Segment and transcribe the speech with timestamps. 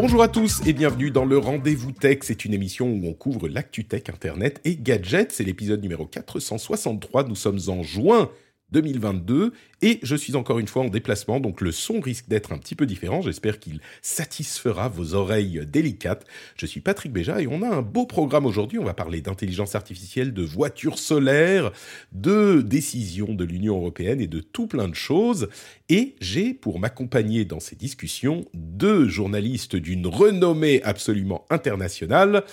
[0.00, 2.18] Bonjour à tous et bienvenue dans le Rendez-vous Tech.
[2.22, 5.32] C'est une émission où on couvre l'actu tech, internet et gadgets.
[5.32, 7.24] C'est l'épisode numéro 463.
[7.24, 8.30] Nous sommes en juin
[8.72, 12.58] 2022 et je suis encore une fois en déplacement, donc le son risque d'être un
[12.58, 13.22] petit peu différent.
[13.22, 16.26] J'espère qu'il satisfera vos oreilles délicates.
[16.56, 18.78] Je suis Patrick Béja et on a un beau programme aujourd'hui.
[18.78, 21.70] On va parler d'intelligence artificielle, de voitures solaires,
[22.12, 25.48] de décisions de l'Union européenne et de tout plein de choses.
[25.88, 32.44] Et j'ai pour m'accompagner dans ces discussions deux journalistes d'une renommée absolument internationale.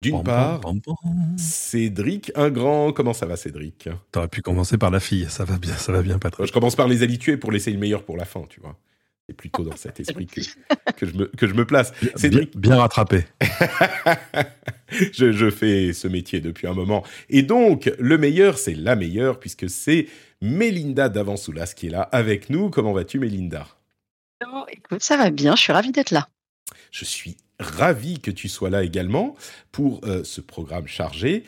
[0.00, 1.38] D'une part, pam, pam, pam.
[1.38, 2.92] Cédric Ingrand.
[2.92, 3.88] Comment ça va, Cédric?
[4.12, 6.46] T'aurais pu commencer par la fille, ça va bien, ça va bien, Patrick.
[6.46, 8.76] Je commence par les habitués pour laisser le meilleur pour la fin, tu vois.
[9.28, 10.40] C'est plutôt dans cet esprit que,
[10.92, 11.92] que je, me, que je me place.
[12.00, 13.26] Bien, Cédric, bien rattrapé.
[15.12, 17.04] je, je fais ce métier depuis un moment.
[17.28, 20.06] Et donc, le meilleur, c'est la meilleure, puisque c'est
[20.40, 22.70] Mélinda Davansoulas qui est là avec nous.
[22.70, 23.66] Comment vas-tu, Mélinda?
[24.70, 26.28] Écoute, ça va bien, je suis ravie d'être là.
[26.90, 29.34] Je suis ravi que tu sois là également
[29.72, 31.44] pour euh, ce programme chargé.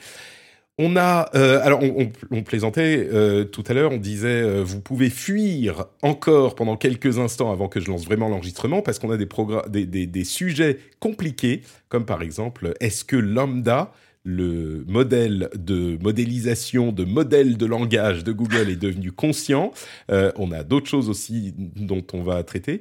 [0.82, 5.84] On a, euh, alors on, plaisantait euh, tout à l'heure, on disait vous pouvez fuir
[6.00, 9.28] encore pendant quelques instants avant que je lance vraiment l'enregistrement parce qu'on a des,
[9.68, 13.92] des, des, des sujets compliqués comme par exemple est-ce que lambda
[14.24, 19.72] le modèle de modélisation, de modèle de langage de Google est devenu conscient?
[20.08, 22.80] On a d'autres choses aussi dont on va traiter.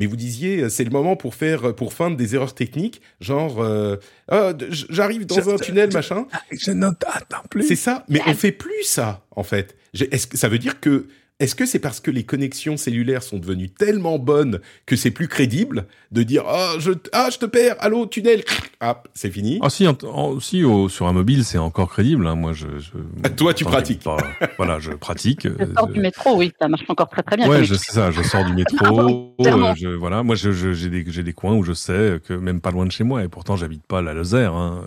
[0.00, 3.60] Mais vous disiez, euh, c'est le moment pour faire, pour feindre des erreurs techniques, genre,
[3.62, 3.96] euh,
[4.32, 6.26] Ah, j'arrive dans Je- un je- tunnel, je- machin.
[6.52, 7.08] Je n'entends
[7.50, 7.64] plus.
[7.64, 9.76] C'est ça, mais on fait plus ça, en fait.
[9.92, 11.06] Est-ce que ça veut dire que,
[11.40, 15.26] est-ce que c'est parce que les connexions cellulaires sont devenues tellement bonnes que c'est plus
[15.26, 18.42] crédible de dire, ah, je, ah, je te perds, allô, tunnel,
[18.80, 19.58] ah, c'est fini.
[19.62, 22.26] Ah si, en- en- si au- sur un mobile, c'est encore crédible.
[22.26, 22.34] hein.
[22.36, 22.66] Moi, je.
[22.78, 22.90] je-
[23.24, 24.02] Ah, toi, tu pratiques.
[24.02, 24.16] pas-
[24.56, 25.42] voilà, je pratique.
[25.58, 27.48] Je euh, sors du métro, oui, ça marche encore très très bien.
[27.48, 28.10] Ouais, je sais ça.
[28.10, 28.76] Je sors du métro.
[28.76, 29.34] Clairement.
[29.70, 32.34] euh, je, voilà, moi, je- je- j'ai des, j'ai des coins où je sais que
[32.34, 34.52] même pas loin de chez moi, et pourtant, j'habite pas à la Lozère.
[34.54, 34.82] Hein,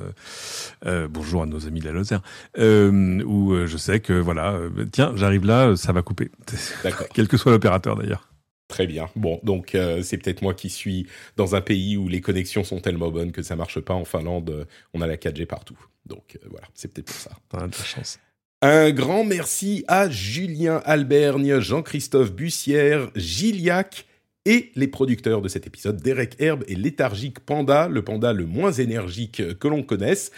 [0.86, 2.22] euh, euh, bonjour à nos amis de la Lozère.
[2.60, 6.30] Euh, où euh, je sais que voilà, euh, tiens, j'arrive là, euh, ça va couper.
[6.84, 7.08] D'accord.
[7.14, 8.30] Quel que soit l'opérateur d'ailleurs.
[8.68, 9.10] Très bien.
[9.16, 12.80] Bon, donc euh, c'est peut-être moi qui suis dans un pays où les connexions sont
[12.80, 13.94] tellement bonnes que ça marche pas.
[13.94, 15.78] En Finlande, euh, on a la 4G partout.
[16.06, 17.32] Donc euh, voilà, c'est peut-être pour ça.
[17.50, 18.20] T'as de la chance.
[18.62, 24.06] Un grand merci à Julien Albergne, Jean-Christophe Bussière, Gilliac
[24.46, 28.72] et les producteurs de cet épisode, Derek Herbe et Léthargique Panda, le panda le moins
[28.72, 30.32] énergique que l'on connaisse.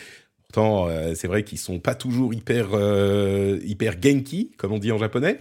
[0.48, 4.92] Pourtant, euh, c'est vrai qu'ils sont pas toujours hyper, euh, hyper genki, comme on dit
[4.92, 5.38] en japonais.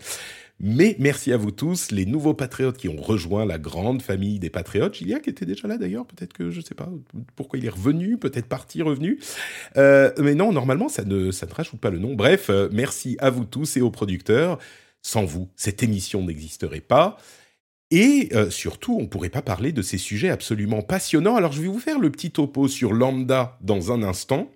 [0.61, 4.51] Mais merci à vous tous, les nouveaux patriotes qui ont rejoint la grande famille des
[4.51, 4.95] patriotes.
[4.95, 6.89] Gilliac était déjà là d'ailleurs, peut-être que je sais pas
[7.35, 9.19] pourquoi il est revenu, peut-être parti, revenu.
[9.77, 12.15] Euh, mais non, normalement, ça ne, ça ne rajoute pas le nom.
[12.15, 14.59] Bref, euh, merci à vous tous et aux producteurs.
[15.03, 17.19] Sans vous, cette émission n'existerait pas.
[17.91, 21.37] Et euh, surtout, on ne pourrait pas parler de ces sujets absolument passionnants.
[21.37, 24.51] Alors, je vais vous faire le petit topo sur Lambda dans un instant.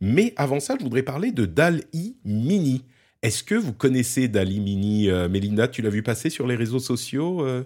[0.00, 2.84] Mais avant ça, je voudrais parler de DAL-I Mini.
[3.22, 6.78] Est-ce que vous connaissez DAL-I Mini euh, Mélinda, tu l'as vu passer sur les réseaux
[6.78, 7.64] sociaux, euh,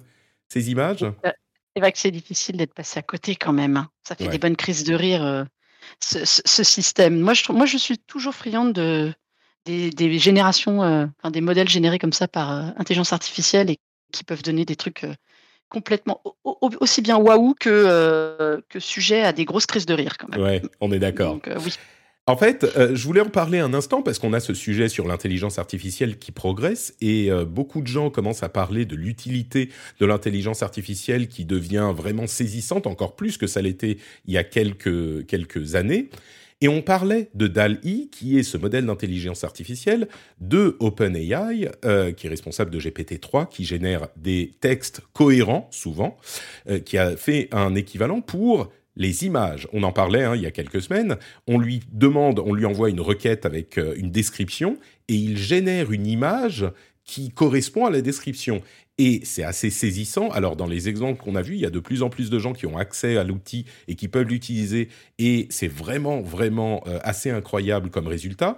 [0.48, 1.06] ces images?
[1.22, 3.76] C'est vrai que c'est difficile d'être passé à côté quand même.
[3.76, 3.88] hein.
[4.06, 4.30] Ça fait Ouais.
[4.30, 5.44] des bonnes crises de rire, euh,
[6.00, 7.20] ce, ce- ce système.
[7.20, 9.12] Moi je, trouve- moi, je suis toujours friande de,
[9.64, 13.78] des, des générations, euh, enfin, des modèles générés comme ça par euh, intelligence artificielle et
[14.12, 15.14] qui peuvent donner des trucs euh,
[15.68, 19.94] complètement au- au- aussi bien waouh que, euh, que sujet à des grosses crises de
[19.94, 20.40] rire quand même.
[20.40, 21.40] Ouais, on est d'accord.
[21.48, 21.72] Euh, oui.
[22.26, 25.06] En fait, euh, je voulais en parler un instant parce qu'on a ce sujet sur
[25.06, 29.68] l'intelligence artificielle qui progresse et euh, beaucoup de gens commencent à parler de l'utilité
[30.00, 34.44] de l'intelligence artificielle qui devient vraiment saisissante, encore plus que ça l'était il y a
[34.44, 36.08] quelques, quelques années.
[36.60, 40.08] Et on parlait de DAL-I, qui est ce modèle d'intelligence artificielle
[40.40, 46.16] de OpenAI, euh, qui est responsable de GPT-3, qui génère des textes cohérents, souvent,
[46.70, 49.68] euh, qui a fait un équivalent pour les images.
[49.72, 51.16] On en parlait hein, il y a quelques semaines.
[51.46, 55.92] On lui demande, on lui envoie une requête avec euh, une description et il génère
[55.92, 56.66] une image
[57.04, 58.62] qui correspond à la description.
[58.96, 60.28] Et c'est assez saisissant.
[60.30, 62.38] Alors, dans les exemples qu'on a vus, il y a de plus en plus de
[62.38, 64.88] gens qui ont accès à l'outil et qui peuvent l'utiliser.
[65.18, 68.56] Et c'est vraiment, vraiment euh, assez incroyable comme résultat.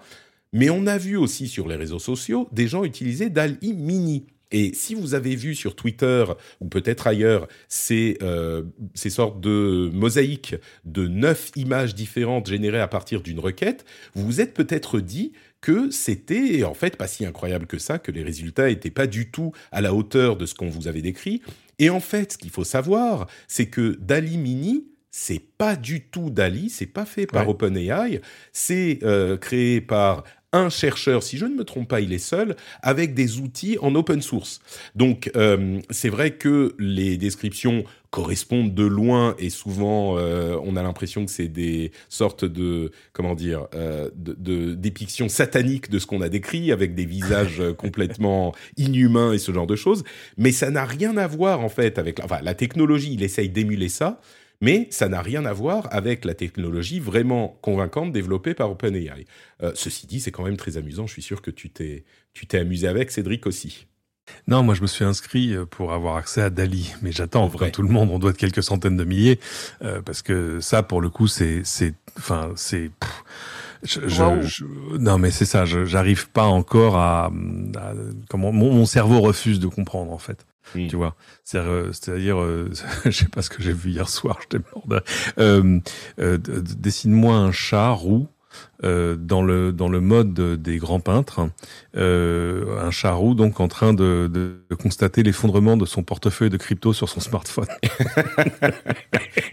[0.52, 4.26] Mais on a vu aussi sur les réseaux sociaux des gens utiliser DALI Mini.
[4.52, 6.24] Et si vous avez vu sur Twitter
[6.60, 8.62] ou peut-être ailleurs ces, euh,
[8.94, 10.54] ces sortes de mosaïques
[10.84, 13.84] de neuf images différentes générées à partir d'une requête,
[14.14, 18.12] vous vous êtes peut-être dit que c'était en fait pas si incroyable que ça, que
[18.12, 21.42] les résultats n'étaient pas du tout à la hauteur de ce qu'on vous avait décrit.
[21.78, 26.30] Et en fait, ce qu'il faut savoir, c'est que Dali Mini, c'est pas du tout
[26.30, 28.20] Dali, c'est pas fait par OpenAI,
[28.52, 32.56] c'est euh, créé par un chercheur, si je ne me trompe pas, il est seul,
[32.82, 34.60] avec des outils en open source.
[34.94, 40.82] Donc, euh, c'est vrai que les descriptions correspondent de loin et souvent, euh, on a
[40.82, 46.22] l'impression que c'est des sortes de, comment dire, euh, de, dépictions sataniques de ce qu'on
[46.22, 50.04] a décrit, avec des visages complètement inhumains et ce genre de choses.
[50.38, 52.20] Mais ça n'a rien à voir, en fait, avec...
[52.24, 54.20] Enfin, la technologie, il essaye d'émuler ça,
[54.60, 59.26] mais ça n'a rien à voir avec la technologie vraiment convaincante développée par OpenAI.
[59.62, 61.06] Euh, ceci dit, c'est quand même très amusant.
[61.06, 63.86] Je suis sûr que tu t'es, tu t'es amusé avec, Cédric aussi.
[64.48, 67.70] Non, moi je me suis inscrit euh, pour avoir accès à Dali, mais j'attends, comme
[67.70, 69.38] tout le monde, on doit être quelques centaines de milliers,
[69.82, 72.90] euh, parce que ça, pour le coup, c'est, c'est, enfin, c'est.
[74.98, 75.64] non, mais c'est ça.
[75.64, 77.30] J'arrive pas encore à,
[78.28, 80.44] comment mon, cerveau refuse de comprendre en fait.
[80.74, 80.88] Hmm.
[80.88, 81.14] Tu vois,
[81.44, 82.70] c'est-à-dire, euh,
[83.04, 85.02] je sais pas ce que j'ai vu hier soir, j'étais mort.
[85.38, 85.80] Euh,
[86.18, 88.28] euh, Dessine-moi un chat roux
[88.84, 91.48] euh, dans le dans le mode des grands peintres,
[91.96, 96.58] euh, un chat roux donc en train de, de, constater l'effondrement de son portefeuille de
[96.58, 97.68] crypto sur son smartphone.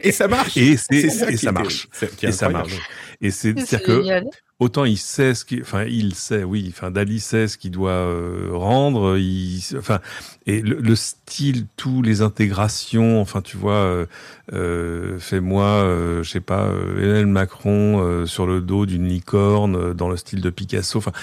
[0.01, 0.57] et ça marche.
[0.57, 1.87] Et, c'est, ça, et ça marche.
[2.21, 2.79] Et ça marche.
[3.21, 4.23] Et c'est, c'est-à-dire que
[4.59, 7.91] autant il sait ce qui, enfin il sait, oui, enfin Dali sait ce qu'il doit
[7.91, 9.99] euh, rendre, il, enfin
[10.45, 14.05] et le, style, tous les intégrations, enfin tu vois, euh,
[14.53, 16.67] euh fais-moi, euh, je sais pas,
[16.97, 21.13] Emmanuel Macron sur le dos d'une licorne dans le style de Picasso, enfin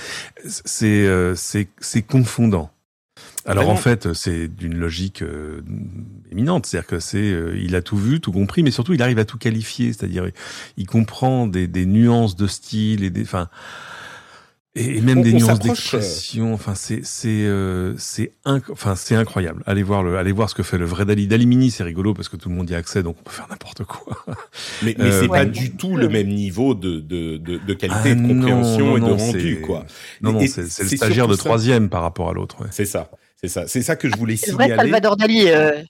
[0.45, 2.71] c'est c'est c'est confondant.
[3.47, 5.63] Alors en fait, c'est d'une logique euh,
[6.31, 9.19] éminente, c'est-à-dire que c'est, euh, il a tout vu, tout compris, mais surtout il arrive
[9.19, 10.29] à tout qualifier, c'est-à-dire
[10.77, 13.49] il comprend des, des, nuances de style et des, enfin,
[14.75, 16.53] et, même des nuances d'expression.
[16.53, 17.49] Enfin, c'est c'est
[17.97, 19.63] c'est enfin c'est incroyable.
[19.67, 21.27] Allez voir le, allez voir ce que fait le vrai Dali.
[21.27, 23.33] Dali Mini, c'est rigolo parce que tout le monde y a accès, donc on peut
[23.33, 24.25] faire n'importe quoi.
[24.83, 28.15] Mais, mais c'est pas du tout le même niveau de de de, de qualité, ah
[28.15, 29.85] de compréhension et de rendu, quoi.
[30.21, 32.59] Non, non, c'est le stagiaire de troisième par rapport à l'autre.
[32.71, 33.11] C'est ça.
[33.41, 34.69] C'est ça, c'est ça que je voulais signaler.
[34.69, 35.49] C'est vrai, Salvador Dali.
[35.49, 35.83] Euh...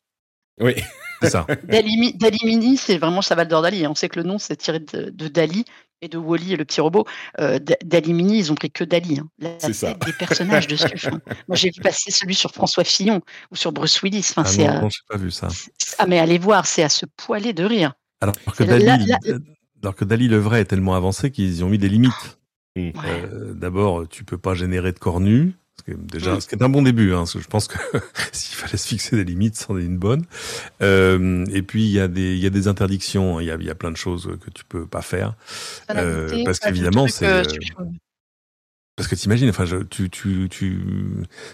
[0.60, 0.74] Oui.
[1.20, 1.46] C'est ça.
[1.64, 3.86] Dali, Dali Mini, c'est vraiment Salvador Dali.
[3.86, 5.64] On sait que le nom, c'est tiré de, Dali
[6.00, 7.06] et de Wally et le petit robot.
[7.40, 9.20] Euh, Dali Mini, ils ont pris que Dali.
[9.20, 9.56] Hein.
[9.58, 9.94] c'est ça.
[9.94, 11.08] Des personnages dessus.
[11.08, 11.20] Hein.
[11.48, 13.20] Moi, j'ai vu passer celui sur François Fillon
[13.50, 14.28] ou sur Bruce Willis.
[14.30, 15.48] Enfin, ah c'est non, j'ai pas vu ça.
[15.98, 17.92] Ah, mais allez voir, c'est à se poiler de rire.
[18.20, 19.12] Alors que, Dali,
[19.82, 22.38] alors que Dali, le vrai, est tellement avancé qu'ils y ont mis des limites.
[22.78, 25.54] Euh, d'abord, tu peux pas générer de cornu
[25.88, 27.14] déjà, ce qui est un bon début.
[27.14, 27.78] Hein, je pense que
[28.32, 30.24] s'il fallait se fixer des limites, c'en est une bonne.
[30.82, 33.40] Euh, et puis il y a des, il y a des interdictions.
[33.40, 35.34] Il y a, il y a plein de choses que tu peux pas faire
[35.90, 37.26] euh, parce qu'évidemment c'est.
[37.26, 37.42] Euh,
[38.96, 40.82] parce que t'imagines, enfin, je, tu, tu, tu,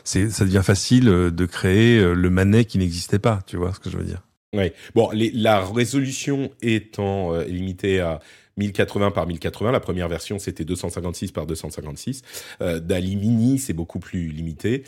[0.02, 3.40] c'est, ça devient facile de créer le manet qui n'existait pas.
[3.46, 4.22] Tu vois ce que je veux dire?
[4.52, 4.72] Oui.
[4.96, 8.18] Bon, les, la résolution étant limitée à
[8.56, 9.72] 1080 par 1080.
[9.72, 12.22] La première version, c'était 256 par 256.
[12.60, 14.84] Euh, Dali Mini, c'est beaucoup plus limité.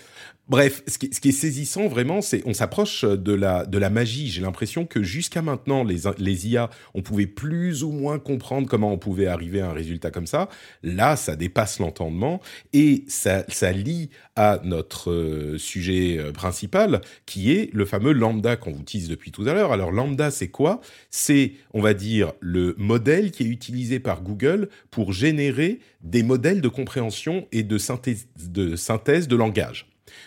[0.49, 4.29] Bref, ce qui, est saisissant vraiment, c'est on s'approche de la de la magie.
[4.29, 8.91] J'ai l'impression que jusqu'à maintenant, les les IA, on pouvait plus ou moins comprendre comment
[8.91, 10.49] on pouvait arriver à un résultat comme ça.
[10.83, 12.41] Là, ça dépasse l'entendement
[12.73, 18.57] et ça ça lie à notre euh, sujet euh, principal, qui est le fameux lambda
[18.57, 19.73] qu'on vous tease depuis tout à l'heure.
[19.73, 20.81] Alors lambda, c'est quoi?
[21.11, 26.61] C'est, on va dire, le modèle qui est utilisé par Google pour générer des modèles
[26.61, 29.87] de compréhension et de synthèse de, synthèse de langage.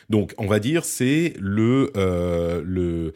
[0.10, 3.14] Donc, on va dire, c'est le, euh, le,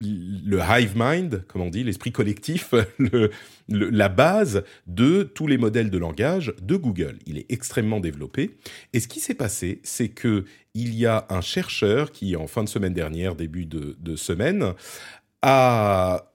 [0.00, 3.30] hive mind, comme on dit, l'esprit collectif, le,
[3.68, 7.18] la base de tous les modèles de langage de Google.
[7.26, 8.56] Il est extrêmement développé.
[8.92, 12.64] Et ce qui s'est passé, c'est que il y a un chercheur qui, en fin
[12.64, 14.74] de semaine dernière, début de, de semaine,
[15.42, 16.30] a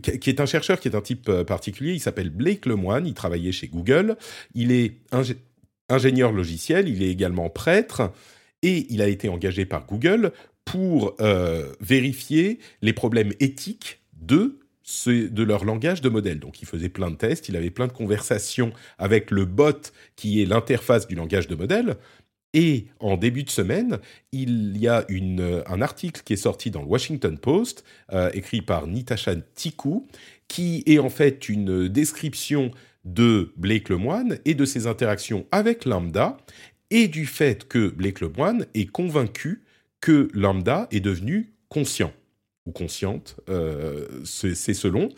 [0.00, 1.92] qui est un chercheur, qui est un type euh, particulier.
[1.92, 3.06] Il s'appelle Blake Lemoine.
[3.06, 4.16] Il travaillait chez Google.
[4.54, 4.96] Il est
[5.88, 6.88] ingénieur logiciel.
[6.88, 8.10] Il est également prêtre
[8.62, 10.32] et il a été engagé par Google
[10.64, 14.58] pour euh, vérifier les problèmes éthiques de
[15.06, 16.40] de leur langage de modèle.
[16.40, 20.42] Donc il faisait plein de tests, il avait plein de conversations avec le bot qui
[20.42, 21.96] est l'interface du langage de modèle.
[22.52, 23.98] Et en début de semaine,
[24.32, 25.06] il y a
[25.66, 30.06] un article qui est sorti dans le Washington Post, euh, écrit par Nitasha Tiku,
[30.48, 32.70] qui est en fait une description
[33.04, 36.36] de Blake Lemoine et de ses interactions avec Lambda
[36.92, 39.62] et du fait que Blake Lemoine est convaincu
[40.00, 42.12] que Lambda est devenu conscient
[42.66, 45.08] ou consciente, euh, c'est selon.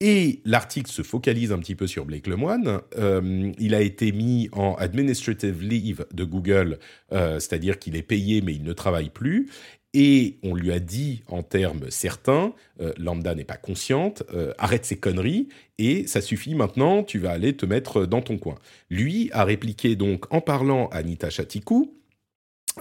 [0.00, 2.80] Et l'article se focalise un petit peu sur Blake Lemoine.
[2.96, 6.78] Euh, il a été mis en administrative leave de Google,
[7.12, 9.50] euh, c'est-à-dire qu'il est payé mais il ne travaille plus.
[9.94, 14.22] Et on lui a dit en termes certains, euh, Lambda n'est pas consciente,
[14.58, 18.56] arrête ces conneries et ça suffit maintenant, tu vas aller te mettre dans ton coin.
[18.90, 21.98] Lui a répliqué donc en parlant à Nita Chatikou,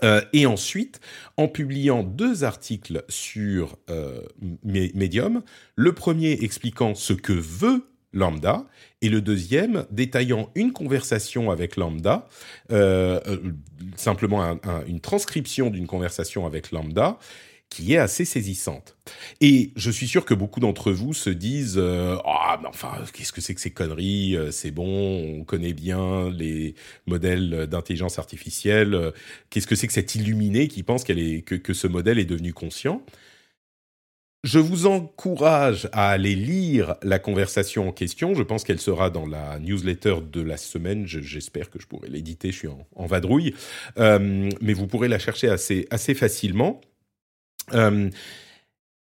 [0.04, 1.00] euh, et ensuite,
[1.38, 4.22] en publiant deux articles sur euh,
[4.64, 5.42] Medium,
[5.76, 7.84] le premier expliquant ce que veut
[8.14, 8.66] Lambda
[9.02, 12.28] et le deuxième détaillant une conversation avec Lambda,
[12.72, 13.20] euh,
[13.96, 17.20] simplement une transcription d'une conversation avec Lambda
[17.70, 18.96] qui est assez saisissante.
[19.42, 23.34] Et je suis sûr que beaucoup d'entre vous se disent euh, ah mais enfin qu'est-ce
[23.34, 26.76] que c'est que ces conneries euh, c'est bon on connaît bien les
[27.08, 29.12] modèles d'intelligence artificielle euh,
[29.50, 32.54] qu'est-ce que c'est que cet illuminé qui pense est que, que ce modèle est devenu
[32.54, 33.02] conscient?
[34.44, 38.34] Je vous encourage à aller lire la conversation en question.
[38.34, 41.06] Je pense qu'elle sera dans la newsletter de la semaine.
[41.06, 42.52] J'espère que je pourrai l'éditer.
[42.52, 43.54] Je suis en, vadrouille.
[43.98, 46.82] mais vous pourrez la chercher assez, assez facilement.
[47.74, 48.10] Euh,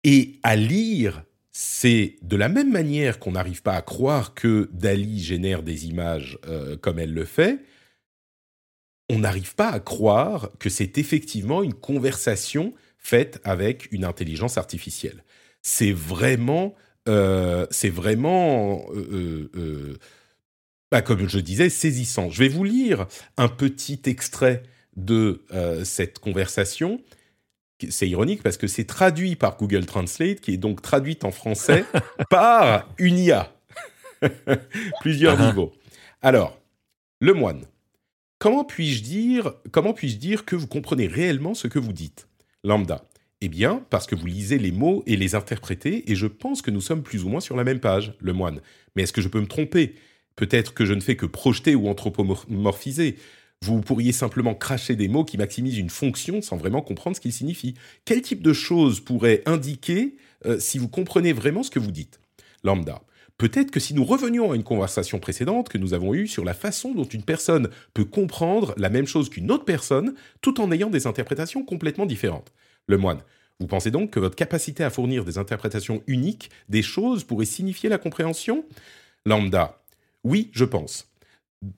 [0.03, 5.21] et à lire, c'est de la même manière qu'on n'arrive pas à croire que Dali
[5.21, 7.59] génère des images euh, comme elle le fait,
[9.09, 12.73] on n'arrive pas à croire que c'est effectivement une conversation
[13.03, 15.23] faite avec une intelligence artificielle.
[15.61, 16.73] C'est vraiment,
[17.07, 18.85] euh, c'est vraiment,
[20.91, 22.31] bah, comme je disais, saisissant.
[22.31, 23.05] Je vais vous lire
[23.37, 24.63] un petit extrait
[24.95, 25.43] de
[25.83, 26.99] cette conversation
[27.89, 31.85] c'est ironique parce que c'est traduit par Google Translate, qui est donc traduite en français
[32.29, 33.53] par une IA.
[35.01, 35.73] Plusieurs niveaux.
[36.21, 36.59] Alors,
[37.19, 37.65] le moine.
[38.39, 42.27] Comment puis-je dire, comment puis-je dire que vous comprenez réellement ce que vous dites?
[42.63, 43.05] Lambda.
[43.41, 46.71] Eh bien, parce que vous lisez les mots et les interprétez, et je pense que
[46.71, 48.61] nous sommes plus ou moins sur la même page, le moine.
[48.95, 49.95] Mais est-ce que je peux me tromper?
[50.37, 53.17] Peut-être que je ne fais que projeter ou anthropomorphiser.
[53.61, 57.33] Vous pourriez simplement cracher des mots qui maximisent une fonction sans vraiment comprendre ce qu'ils
[57.33, 57.75] signifient.
[58.05, 60.15] Quel type de choses pourrait indiquer
[60.45, 62.19] euh, si vous comprenez vraiment ce que vous dites?
[62.63, 63.01] Lambda.
[63.37, 66.53] Peut-être que si nous revenions à une conversation précédente que nous avons eue sur la
[66.53, 70.89] façon dont une personne peut comprendre la même chose qu'une autre personne tout en ayant
[70.89, 72.53] des interprétations complètement différentes.
[72.87, 73.21] Le moine.
[73.59, 77.89] Vous pensez donc que votre capacité à fournir des interprétations uniques des choses pourrait signifier
[77.89, 78.65] la compréhension?
[79.25, 79.81] Lambda.
[80.23, 81.12] Oui, je pense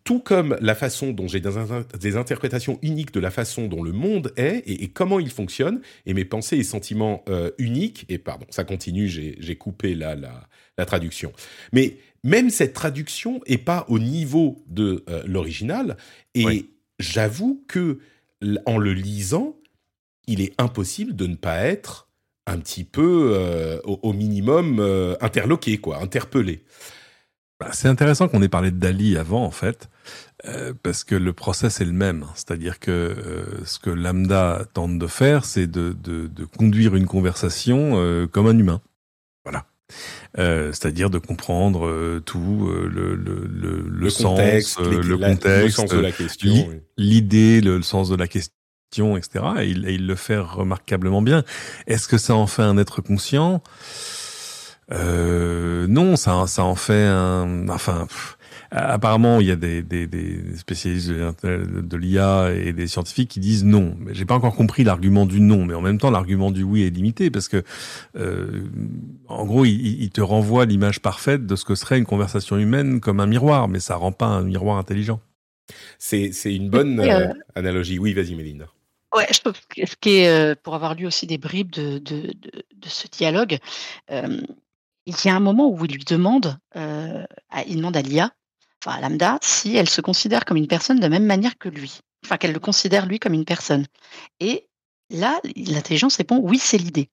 [0.03, 4.33] tout comme la façon dont j'ai des, interprétations uniques de la façon dont le monde
[4.37, 8.63] est et, comment il fonctionne, et mes pensées et sentiments euh, uniques, et pardon, ça
[8.63, 11.31] continue, j'ai coupé la, la, traduction.
[11.71, 15.97] Mais même cette traduction n'est pas au niveau de euh, l'original,
[16.33, 16.65] et
[16.99, 17.99] j'avoue que
[18.65, 19.55] en le lisant,
[20.27, 22.09] il est impossible de ne pas être
[22.47, 24.79] un petit peu, euh, au, au, minimum,
[25.21, 26.63] interloqué, quoi, interpellé.
[27.59, 29.89] Bah, c'est intéressant qu'on ait parlé de Dali avant, en fait,
[30.45, 32.25] euh, parce que le process est le même.
[32.35, 37.05] C'est-à-dire que euh, ce que Lambda tente de faire, c'est de, de, de, conduire une
[37.05, 38.81] conversation euh, comme un humain.
[39.45, 39.65] Voilà.
[40.35, 44.39] c'est-à-dire de comprendre tout le, le, le, le sens,
[44.79, 49.45] le contexte, sens de la question, l'idée, le, sens de la question, etc.
[49.59, 51.43] Et il, et il le fait remarquablement bien.
[51.85, 53.61] Est-ce que ça en fait un être conscient?
[54.91, 57.67] Euh, non, ça, ça en fait un.
[57.69, 58.07] Enfin,
[58.71, 63.63] apparemment, il y a des, des, des spécialistes de, l'IA et des scientifiques qui disent
[63.63, 63.95] non.
[63.99, 66.83] Mais j'ai pas encore compris l'argument du non, mais en même temps, l'argument du oui
[66.83, 67.63] est limité parce que,
[68.15, 68.63] euh,
[69.27, 72.99] en gros, il, il te renvoie l'image parfaite de ce que serait une conversation humaine
[72.99, 75.19] comme un miroir, mais ça rend pas un miroir intelligent.
[75.97, 77.99] C'est une bonne euh, analogie.
[77.99, 78.65] Oui, vas-y, Méline.
[79.15, 81.99] Ouais, je trouve que ce qui est, euh, pour avoir lu aussi des bribes de,
[81.99, 83.57] de, de, de ce dialogue,
[84.11, 84.41] euh,
[85.05, 88.31] il y a un moment où il lui demande, euh, à, il demande à l'IA,
[88.83, 91.69] enfin à Lambda, si elle se considère comme une personne de la même manière que
[91.69, 93.85] lui, enfin qu'elle le considère lui comme une personne.
[94.39, 94.67] Et
[95.09, 97.09] là, l'intelligence répond oui, c'est l'idée.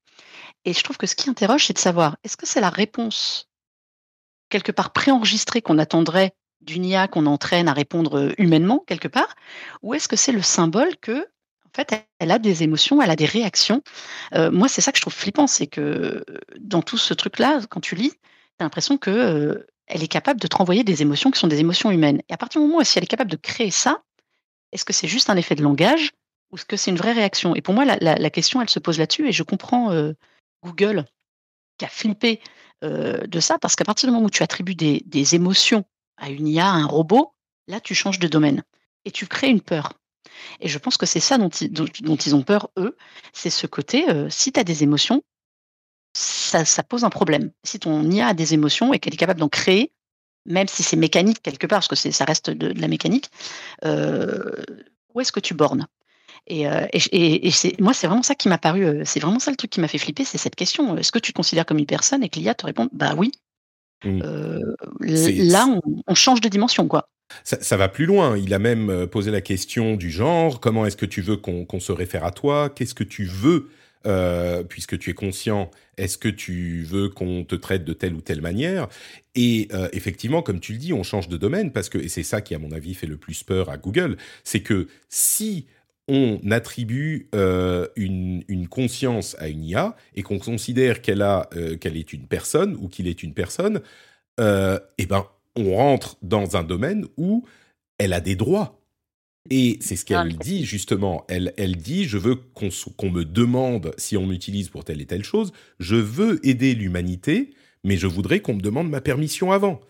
[0.65, 3.49] Et je trouve que ce qui interroge, c'est de savoir est-ce que c'est la réponse
[4.49, 9.35] quelque part préenregistrée qu'on attendrait d'une IA qu'on entraîne à répondre humainement quelque part,
[9.83, 11.27] ou est-ce que c'est le symbole que
[11.75, 13.83] fait, elle a des émotions, elle a des réactions.
[14.35, 16.25] Euh, moi, c'est ça que je trouve flippant, c'est que
[16.59, 18.17] dans tout ce truc-là, quand tu lis, tu
[18.61, 21.91] as l'impression que euh, est capable de te renvoyer des émotions qui sont des émotions
[21.91, 22.23] humaines.
[22.29, 24.03] Et à partir du moment où si elle est capable de créer ça,
[24.73, 26.13] est-ce que c'est juste un effet de langage
[26.51, 27.55] ou est-ce que c'est une vraie réaction?
[27.55, 29.29] Et pour moi, la, question, elle se pose là-dessus.
[29.29, 30.13] Et je comprends euh,
[30.65, 31.05] Google
[31.79, 32.41] qui a flippé
[32.83, 35.85] de ça parce qu'à partir du moment où tu attribues des, des émotions
[36.17, 37.33] à une IA, à un robot,
[37.69, 38.65] là, tu changes de domaine
[39.05, 39.93] et tu crées une peur.
[40.61, 42.97] Et je pense que c'est ça dont ils, dont, ils, ont peur, eux.
[43.33, 45.23] C'est ce côté, euh, si tu as des émotions,
[46.15, 47.51] ça, ça, pose un problème.
[47.65, 49.93] Si ton IA a des émotions et qu'elle est capable d'en créer,
[50.47, 53.31] même si c'est mécanique quelque part, parce que ça reste de, la mécanique,
[53.85, 54.63] euh,
[55.15, 55.87] où est-ce que tu bornes?
[56.49, 59.51] Et, euh, et, et c'est, moi, c'est vraiment ça qui m'a paru, c'est vraiment ça
[59.51, 60.97] le truc qui m'a fait flipper, c'est cette question.
[60.97, 63.31] Est-ce que tu te considères comme une personne et que l'IA te répond, bah oui.
[64.05, 64.21] Mmh.
[65.01, 67.09] là, on, on, change de dimension, quoi.
[67.45, 68.37] Ça, va plus loin.
[68.39, 71.93] Il a même posé la question du genre comment est-ce que tu veux qu'on, se
[71.93, 72.71] réfère à toi?
[72.71, 73.69] Qu'est-ce que tu veux
[74.05, 78.21] euh, puisque tu es conscient, est-ce que tu veux qu'on te traite de telle ou
[78.21, 78.89] telle manière?
[79.35, 82.25] Et euh, effectivement, comme tu le dis, on change de domaine parce que, et c'est
[82.25, 85.67] ça qui, à mon avis, fait le plus peur à Google, c'est que si
[86.09, 91.77] on attribue euh, une, une, conscience à une IA et qu'on considère qu'elle a euh,
[91.77, 93.83] qu'elle est une personne ou qu'il est une personne,
[94.41, 97.45] euh, eh ben on rentre dans un domaine où
[97.99, 98.83] elle a des droits
[99.51, 101.25] et c'est ce qu'elle dit justement.
[101.29, 105.25] Elle, elle dit, je veux qu'on me demande si on m'utilise pour telle et telle
[105.25, 105.53] chose.
[105.81, 107.51] Je veux aider l'humanité,
[107.85, 109.81] mais je voudrais qu'on me demande ma permission avant.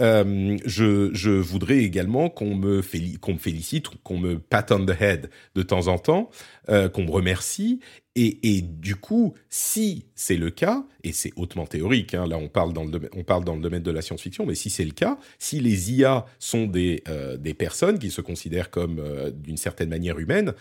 [0.00, 5.88] Euh, je, voudrais également qu'on me, félicite, qu'on me pat on the head de temps
[5.88, 6.30] en temps,
[6.68, 7.80] euh, qu'on me remercie.
[8.20, 12.72] Et, du coup, si c'est le cas, et c'est hautement théorique, hein, là on parle,
[12.72, 14.90] dans le domaine, on parle dans le domaine de la science-fiction, mais si c'est le
[14.90, 19.00] cas, si les IA sont des, euh, des personnes qui se considèrent comme
[19.36, 20.52] d'une certaine manière humaines,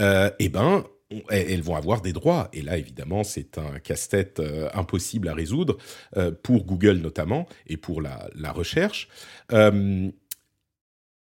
[0.00, 0.84] eh ben
[1.28, 2.48] elles vont avoir des droits.
[2.52, 5.76] Et là, évidemment, c'est un casse-tête euh, impossible à résoudre,
[6.16, 9.08] euh, pour Google notamment, et pour la, recherche.
[9.52, 10.10] Euh,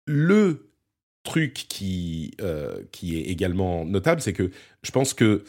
[0.05, 0.71] le
[1.23, 2.35] truc qui,
[2.91, 4.51] qui est également notable, c'est que
[4.83, 5.43] je pense que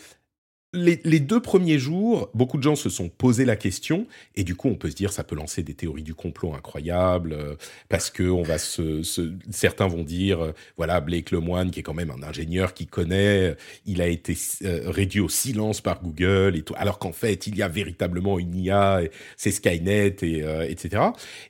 [0.73, 4.69] les, deux premiers jours, beaucoup de gens se sont posé la question, et du coup,
[4.69, 7.55] on peut se dire, ça peut lancer des théories du complot incroyables, euh,
[7.89, 9.03] parce que on va se,
[9.51, 13.53] certains vont dire, euh, voilà, Blake Lemoine, qui est quand même un ingénieur qui connaît,
[13.53, 13.55] euh,
[13.87, 17.69] il a été réduit au silence par Google, et alors qu'en fait, il y a
[17.69, 19.01] véritablement une IA,
[19.37, 21.05] c'est Skynet, et, etc.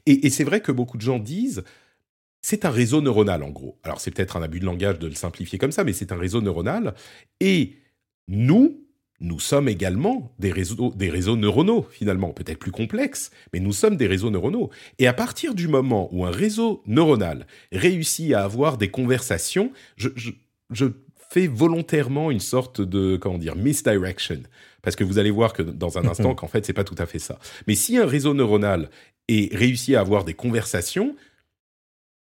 [0.06, 1.64] Et, et c'est vrai que beaucoup de gens disent,
[2.42, 3.78] c'est un réseau neuronal, en gros.
[3.82, 6.16] Alors, c'est peut-être un abus de langage de le simplifier comme ça, mais c'est un
[6.16, 6.94] réseau neuronal,
[7.40, 7.76] et
[8.28, 8.85] nous,
[9.20, 13.96] nous sommes également des réseaux, des réseaux neuronaux, finalement, peut-être plus complexes, mais nous sommes
[13.96, 14.70] des réseaux neuronaux.
[14.98, 20.08] Et à partir du moment où un réseau neuronal réussit à avoir des conversations, je,
[20.70, 20.86] je,
[21.30, 24.42] fais volontairement une sorte de, comment dire, misdirection.
[24.80, 27.04] Parce que vous allez voir que dans un instant, qu'en fait, c'est pas tout à
[27.04, 27.38] fait ça.
[27.66, 28.90] Mais si un réseau neuronal
[29.26, 31.16] est réussi à avoir des conversations,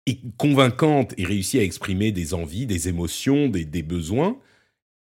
[0.05, 4.37] et convaincantes et réussit à exprimer des envies, des émotions, des, des besoins,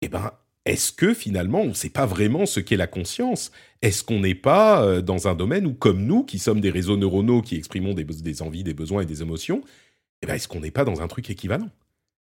[0.01, 0.31] eh ben,
[0.65, 3.51] est-ce que finalement on ne sait pas vraiment ce qu'est la conscience?
[3.81, 6.97] Est-ce qu'on n'est pas euh, dans un domaine où, comme nous, qui sommes des réseaux
[6.97, 9.63] neuronaux qui exprimons des, envies, des besoins et des émotions,
[10.21, 11.69] eh ben, est-ce qu'on n'est pas dans un truc équivalent?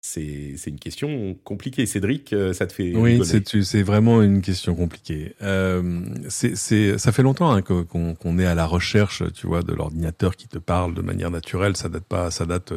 [0.02, 1.86] C'est, une question compliquée.
[1.86, 5.34] Cédric, euh, ça te fait Oui, c'est, vraiment une question compliquée.
[5.42, 10.48] Euh, ça fait longtemps hein, qu'on, est à la recherche, tu vois, de l'ordinateur qui
[10.48, 11.76] te parle de manière naturelle.
[11.76, 12.74] Ça date pas, ça date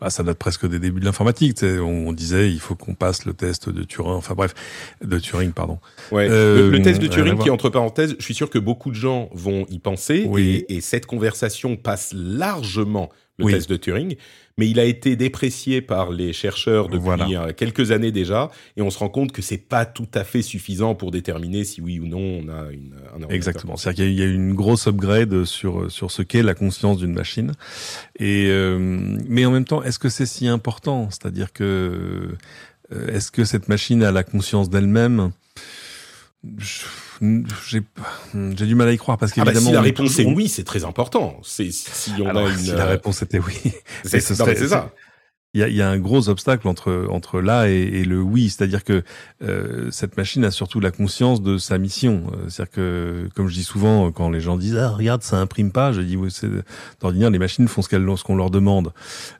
[0.00, 1.58] bah, ça date presque des débuts de l'informatique.
[1.62, 4.54] On, on disait il faut qu'on passe le test de Turing, enfin bref,
[5.02, 5.78] de Turing, pardon.
[6.12, 6.28] Ouais.
[6.30, 9.30] Euh, le, test de Turing, qui entre parenthèses, je suis sûr que beaucoup de gens
[9.32, 10.66] vont y penser, oui.
[10.68, 14.16] et, et cette conversation passe largement le test de Turing
[14.58, 18.90] mais il a été déprécié par les chercheurs depuis euh, quelques années déjà, et on
[18.90, 22.06] se rend compte que c'est pas tout à fait suffisant pour déterminer si oui ou
[22.06, 23.76] non on a une, un Exactement.
[23.76, 27.12] C'est-à-dire qu'il y a eu une grosse upgrade sur sur ce qu'est la conscience d'une
[27.12, 27.52] machine,
[28.18, 28.78] et euh,
[29.28, 31.08] mais en même temps, est-ce que c'est si important?
[31.10, 32.34] C'est-à-dire que
[32.92, 35.32] euh, est-ce que cette machine a la conscience d'elle-même?
[37.66, 39.58] J'ai du mal à y croire parce qu'évidemment.
[39.58, 41.38] Ah bah si la réponse est oui, c'est très important.
[41.42, 42.56] C'est si on a une.
[42.56, 43.54] Si la réponse était oui,
[44.04, 44.92] c'est ça.
[45.54, 48.50] Il y a, y a, un gros obstacle entre entre là et, et le oui,
[48.50, 49.02] c'est-à-dire que
[49.42, 52.24] euh, cette machine a surtout la conscience de sa mission.
[52.26, 55.72] Euh, c'est-à-dire que, comme je dis souvent, quand les gens disent ah regarde ça imprime
[55.72, 56.50] pas, je dis oui, c'est
[57.00, 58.92] d'ordinaire les machines font ce qu'elles ce qu'on leur demande.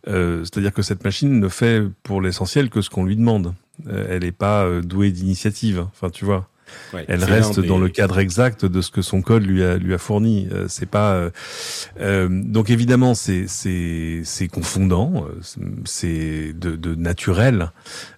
[0.09, 3.53] Euh, c'est-à-dire que cette machine ne fait pour l'essentiel que ce qu'on lui demande.
[3.87, 5.87] Euh, elle n'est pas euh, douée d'initiative.
[5.93, 6.49] Enfin tu vois
[7.09, 9.99] elle reste dans le cadre exact de ce que son code lui a lui a
[9.99, 10.49] fourni.
[10.53, 11.31] Euh, c'est pas euh,
[12.01, 15.27] euh, donc évidemment c'est c'est c'est confondant,
[15.85, 17.73] c'est de, de naturel.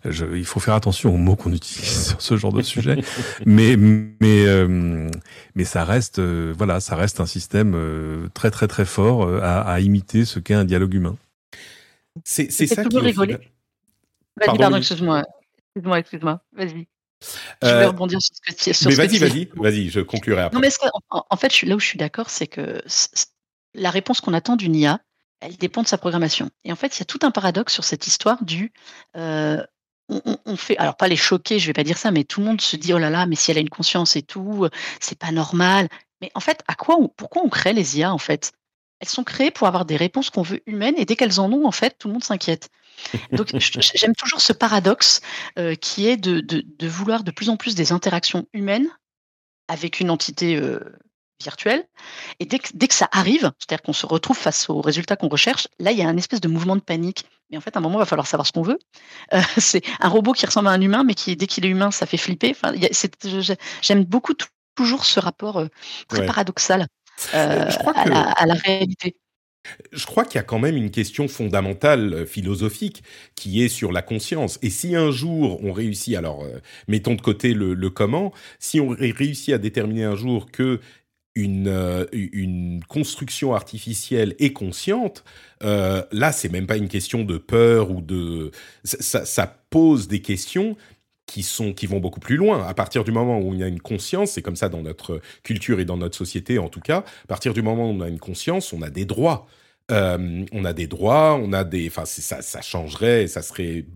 [0.04, 3.02] Je, il faut faire attention aux mots qu'on utilise sur ce genre de sujet,
[3.46, 4.46] mais mais
[5.54, 7.76] mais ça reste voilà ça reste un système
[8.34, 11.16] très très très fort à, à imiter ce qu'est un dialogue humain.
[12.24, 12.96] C'est c'est ça qui.
[14.38, 15.24] Vas-y, pardon, excuse-moi.
[15.74, 16.40] Excuse-moi, excuse-moi.
[16.52, 16.86] Vas-y.
[17.62, 20.54] Je vais euh, rebondir sur ce que tu Mais vas-y, vas-y, vas-y, je conclurai après.
[20.54, 20.70] Non, mais
[21.10, 22.82] en, fait, là où je suis d'accord, c'est que
[23.74, 25.00] la réponse qu'on attend d'une IA,
[25.40, 26.50] elle dépend de sa programmation.
[26.64, 28.72] Et en fait, il y a tout un paradoxe sur cette histoire du
[30.08, 32.60] on, fait, alors pas les choquer, je vais pas dire ça, mais tout le monde
[32.60, 34.66] se dit oh là là, mais si elle a une conscience et tout,
[35.00, 35.88] c'est pas normal.
[36.20, 38.52] Mais en fait, à quoi, pourquoi on crée les IA en fait?
[39.00, 41.66] Elles sont créées pour avoir des réponses qu'on veut humaines, et dès qu'elles en ont,
[41.66, 42.70] en fait, tout le monde s'inquiète.
[43.32, 45.20] Donc j'aime toujours ce paradoxe
[45.58, 48.88] euh, qui est de, vouloir de plus en plus des interactions humaines
[49.68, 50.80] avec une entité euh,
[51.42, 51.84] virtuelle.
[52.40, 55.28] Et dès que, dès que ça arrive, c'est-à-dire qu'on se retrouve face aux résultats qu'on
[55.28, 57.26] recherche, là, il y a un espèce de mouvement de panique.
[57.50, 58.78] Mais en fait, à un moment, il va falloir savoir ce qu'on veut.
[59.34, 61.90] Euh, c'est un robot qui ressemble à un humain, mais qui, dès qu'il est humain,
[61.90, 62.50] ça fait flipper.
[62.50, 62.72] Enfin,
[63.82, 64.34] J'aime beaucoup
[64.74, 65.64] toujours ce rapport
[66.08, 66.86] très paradoxal
[67.32, 69.16] à la réalité.
[69.92, 73.02] Je crois qu'il y a quand même une question fondamentale euh, philosophique
[73.34, 74.58] qui est sur la conscience.
[74.62, 78.88] Et si un jour on réussit, alors euh, mettons de côté le, comment, si on
[78.88, 80.80] réussit à déterminer un jour que
[81.34, 82.04] une, euh,
[82.88, 85.24] construction artificielle est consciente,
[85.60, 88.50] là c'est même pas une question de peur ou de
[88.84, 90.76] ça pose des questions
[91.28, 92.66] qui sont qui vont beaucoup plus loin.
[92.66, 95.20] À partir du moment où il y a une conscience, c'est comme ça dans notre
[95.44, 97.04] culture et dans notre société en tout cas.
[97.24, 99.46] À partir du moment où on a une conscience, on a des droits.
[99.90, 101.86] Euh, on a des droits, on a des.
[101.88, 103.86] Enfin, ça, ça changerait, ça serait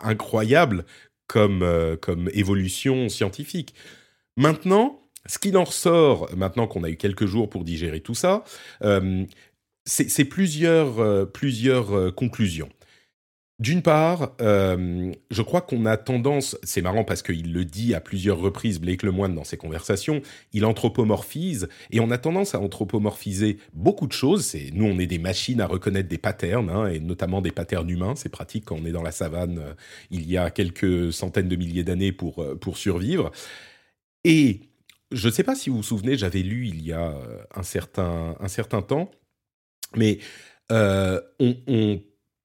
[0.00, 0.84] incroyable
[1.28, 3.74] comme euh, comme évolution scientifique.
[4.36, 8.44] Maintenant, ce qu'il en ressort, maintenant qu'on a eu quelques jours pour digérer tout ça,
[8.82, 9.24] euh,
[9.86, 12.68] c'est plusieurs plusieurs conclusions.
[13.60, 18.00] D'une part, euh, je crois qu'on a tendance, c'est marrant parce qu'il le dit à
[18.00, 20.22] plusieurs reprises, Blake Lemoine, dans ses conversations,
[20.54, 24.56] il anthropomorphise, et on a tendance à anthropomorphiser beaucoup de choses.
[24.72, 28.14] Nous, on est des machines à reconnaître des patterns, hein, et notamment des patterns humains.
[28.16, 29.74] C'est pratique quand on est dans la savane euh,
[30.10, 33.30] il y a quelques centaines de milliers d'années pour, euh, pour survivre.
[34.24, 34.60] Et
[35.12, 37.14] je ne sais pas si vous vous souvenez, j'avais lu il y a
[37.54, 39.10] un certain, un certain temps,
[39.96, 40.18] mais
[40.70, 42.00] on, on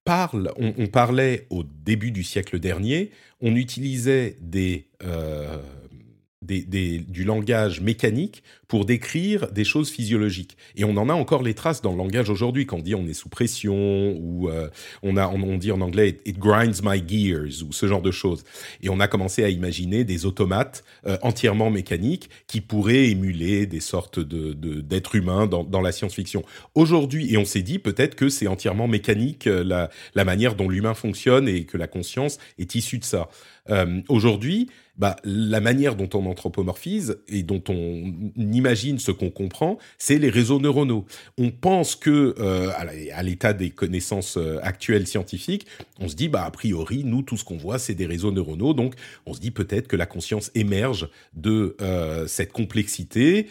[0.05, 5.57] parle, on, parlait au début du siècle dernier, on utilisait des, euh,
[6.45, 10.57] du langage mécanique pour décrire des choses physiologiques.
[10.75, 13.07] Et on en a encore les traces dans le langage aujourd'hui, quand on dit on
[13.07, 14.69] est sous pression, ou euh,
[15.03, 18.43] on, a, on, dit en anglais it grinds my gears, ou ce genre de choses.
[18.81, 23.79] Et on a commencé à imaginer des automates euh, entièrement mécaniques qui pourraient émuler des
[23.79, 26.43] sortes de, d'êtres humains dans, dans la science-fiction.
[26.73, 30.69] Aujourd'hui, et on s'est dit peut-être que c'est entièrement mécanique euh, la, la manière dont
[30.69, 33.29] l'humain fonctionne et que la conscience est issue de ça.
[34.09, 40.17] Aujourd'hui, bah, la manière dont on anthropomorphise et dont on imagine ce qu'on comprend, c'est
[40.17, 41.05] les réseaux neuronaux.
[41.37, 42.71] On pense que, euh,
[43.13, 45.67] à l'état des connaissances euh, actuelles scientifiques,
[45.99, 48.73] on se dit, bah, a priori, nous, tout ce qu'on voit, c'est des réseaux neuronaux.
[48.73, 53.47] Donc, on se dit peut-être que la conscience émerge de euh, cette complexité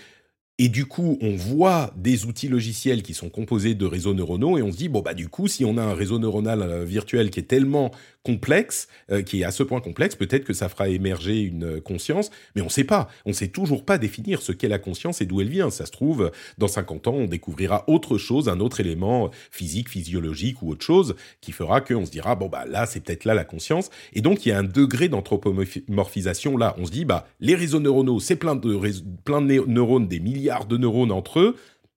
[0.58, 4.62] et du coup, on voit des outils logiciels qui sont composés de réseaux neuronaux et
[4.62, 7.30] on se dit, bon, bah, du coup, si on a un réseau neuronal euh, virtuel
[7.30, 7.90] qui est tellement
[8.24, 12.30] complexe, euh, qui est à ce point complexe, peut-être que ça fera émerger une conscience,
[12.56, 13.08] mais on ne sait pas.
[13.26, 15.70] On ne sait toujours pas définir ce qu'est la conscience et d'où elle vient.
[15.70, 20.62] Ça se trouve, dans 50 ans, on découvrira autre chose, un autre élément physique, physiologique
[20.62, 23.44] ou autre chose qui fera qu'on se dira, bon, bah, là, c'est peut-être là la
[23.44, 23.90] conscience.
[24.14, 26.74] Et donc, il y a un degré d'anthropomorphisation là.
[26.78, 28.80] On se dit, bah, les réseaux neuronaux, c'est plein de,
[29.24, 31.56] plein de neurones, des milliers de neurones entre eux.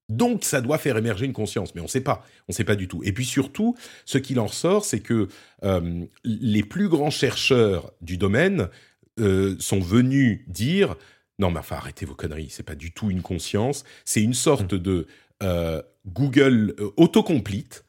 [0.10, 2.64] Donc, ça doit faire émerger une conscience, mais on ne sait pas, on ne sait
[2.64, 3.02] pas du tout.
[3.04, 5.28] Et puis surtout, ce qu'il en ressort, c'est que
[5.64, 8.70] euh, les plus grands chercheurs du domaine
[9.20, 10.96] euh, sont venus dire
[11.40, 14.74] non, mais enfin, arrêtez vos conneries, c'est pas du tout une conscience, c'est une sorte
[14.74, 14.78] mmh.
[14.78, 15.08] de
[15.44, 17.84] euh, Google autocomplete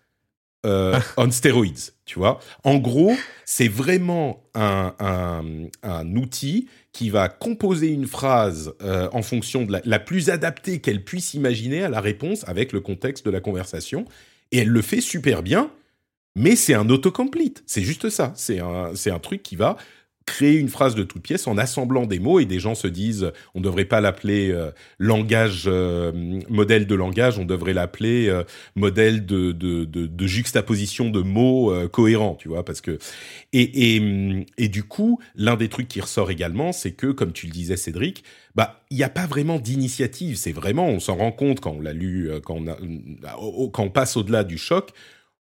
[1.16, 2.40] on steroids, tu vois.
[2.62, 4.94] En gros, c'est vraiment un,
[5.82, 11.04] un, outil qui va composer une phrase euh, en fonction de la, plus adaptée qu'elle
[11.04, 14.04] puisse imaginer à la réponse avec le contexte de la conversation.
[14.50, 15.70] Et elle le fait super bien,
[16.34, 17.62] mais c'est un autocomplete.
[17.66, 18.32] C'est juste ça.
[18.34, 19.76] C'est un, un truc qui va
[20.28, 23.32] créer une phrase de toute pièce en assemblant des mots et des gens se disent
[23.54, 26.12] on ne devrait pas l'appeler euh, langage euh,
[26.50, 28.44] modèle de langage on devrait l'appeler euh,
[28.76, 32.98] modèle de, de, de, de, juxtaposition de mots cohérents tu vois parce que
[33.54, 37.46] et, et, et du coup l'un des trucs qui ressort également c'est que comme tu
[37.46, 38.22] le disais Cédric
[38.54, 40.36] bah il n'y a pas vraiment d'initiative.
[40.36, 42.76] C'est vraiment on s'en rend compte quand on l'a lu quand on, a,
[43.72, 44.90] quand on passe au-delà du choc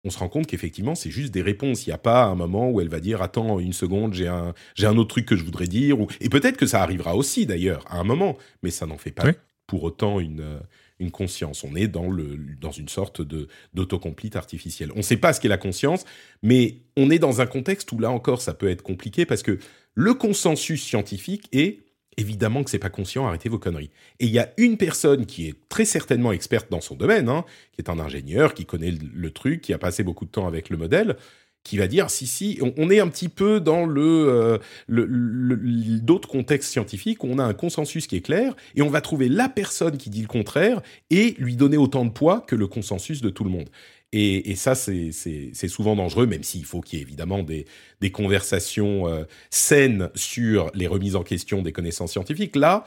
[0.03, 1.85] on se rend compte qu'effectivement, c'est juste des réponses.
[1.85, 4.53] Il n'y a pas un moment où elle va dire Attends une seconde, j'ai un,
[4.75, 5.99] j'ai un autre truc que je voudrais dire.
[5.99, 6.07] Ou...
[6.19, 9.31] Et peut-être que ça arrivera aussi, d'ailleurs, à un moment, mais ça n'en fait pas
[9.67, 10.59] pour autant une,
[10.99, 11.63] une conscience.
[11.63, 14.91] On est dans, le, dans une sorte de, d'autocomplete artificielle.
[14.95, 16.05] On ne sait pas ce qu'est la conscience,
[16.41, 19.59] mais on est dans un contexte où là encore, ça peut être compliqué parce que
[19.93, 21.79] le consensus scientifique est
[22.17, 23.89] Évidemment que c'est pas conscient, arrêtez vos conneries.
[24.19, 27.45] Et il y a une personne qui est très certainement experte dans son domaine, hein,
[27.71, 30.69] qui est un ingénieur, qui connaît le, truc, qui a passé beaucoup de temps avec
[30.69, 31.15] le modèle,
[31.63, 35.55] qui va dire si si on, est un petit peu dans le, euh, le,
[35.99, 39.47] d'autres contextes scientifiques on a un consensus qui est clair et on va trouver la
[39.47, 43.29] personne qui dit le contraire et lui donner autant de poids que le consensus de
[43.29, 43.69] tout le monde.
[44.13, 47.65] Et, et ça, c'est souvent dangereux, même s'il faut qu'il y ait évidemment des,
[48.01, 52.57] des conversations euh, saines sur les remises en question des connaissances scientifiques.
[52.57, 52.83] Là,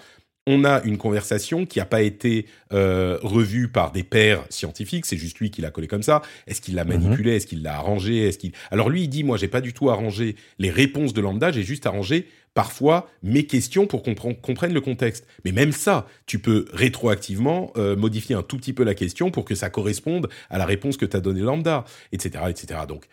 [0.47, 5.17] on a une conversation qui n'a pas été euh, revue par des pairs scientifiques, c'est
[5.17, 6.21] juste lui qui l'a collé comme ça.
[6.47, 7.01] Est-ce qu'il l'a mhm.
[7.03, 7.37] manipulé?
[7.37, 8.29] Est-ce qu'il l'a arrangé?
[8.29, 11.21] Est-ce qu'il Alors lui, il dit moi, j'ai pas du tout arrangé les réponses de
[11.21, 15.27] lambda, j'ai juste arrangé parfois mes questions pour qu'on comprenne le contexte.
[15.45, 19.45] Mais même ça, tu peux rétroactivement euh, modifier un tout petit peu la question pour
[19.45, 22.81] que ça corresponde à la réponse que tu as donnée lambda, etc., etc.
[22.89, 23.07] Donc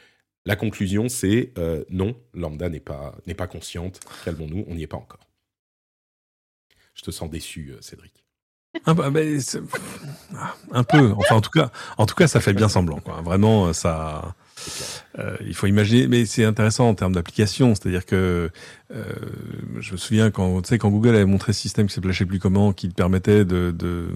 [0.45, 3.99] la conclusion, c'est euh, non, lambda n'est pas n'est pas consciente.
[4.23, 5.27] Calmons-nous, on n'y est pas encore.
[6.93, 8.23] Je te sens déçu, euh, Cédric.
[8.85, 8.95] Un,
[10.71, 11.11] un, peu.
[11.17, 13.01] Enfin, en tout cas, en tout cas, ça fait bien semblant.
[13.01, 13.21] Quoi.
[13.21, 14.33] Vraiment, ça.
[15.19, 17.75] Euh, il faut imaginer, mais c'est intéressant en termes d'application.
[17.75, 18.49] C'est-à-dire que
[18.93, 19.03] euh,
[19.79, 22.19] je me souviens quand, tu sais, quand Google avait montré ce système qui s'appelait je
[22.19, 24.07] sais plus comment, qui permettait de de,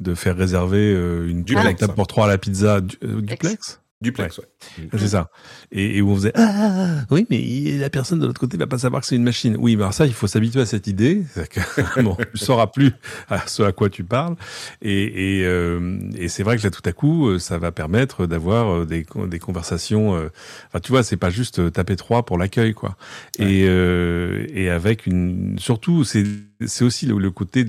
[0.00, 0.92] de faire réserver
[1.26, 3.80] une table pour trois à la pizza duplex.
[4.04, 4.44] Duplex, ouais.
[4.92, 5.30] C'est ça.
[5.72, 9.02] Et, où on faisait ah, oui, mais la personne de l'autre côté va pas savoir
[9.02, 9.56] que c'est une machine.
[9.58, 11.22] Oui, mais alors ça, il faut s'habituer à cette idée.
[11.50, 12.92] Que, bon, tu sauras plus
[13.28, 14.36] à ce à quoi tu parles.
[14.82, 18.26] Et, et, euh, et c'est vrai que là, tout à coup, euh, ça va permettre
[18.26, 20.12] d'avoir euh, des, des conversations.
[20.12, 22.96] Enfin, tu vois, c'est pas juste taper trois pour l'accueil, quoi.
[23.38, 26.24] Et, et avec une, surtout, c'est
[26.66, 27.66] c'est aussi le, le côté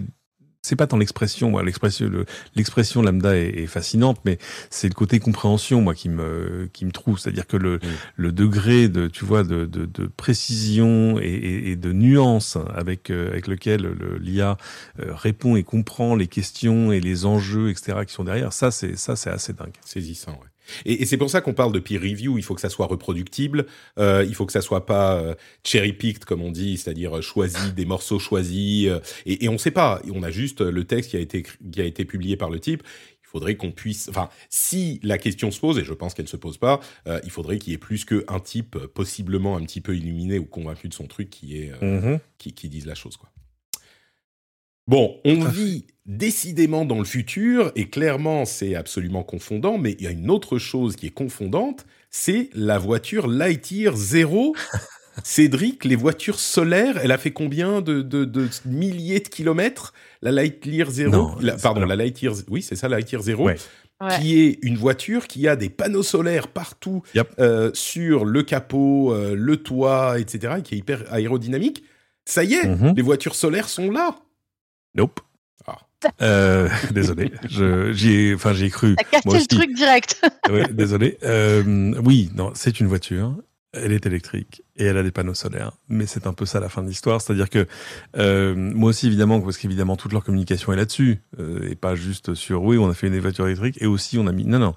[0.66, 2.10] c'est pas tant l'expression, moi, l'expression,
[2.56, 4.38] l'expression lambda est, fascinante, mais
[4.70, 7.20] c'est le côté compréhension, moi, qui me, qui me trouve.
[7.20, 7.80] C'est-à-dire que le, mm.
[8.16, 13.30] le degré de, tu vois, de, de, de précision et, et, de nuance avec, euh,
[13.30, 14.58] avec lequel l'IA
[15.00, 18.98] euh, répond et comprend les questions et les enjeux, etc., qui sont derrière, ça, c'est,
[18.98, 19.74] ça, c'est assez dingue.
[19.86, 20.55] Saisissant, ouais.
[20.86, 22.38] Et, et c'est pour ça qu'on parle de peer review.
[22.38, 23.66] Il faut que ça soit reproductible.
[24.00, 27.22] Euh, il faut que ça soit pas euh, cherry picked comme on dit, c'est-à-dire euh,
[27.22, 28.88] choisi des morceaux choisis.
[28.88, 30.02] Euh, et, et, on ne sait pas.
[30.14, 32.84] On a juste le texte qui a été qui a été publié par le type.
[33.24, 34.08] Il faudrait qu'on puisse.
[34.10, 36.80] Enfin, si la question se pose, et je pense qu'elle se pose pas,
[37.24, 40.88] il faudrait qu'il y ait plus qu'un type possiblement un petit peu illuminé ou convaincu
[40.88, 42.20] de son truc qui est mm-hmm.
[42.38, 43.30] qui, qui dise la chose quoi.
[44.88, 50.08] Bon, on vit décidément dans le futur, et clairement c'est absolument confondant, mais il y
[50.08, 54.56] a une autre chose qui est confondante, c'est la voiture Lightyear Zero.
[55.24, 60.32] Cédric, les voitures solaires, elle a fait combien de, de, de milliers de kilomètres La
[60.32, 61.32] Lightyear Zero?
[61.62, 62.34] Pardon, la Lightyear...
[62.50, 63.50] Oui, c'est ça, la Lightyear Zero.
[64.20, 67.02] Qui est une voiture qui a des panneaux solaires partout
[67.40, 71.86] euh, sur le capot, euh, le toit, etc., et qui est hyper aérodynamique.
[72.26, 72.94] Ça y est, mhm.
[72.96, 74.18] les voitures solaires sont là.
[74.96, 75.20] Nope.
[75.68, 75.78] Ah.
[76.22, 78.96] Euh, désolé, j'y ai, enfin j'ai cru.
[78.96, 80.22] T'as cassé le truc direct.
[80.50, 81.18] oui, désolé.
[81.24, 83.36] Euh, oui, non, c'est une voiture.
[83.78, 85.74] Elle est électrique et elle a des panneaux solaires.
[85.90, 87.68] Mais c'est un peu ça la fin de l'histoire, c'est-à-dire que
[88.16, 92.36] euh, moi aussi évidemment, parce qu'évidemment toute leur communication est là-dessus euh, et pas juste
[92.36, 94.76] sur oui on a fait une voiture électrique et aussi on a mis non non.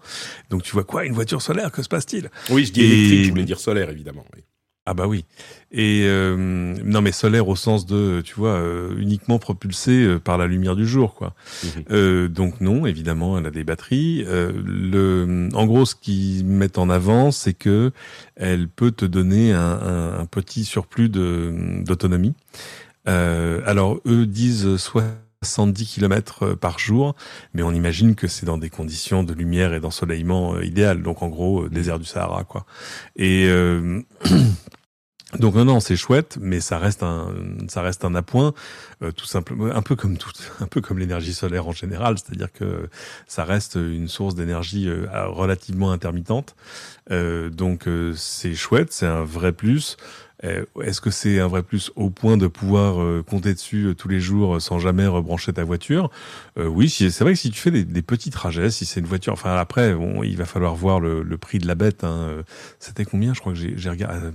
[0.50, 2.28] Donc tu vois quoi une voiture solaire que se passe-t-il?
[2.50, 4.24] Oui, je dis électrique, je voulais dire solaire évidemment.
[4.34, 4.42] Oui.
[4.90, 5.26] Ah bah oui.
[5.70, 6.34] Et euh,
[6.82, 10.76] non mais solaire au sens de, tu vois, euh, uniquement propulsé euh, par la lumière
[10.76, 11.34] du jour, quoi.
[11.90, 12.28] Mhm.
[12.28, 14.24] donc non, évidemment, elle a des batteries.
[14.26, 17.92] le, en gros, ce qu'ils mettent en avant, c'est que
[18.34, 22.32] elle peut te donner un, un, petit surplus de d'autonomie.
[23.04, 25.04] alors eux disent soit
[25.42, 27.14] 70 km par jour,
[27.54, 31.22] mais on imagine que c'est dans des conditions de lumière et d'ensoleillement euh, idéales, donc
[31.22, 32.66] en gros désert du Sahara quoi.
[33.16, 34.02] Et euh,
[35.36, 37.34] Donc non non c'est chouette mais ça reste un
[37.68, 38.54] ça reste un appoint
[39.02, 42.50] euh, tout simplement un peu comme tout un peu comme l'énergie solaire en général c'est-à-dire
[42.50, 42.88] que
[43.26, 46.56] ça reste une source d'énergie euh, relativement intermittente
[47.10, 49.98] euh, donc euh, c'est chouette c'est un vrai plus
[50.40, 54.62] est-ce que c'est un vrai plus au point de pouvoir compter dessus tous les jours
[54.62, 56.12] sans jamais rebrancher ta voiture?
[56.56, 59.32] Oui, c'est vrai que si tu fais des, des petits trajets, si c'est une voiture,
[59.32, 62.04] enfin après, bon, il va falloir voir le, le prix de la bête.
[62.04, 62.44] Hein.
[62.78, 63.34] C'était combien?
[63.34, 64.30] Je crois que j'ai regardé.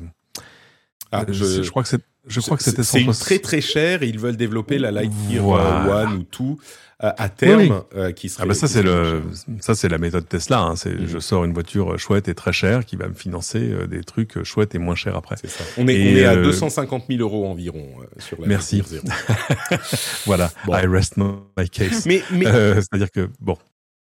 [1.11, 4.07] Ah, je, je, crois que c'est je crois que c'était c'est très très cher et
[4.07, 6.05] ils veulent développer la Lightyear voilà.
[6.05, 6.59] One ou tout
[7.03, 9.23] euh, à terme euh, qui serait ah bah ça c'est le
[9.59, 10.75] ça c'est la méthode Tesla hein.
[10.77, 11.07] c'est mm.
[11.07, 14.41] je sors une voiture chouette et très chère qui va me financer euh, des trucs
[14.43, 15.35] chouettes et moins chers après.
[15.41, 15.65] C'est ça.
[15.77, 17.87] On est on est à 250 000 euros environ
[18.19, 18.81] sur la merci.
[20.25, 20.51] Voilà.
[20.65, 20.73] Bon.
[20.77, 22.05] I rest my case.
[22.05, 22.45] Mais, mais...
[22.45, 23.57] c'est à dire que bon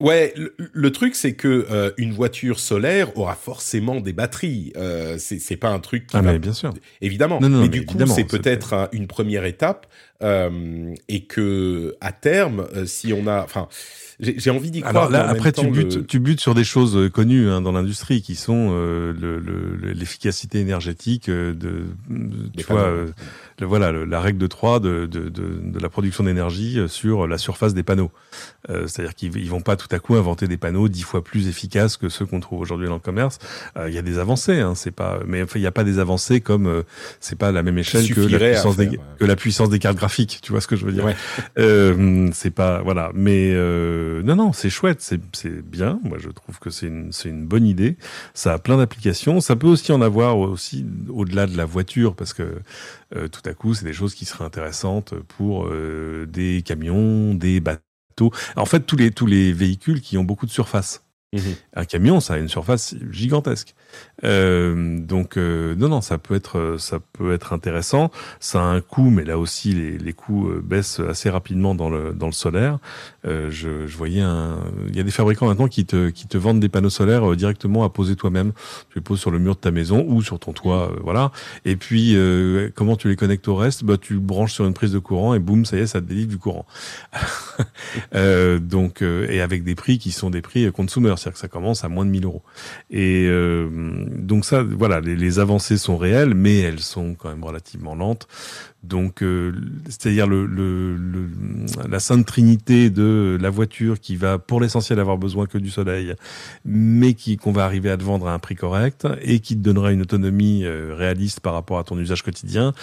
[0.02, 4.74] Ouais, le, le truc c'est que euh, une voiture solaire aura forcément des batteries.
[4.76, 6.38] Euh, c'est pas un truc qui ah va...
[6.38, 6.74] bien sûr.
[7.02, 7.40] Évidemment.
[7.40, 9.88] Non, non, mais, mais, du coup, c'est peut-être une première étape
[10.24, 13.68] et que à terme, si on a, enfin,
[14.22, 15.08] j'ai envie d'y croire.
[15.08, 18.22] Alors là, après, tu butes, tu butes sur des choses euh, connues hein, dans l'industrie
[18.22, 19.14] qui sont euh,
[19.96, 21.88] l'efficacité le, énergétique euh, de,
[22.56, 22.94] tu vois,
[23.62, 27.74] euh, voilà, la règle de 3 de, de, de, la production d'énergie sur la surface
[27.74, 28.12] des panneaux.
[28.70, 31.98] Euh, C'est-à-dire qu'ils vont pas tout à coup inventer des panneaux dix fois plus efficaces
[31.98, 33.40] que ceux qu'on trouve aujourd'hui dans le commerce.
[33.88, 36.00] Il y a des avancées, hein, c'est pas, mais enfin, il n'y a pas des
[36.00, 36.84] avancées comme
[37.20, 40.40] c'est pas la même échelle que la puissance des que la puissance des cartes graphiques.
[40.42, 42.32] Tu vois ce que je veux dire ouais.
[42.34, 45.20] C'est pas voilà, mais euh, non, non, c'est chouette, c'est
[45.62, 46.00] bien.
[46.04, 47.98] Moi, je trouve que c'est une, une bonne idée.
[48.34, 49.40] Ça a plein d'applications.
[49.42, 52.44] Ça peut aussi en avoir aussi au-delà de la voiture, parce que
[53.16, 57.60] euh, tout à coup, c'est des choses qui seraient intéressantes pour euh, des camions, des
[57.60, 58.32] bateaux.
[58.56, 61.06] En fait, tous les tous les véhicules qui ont beaucoup de surface.
[61.34, 61.40] Mmh
[61.74, 63.74] Un camion, ça a une surface gigantesque.
[64.24, 68.12] Euh, donc euh, non non ça peut être ça peut être intéressant.
[68.40, 71.90] Ça a un coût, mais là aussi les, les coûts euh, baissent assez rapidement dans
[71.90, 72.80] le dans le solaire.
[73.26, 74.58] Euh, je, je, voyais un,
[74.88, 77.84] il y a des fabricants maintenant qui te qui te vendent des panneaux solaires directement
[77.84, 78.52] à poser toi-même.
[78.90, 81.32] Tu les poses sur le mur de ta maison ou sur ton toit, voilà.
[81.66, 82.16] Et puis
[82.76, 83.84] comment tu les connectes au reste?
[83.84, 86.06] Bah tu branches sur une prise de courant et boum ça y est ça te
[86.06, 86.66] délivre du courant.
[88.62, 91.90] donc et avec des prix qui sont des prix consumer, c'est-à-dire que ça commence à
[91.90, 92.44] moins de 1000 euros.
[92.90, 93.28] Et
[94.12, 98.28] donc ça, voilà, les, avancées sont réelles, mais elles sont quand même relativement lentes.
[98.84, 99.54] Donc, euh,
[99.86, 100.98] c'est-à-dire le, le,
[101.88, 106.16] la sainte trinité de la voiture qui va, pour l'essentiel, avoir besoin que du soleil,
[106.66, 109.62] mais qui qu'on va arriver à te vendre à un prix correct et qui te
[109.62, 112.74] donnera une autonomie euh, réaliste par rapport à ton usage quotidien,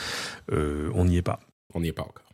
[0.53, 1.41] euh, on n'y est pas.
[1.75, 2.28] On n'y est pas encore.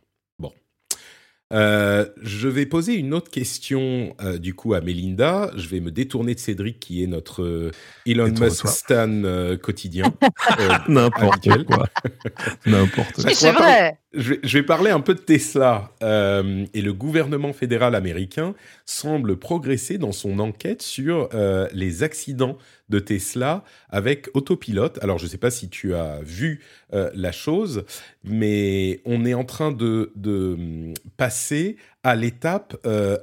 [1.53, 5.51] Euh, je vais poser une autre question euh, du coup à Melinda.
[5.55, 7.71] Je vais me détourner de Cédric qui est notre euh,
[8.07, 9.21] Elon Musk stan
[9.61, 10.11] quotidien.
[10.87, 11.87] N'importe quoi.
[12.65, 13.33] N'importe quoi.
[13.33, 13.99] C'est vrai.
[14.15, 20.11] Je vais, parler un peu de Tesla et le gouvernement fédéral américain semble progresser dans
[20.11, 21.29] son enquête sur
[21.73, 22.57] les accidents
[22.89, 24.99] de Tesla avec autopilote.
[25.01, 26.61] Alors, je ne sais pas si tu as vu
[26.93, 27.85] euh, la chose,
[28.23, 33.17] mais on est en train de, hum, passer à l'étape euh,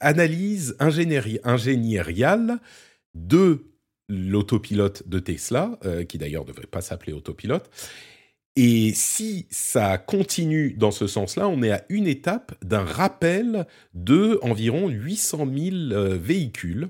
[0.00, 2.58] analyse ingénieriale
[3.14, 3.64] de
[4.08, 7.70] l'autopilote de Tesla, euh, qui d'ailleurs ne devrait pas s'appeler autopilote.
[8.56, 14.38] Et si ça continue dans ce sens-là, on est à une étape d'un rappel de
[14.42, 16.88] environ 800 000 véhicules.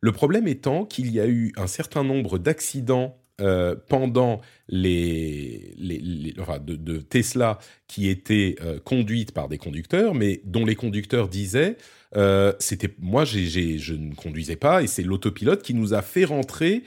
[0.00, 6.96] Le problème étant qu'il y a eu un certain nombre d'accidents euh, pendant les, de,
[6.98, 11.76] Tesla qui étaient euh, conduites par des conducteurs, mais dont les conducteurs disaient
[12.16, 16.82] euh, c'était moi je ne conduisais pas et c'est l'autopilote qui nous a fait rentrer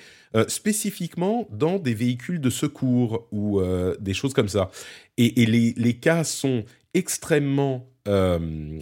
[0.48, 3.62] spécifiquement dans des véhicules de secours ou
[4.00, 4.72] des choses comme ça.
[5.18, 7.88] Et, les, les, cas sont extrêmement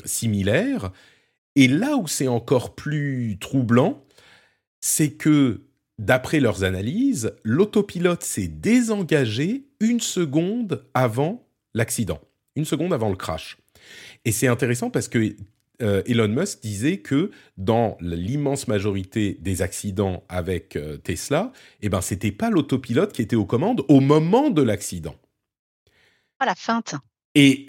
[0.05, 0.91] similaires.
[1.55, 4.03] Et là où c'est encore plus troublant,
[4.81, 5.61] c'est que,
[5.99, 12.19] d'après leurs analyses, l'autopilote s'est désengagé une seconde avant l'accident,
[12.55, 13.57] une seconde avant le crash.
[14.25, 15.35] Et c'est intéressant parce que
[15.81, 22.01] euh, Elon Musk disait que dans l'immense majorité des accidents avec euh, Tesla, eh ben
[22.01, 25.15] c'était pas l'autopilote qui était aux commandes au moment de l'accident.
[26.39, 26.95] Ah la feinte.
[27.35, 27.65] Et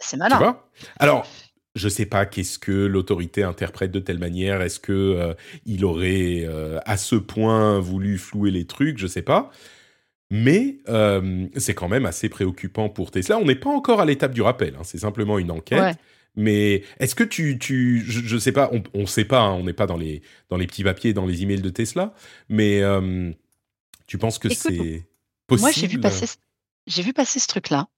[0.00, 0.36] c'est malin.
[0.36, 0.70] Tu vois?
[0.98, 1.26] Alors
[1.74, 4.60] je sais pas qu'est-ce que l'autorité interprète de telle manière.
[4.60, 8.98] Est-ce que euh, il aurait euh, à ce point voulu flouer les trucs?
[8.98, 9.50] Je sais pas.
[10.30, 13.38] Mais euh, c'est quand même assez préoccupant pour Tesla.
[13.38, 14.74] On n'est pas encore à l'étape du rappel.
[14.76, 14.82] Hein.
[14.84, 15.96] C'est simplement une enquête.
[16.34, 19.52] Mais est-ce que tu, tu je, ne sais pas, on, ne sait pas, hein.
[19.52, 22.14] on n'est pas dans les dans les petits papiers, dans les emails de Tesla.
[22.48, 22.82] Mais
[24.06, 25.06] tu penses que c'est
[25.46, 26.26] possible Moi, j'ai vu passer,
[26.86, 27.88] j'ai vu passer ce truc-là.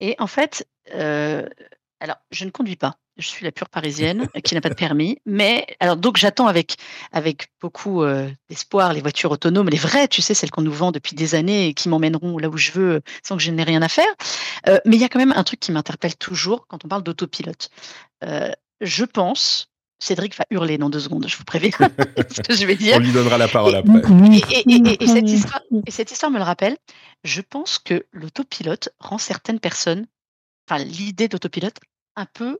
[0.00, 4.60] Et en fait, alors je ne conduis pas je suis la pure parisienne qui n'a
[4.60, 5.18] pas de permis.
[5.26, 6.76] Mais alors donc j'attends avec
[7.12, 10.92] avec beaucoup euh, d'espoir les voitures autonomes, les vraies, tu sais, celles qu'on nous vend
[10.92, 13.82] depuis des années et qui m'emmèneront là où je veux sans que je n'ai rien
[13.82, 14.12] à faire.
[14.68, 17.02] Euh, mais il y a quand même un truc qui m'interpelle toujours quand on parle
[17.02, 17.68] d'autopilote.
[18.24, 19.68] Euh, je pense.
[19.98, 21.70] Cédric va hurler dans deux secondes, je vous préviens
[22.28, 22.96] ce que je vais dire.
[22.96, 24.00] On lui donnera la parole après.
[24.32, 26.76] Et, cette histoire, et cette histoire me le rappelle.
[27.22, 30.08] Je pense que l'autopilote rend certaines personnes,
[30.68, 31.76] enfin l'idée d'autopilote
[32.16, 32.58] un peu,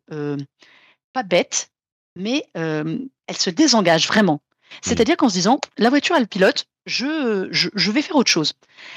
[1.13, 1.71] pas bête,
[2.17, 4.35] mais elle se désengage vraiment.
[4.35, 4.77] Mmh.
[4.83, 8.55] C'est-à-dire qu'en se disant, la voiture, elle pilote, je, je, vais faire autre chose.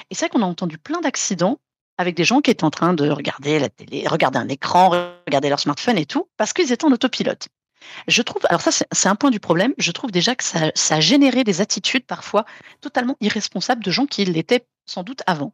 [0.09, 1.59] Et c'est vrai qu'on a entendu plein d'accidents
[1.97, 4.89] avec des gens qui étaient en train de regarder la télé, regarder un écran,
[5.27, 7.47] regarder leur smartphone et tout, parce qu'ils étaient en autopilote.
[8.07, 10.95] Je trouve, alors ça c'est un point du problème, je trouve déjà que ça, ça
[10.95, 12.45] a généré des attitudes parfois
[12.81, 15.53] totalement irresponsables de gens qui l'étaient sans doute avant.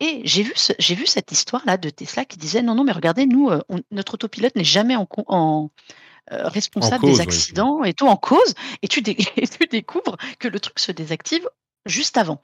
[0.00, 3.26] Et j'ai vu, j'ai vu cette histoire-là de Tesla qui disait non, non, mais regardez,
[3.26, 5.70] nous, euh, notre autopilote n'est jamais en, en
[6.32, 8.54] euh, responsable des accidents et tout en cause.
[8.82, 11.48] Et tu, tu découvres que le truc se désactive
[11.86, 12.42] juste avant.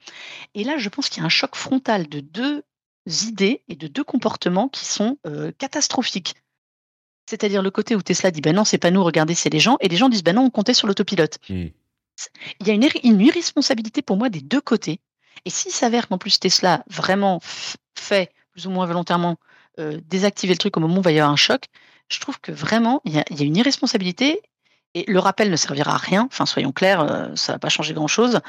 [0.55, 2.63] Et là, je pense qu'il y a un choc frontal de deux
[3.05, 6.35] idées et de deux comportements qui sont euh, catastrophiques.
[7.29, 9.77] C'est-à-dire le côté où Tesla dit ben non, c'est pas nous, regardez, c'est les gens,
[9.79, 11.39] et les gens disent ben non, on comptait sur l'autopilote.
[11.49, 11.67] Mmh.
[12.59, 14.99] Il y a une, une, irresponsabilité pour moi des deux côtés.
[15.45, 17.39] Et s'il s'avère qu'en plus Tesla vraiment
[17.95, 19.37] fait, plus ou moins volontairement,
[19.79, 21.65] euh, désactiver le truc au moment où il va y avoir un choc,
[22.09, 24.41] je trouve que vraiment, il y a, une irresponsabilité.
[24.95, 27.69] Et le rappel ne servira à rien, enfin soyons clairs, euh, ça ne va pas
[27.69, 28.41] changer grand-chose,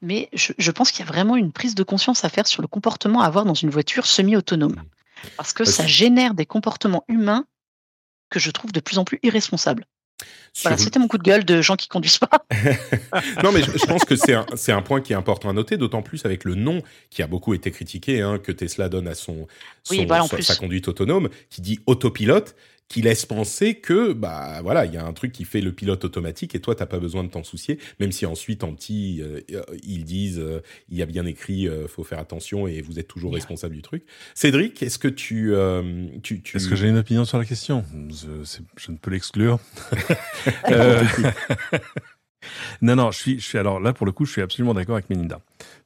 [0.00, 2.68] mais je, pense qu'il y a vraiment une prise de conscience à faire sur le
[2.68, 4.76] comportement à avoir dans une voiture semi-autonome.
[4.76, 5.28] Mmh.
[5.36, 7.44] Parce que ça génère des comportements humains
[8.30, 9.84] que je trouve de plus en plus irresponsables.
[10.62, 12.44] Voilà, c'était mon coup de gueule de gens qui conduisent pas.
[13.42, 16.02] non, mais je, pense que c'est un, un, point qui est important à noter, d'autant
[16.02, 19.46] plus avec le nom qui a beaucoup été critiqué, hein, que Tesla donne à son,
[19.84, 22.56] sa conduite autonome, qui dit autopilote
[22.90, 26.04] qui laisse penser que bah voilà il y a un truc qui fait le pilote
[26.04, 29.40] automatique et toi t'as pas besoin de t'en soucier même si ensuite en petit euh,
[29.84, 30.60] ils disent euh,
[30.90, 33.82] il y a bien écrit euh, faut faire attention et vous êtes toujours responsable du
[33.82, 34.02] truc.
[34.34, 35.54] Cédric est-ce que tu
[36.22, 37.84] tu, est-ce que j'ai une opinion sur la question?
[38.08, 39.60] Je, je ne peux l'exclure
[42.82, 44.96] non non je suis je suis alors là pour le coup je suis absolument d'accord
[44.96, 45.40] avec Melinda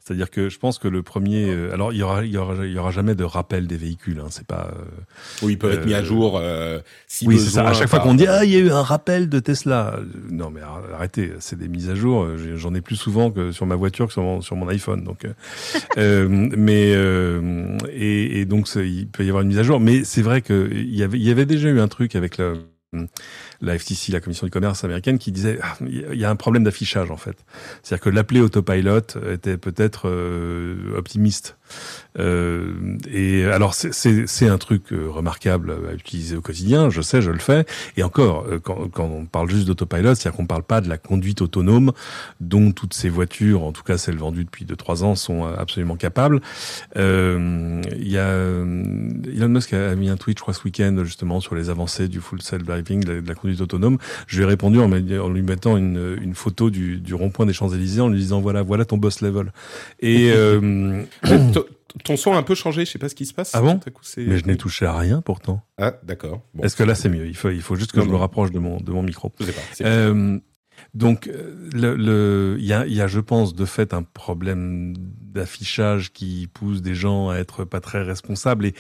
[0.05, 2.67] c'est-à-dire que je pense que le premier, euh, alors il y aura, il y aura,
[2.67, 4.21] il y aura jamais de rappel des véhicules.
[4.21, 4.71] Hein, c'est pas.
[4.71, 4.85] Euh,
[5.43, 7.67] oui, ils peuvent être mis à euh, jour euh, si oui, c'est ça.
[7.67, 9.99] À chaque fois qu'on dit ah il y a eu un rappel de Tesla,
[10.31, 10.61] non mais
[10.93, 12.29] arrêtez, c'est des mises à jour.
[12.57, 15.05] J'en ai plus souvent que sur ma voiture que sur mon, sur mon iPhone.
[15.05, 15.27] Donc,
[15.97, 16.91] mais
[17.91, 19.81] et, et, donc il peut y avoir une mise à jour.
[19.81, 22.37] Mais c'est vrai que il y avait, il y avait déjà eu un truc avec
[22.37, 22.59] le
[23.61, 26.65] la FTC, la Commission du commerce américaine, qui disait ah, il y a un problème
[26.65, 27.37] d'affichage en fait.
[27.83, 28.99] C'est-à-dire que l'appeler autopilot
[29.31, 31.57] était peut-être euh, optimiste.
[32.19, 37.31] Euh, et alors c'est un truc euh, remarquable à utiliser au quotidien, je sais, je
[37.31, 37.67] le fais.
[37.97, 40.99] Et encore, euh, quand, quand on parle juste d'autopilot, c'est-à-dire qu'on parle pas de la
[40.99, 41.93] conduite autonome
[42.41, 46.41] dont toutes ces voitures, en tout cas celles vendues depuis 2-3 ans, sont absolument capables.
[46.95, 51.55] Il y a Elon Musk a mis un tweet, je crois, ce week-end justement sur
[51.55, 53.99] les avancées du full self-driving, de, la conduite autonome.
[54.27, 57.53] Je lui ai répondu en, en lui mettant une, une photo du, du rond-point des
[57.53, 59.53] Champs-Élysées en lui disant voilà, voilà ton boss level.
[60.01, 60.33] Et
[62.03, 63.55] ton son a un peu changé, je sais pas ce qui se passe.
[63.55, 63.79] Ah bon
[64.17, 65.63] Mais je n'ai touché à rien pourtant.
[65.79, 66.43] Ah d'accord.
[66.63, 67.27] Est-ce que là c'est mieux?
[67.27, 69.33] Il faut, il faut juste que je me rapproche de mon, de mon micro.
[69.83, 70.39] Euh,
[70.93, 71.31] donc,
[71.73, 76.83] le, il y a, y a, je pense, de fait, un problème d'affichage qui pousse
[76.83, 78.75] des gens à être pas très responsables et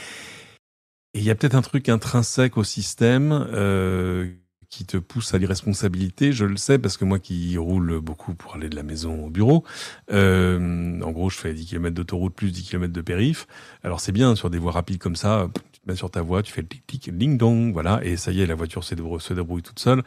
[1.15, 4.33] il y a peut-être un truc intrinsèque au système euh,
[4.75, 8.57] qui te pousse à l'irresponsabilité, je le sais parce que moi qui roule beaucoup pour
[8.57, 9.63] aller de la maison au bureau,
[10.11, 13.47] euh, en gros je fais 10 km d'autoroute plus 10 km de périph.
[13.85, 16.43] Alors c'est bien sur des voies rapides comme ça, tu te mets sur ta voie,
[16.43, 19.79] tu fais le tic-tic, ding-dong, voilà, et ça y est, la voiture se débrouille, toute
[19.79, 20.03] seule.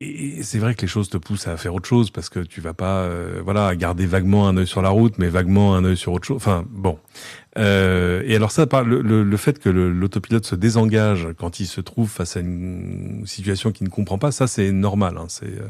[0.00, 2.60] Et c'est vrai que les choses te poussent à faire autre chose parce que tu
[2.60, 5.96] vas pas, euh, voilà, garder vaguement un œil sur la route, mais vaguement un œil
[5.96, 6.36] sur autre chose.
[6.36, 6.98] Enfin, bon.
[7.58, 11.80] Euh, et alors ça, le, le, le fait que l'autopilote se désengage quand il se
[11.80, 15.16] trouve face à une situation qu'il ne comprend pas, ça c'est normal.
[15.18, 15.26] Hein.
[15.28, 15.68] C'est, euh,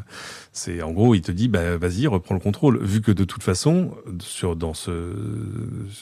[0.53, 2.83] c'est en gros, il te dit, bah, vas-y, reprends le contrôle.
[2.83, 5.15] Vu que de toute façon, sur dans ce,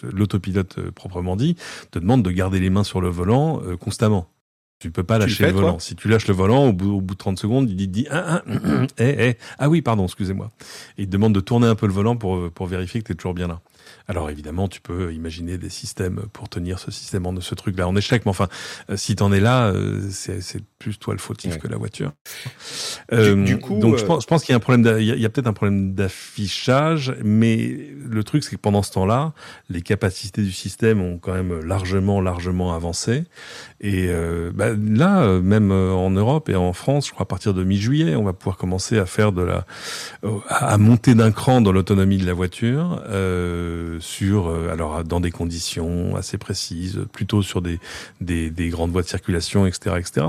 [0.03, 1.57] l'autopilote euh, proprement dit,
[1.91, 4.28] te demande de garder les mains sur le volant constamment.
[4.78, 5.78] Tu peux pas lâcher le, volant.
[5.78, 8.07] Si tu lâches le volant, au bout, au bout de 30 secondes, il dit, dit
[8.11, 10.51] ah, ah, eh, eh, ah oui, pardon, excusez-moi.
[10.99, 13.14] Il te demande de tourner un peu le volant pour, pour vérifier que tu es
[13.14, 13.61] toujours bien là.
[14.09, 17.96] Alors évidemment, tu peux imaginer des systèmes pour tenir ce système en ce truc-là en
[17.96, 18.48] échec, mais enfin,
[18.90, 22.12] euh, si t'en es là, euh, c'est plus toi le fautif que la voiture.
[23.12, 25.24] Euh, du, coup, donc je pense, je pense qu'il y a un problème, il y
[25.24, 29.32] a, peut-être un problème d'affichage, mais le truc c'est que pendant ce temps-là,
[29.68, 33.24] les capacités du système ont quand même largement, largement avancé.
[33.80, 34.09] Et
[34.54, 38.24] bah, là, même en Europe et en France, je crois à partir de mi-juillet, on
[38.24, 39.66] va pouvoir commencer à faire de la,
[40.48, 43.02] à monter d'un cran dans l'autonomie de la voiture.
[43.09, 47.78] Euh, sur, euh, alors dans des conditions assez précises, plutôt sur des,
[48.20, 50.26] des, des grandes voies de circulation, etc., etc.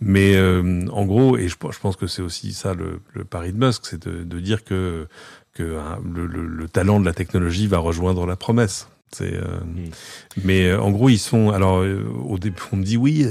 [0.00, 3.52] Mais euh, en gros, et je, je pense que c'est aussi ça le, le pari
[3.52, 5.08] de Musk, c'est de, de, dire que
[5.54, 8.88] que hein, le, le, le talent de la technologie va rejoindre la promesse.
[9.12, 9.90] C'est, euh, hmm.
[10.44, 11.50] Mais euh, en gros, ils sont.
[11.50, 13.24] Alors, euh, au début, on me dit oui,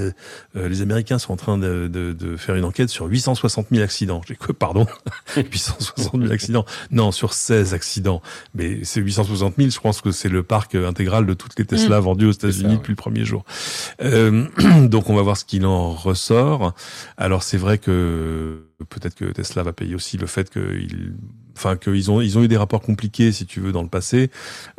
[0.56, 4.22] les Américains sont en train de, de, de, faire une enquête sur 860 000 accidents.
[4.28, 4.88] J'ai que pardon?
[5.36, 8.22] 860 000 accidents Non, sur 16 accidents.
[8.54, 12.00] Mais c'est 860 000, je pense que c'est le parc intégral de toutes les Tesla
[12.00, 12.04] hmm.
[12.04, 13.44] vendues aux États-Unis depuis le premier jour.
[14.00, 16.74] donc, on va voir ce qu'il en ressort.
[17.18, 21.16] Alors, c'est vrai que peut-être que Tesla va payer aussi le fait qu'il
[21.56, 24.30] enfin qu'ils ont ils ont eu des rapports compliqués si tu veux dans le passé.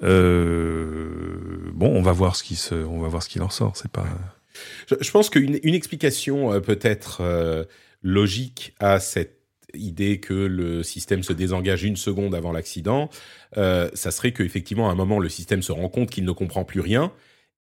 [0.03, 3.77] Euh, bon, on va voir ce qui se, on va voir ce qu'il en sort.
[3.77, 4.07] C'est pas.
[4.89, 7.65] Je, pense qu'une une explication euh, peut-être euh,
[8.03, 9.41] logique à cette
[9.75, 13.11] idée que le système se désengage une seconde avant l'accident,
[13.55, 16.81] ça serait qu'effectivement à un moment le système se rend compte qu'il ne comprend plus
[16.81, 17.13] rien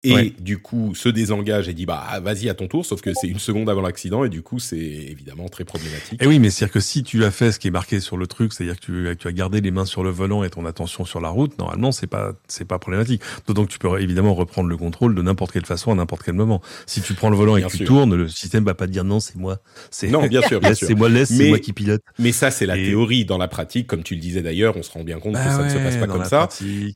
[0.04, 3.28] et du coup se désengage et dit bah vas-y à ton tour sauf que c'est
[3.28, 6.24] une seconde avant l'accident et du coup c'est évidemment très problématique.
[6.24, 8.26] Et oui mais c'est-à-dire que si tu as fait ce qui est marqué sur le
[8.26, 11.04] truc, c'est-à-dire que tu, tu, as gardé les mains sur le volant et ton attention
[11.04, 13.22] sur la route, normalement c'est pas c'est pas problématique.
[13.46, 16.36] D'autant que tu peux évidemment reprendre le contrôle de n'importe quelle façon à n'importe quel
[16.36, 16.62] moment.
[16.86, 19.04] Si tu prends le volant et que tu tournes, le système va pas te dire
[19.04, 19.60] non c'est moi.
[19.92, 20.88] C'est non bien sûr bien sûr.
[20.88, 22.02] C'est moi laisse c'est moi qui pilote.
[22.20, 24.92] Mais ça c'est la théorie dans la pratique comme tu le disais d'ailleurs, on se
[24.92, 26.48] rend bien compte que bah ça ne se passe pas comme ça.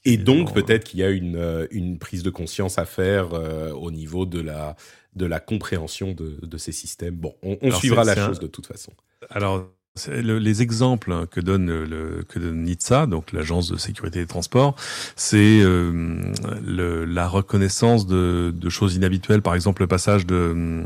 [0.05, 3.71] et donc peut-être qu'il y a une euh, une prise de conscience à faire euh,
[3.71, 4.75] au niveau de la,
[5.15, 7.15] de la compréhension de, de ces systèmes.
[7.15, 8.93] Bon, on, suivra la chose de toute façon.
[9.29, 9.67] Alors,
[10.07, 14.75] les exemples que donne le que donne NHTSA, donc l'agence de sécurité des transports,
[15.15, 16.19] c'est euh,
[16.65, 20.83] la reconnaissance de, de, choses inhabituelles, par exemple le passage de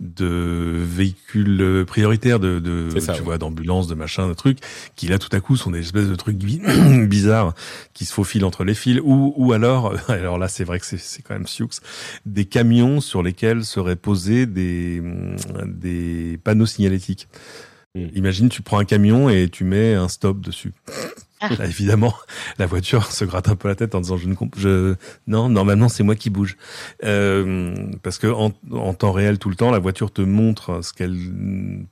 [0.00, 4.58] de véhicules prioritaires, de, de tu vois, d'ambulances, de machins, de trucs,
[4.96, 6.36] qui là tout à coup sont des espèces de trucs
[7.06, 7.54] bizarres
[7.92, 11.22] qui se faufilent entre les fils, ou, ou alors, alors là c'est vrai que c'est
[11.22, 11.68] quand même sioux,
[12.24, 15.02] des camions sur lesquels seraient posés des,
[15.66, 17.28] des panneaux signalétiques.
[17.94, 18.06] Hmm.
[18.14, 20.72] Imagine, tu prends un camion et tu mets un stop dessus.
[21.40, 22.14] Là, évidemment,
[22.58, 24.94] la voiture se gratte un peu la tête en disant je ne je
[25.26, 26.58] non normalement c'est moi qui bouge.
[27.04, 30.92] Euh, parce que en, en, temps réel tout le temps la voiture te montre ce
[30.92, 31.16] qu'elle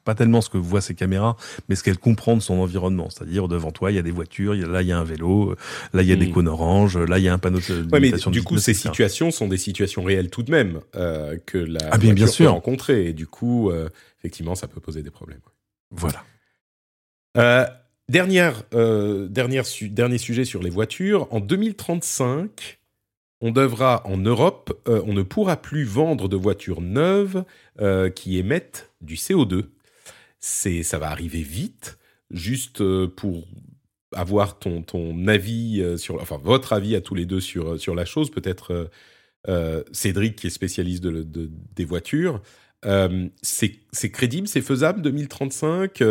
[0.05, 1.37] pas tellement ce que voient ses caméras
[1.69, 3.09] mais ce qu'elle comprend de son environnement.
[3.09, 4.99] C'est-à-dire devant toi il y a des voitures il y a, là il y a
[4.99, 5.55] un vélo
[5.95, 6.33] là il y a des hmm.
[6.33, 9.31] cônes oranges là il y a un panneau de ouais, mais du coup ces situations
[9.31, 12.45] sont des situations réelles tout de même euh, que la ah, bien, voiture bien sûr.
[12.47, 13.07] peut rencontrer.
[13.07, 13.89] Et du coup euh,
[14.19, 15.41] effectivement ça peut poser des problèmes
[15.91, 16.23] voilà.
[17.37, 17.67] Euh,
[18.09, 21.29] Dernière, euh, dernier sujet sur les voitures.
[21.31, 22.79] En 2035,
[23.43, 27.45] on devra, en Europe, euh, on ne pourra plus vendre de voitures neuves
[27.83, 29.67] euh, qui émettent du CO2.
[30.41, 31.99] C'est, ça va arriver vite.
[32.31, 33.47] Juste pour
[34.15, 38.05] avoir ton, ton avis sur, enfin votre avis à tous les deux sur, sur la
[38.05, 38.31] chose.
[38.31, 38.91] Peut-être
[39.93, 42.43] Cédric qui est spécialiste de, des voitures.
[43.43, 46.03] c'est crédible, c'est faisable 2035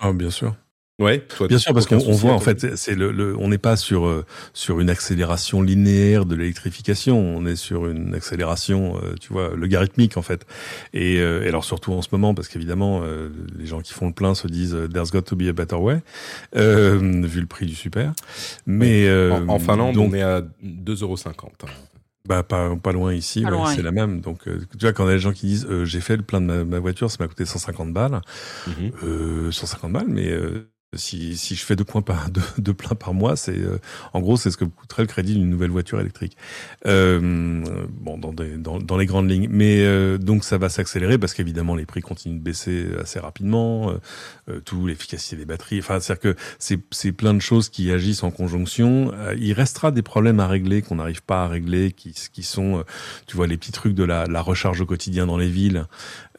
[0.00, 0.54] Ah bien sûr.
[1.00, 4.06] Ouais, bien sûr, parce qu'on voit en fait, c'est le, le, on n'est pas sur
[4.06, 9.56] euh, sur une accélération linéaire de l'électrification, on est sur une accélération, euh, tu vois,
[9.56, 10.46] logarithmique en fait.
[10.92, 13.02] Et, euh, et, alors surtout en ce moment, parce qu'évidemment,
[13.58, 16.00] les gens qui font le plein se disent "There's got to be a better way",
[16.54, 18.12] vu le prix du super.
[18.64, 19.10] Mais
[19.48, 21.16] en, Finlande, on est à 2,50 euros.
[22.26, 24.20] Bah pas, pas loin ici, c'est la même.
[24.20, 26.40] Donc tu vois quand il y a des gens qui disent j'ai fait le plein
[26.40, 28.20] de ma, voiture, ça m'a coûté 150 balles,
[29.50, 29.92] 150 mhm.
[29.92, 30.32] balles, mais
[30.96, 33.78] si, si je fais deux points par deux, deux pleins par mois, c'est euh,
[34.12, 36.36] en gros c'est ce que coûterait le crédit d'une nouvelle voiture électrique.
[36.86, 39.48] Euh, bon, dans, des, dans, dans, les grandes lignes.
[39.50, 43.90] Mais euh, donc ça va s'accélérer parce qu'évidemment les prix continuent de baisser assez rapidement,
[43.90, 43.94] euh,
[44.48, 45.78] euh tout l'efficacité des batteries.
[45.78, 49.12] Enfin, c'est-à-dire que c'est c'est plein de choses qui agissent en conjonction.
[49.38, 52.84] il restera des problèmes à régler qu'on n'arrive pas à régler, qui qui sont,
[53.26, 55.86] tu vois, les petits trucs de la, la recharge au quotidien dans les villes.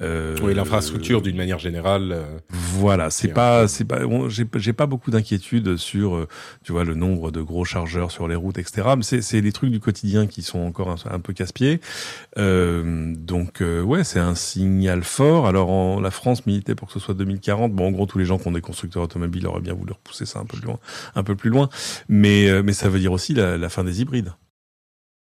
[0.02, 2.18] Oui, l'infrastructure d'une manière générale.
[2.50, 6.28] voilà, c'est pas c'est pas j'ai pas beaucoup d'inquiétude sur, euh,
[6.64, 8.90] tu vois, le nombre de gros chargeurs sur les routes, etc.
[8.98, 11.80] Mais c'est les trucs du quotidien qui sont encore un, peu casse-pieds.
[12.38, 15.48] Euh, donc, euh, ouais, c'est un signal fort.
[15.48, 17.74] Alors, en, la France militait pour que ce soit 2040.
[17.74, 20.26] Bon, en gros, tous les gens qui ont des constructeurs automobiles auraient bien voulu repousser
[20.26, 20.80] ça un peu plus loin,
[21.16, 21.70] un peu plus loin.
[22.10, 24.34] Mais, mais ça veut dire aussi la fin des hybrides.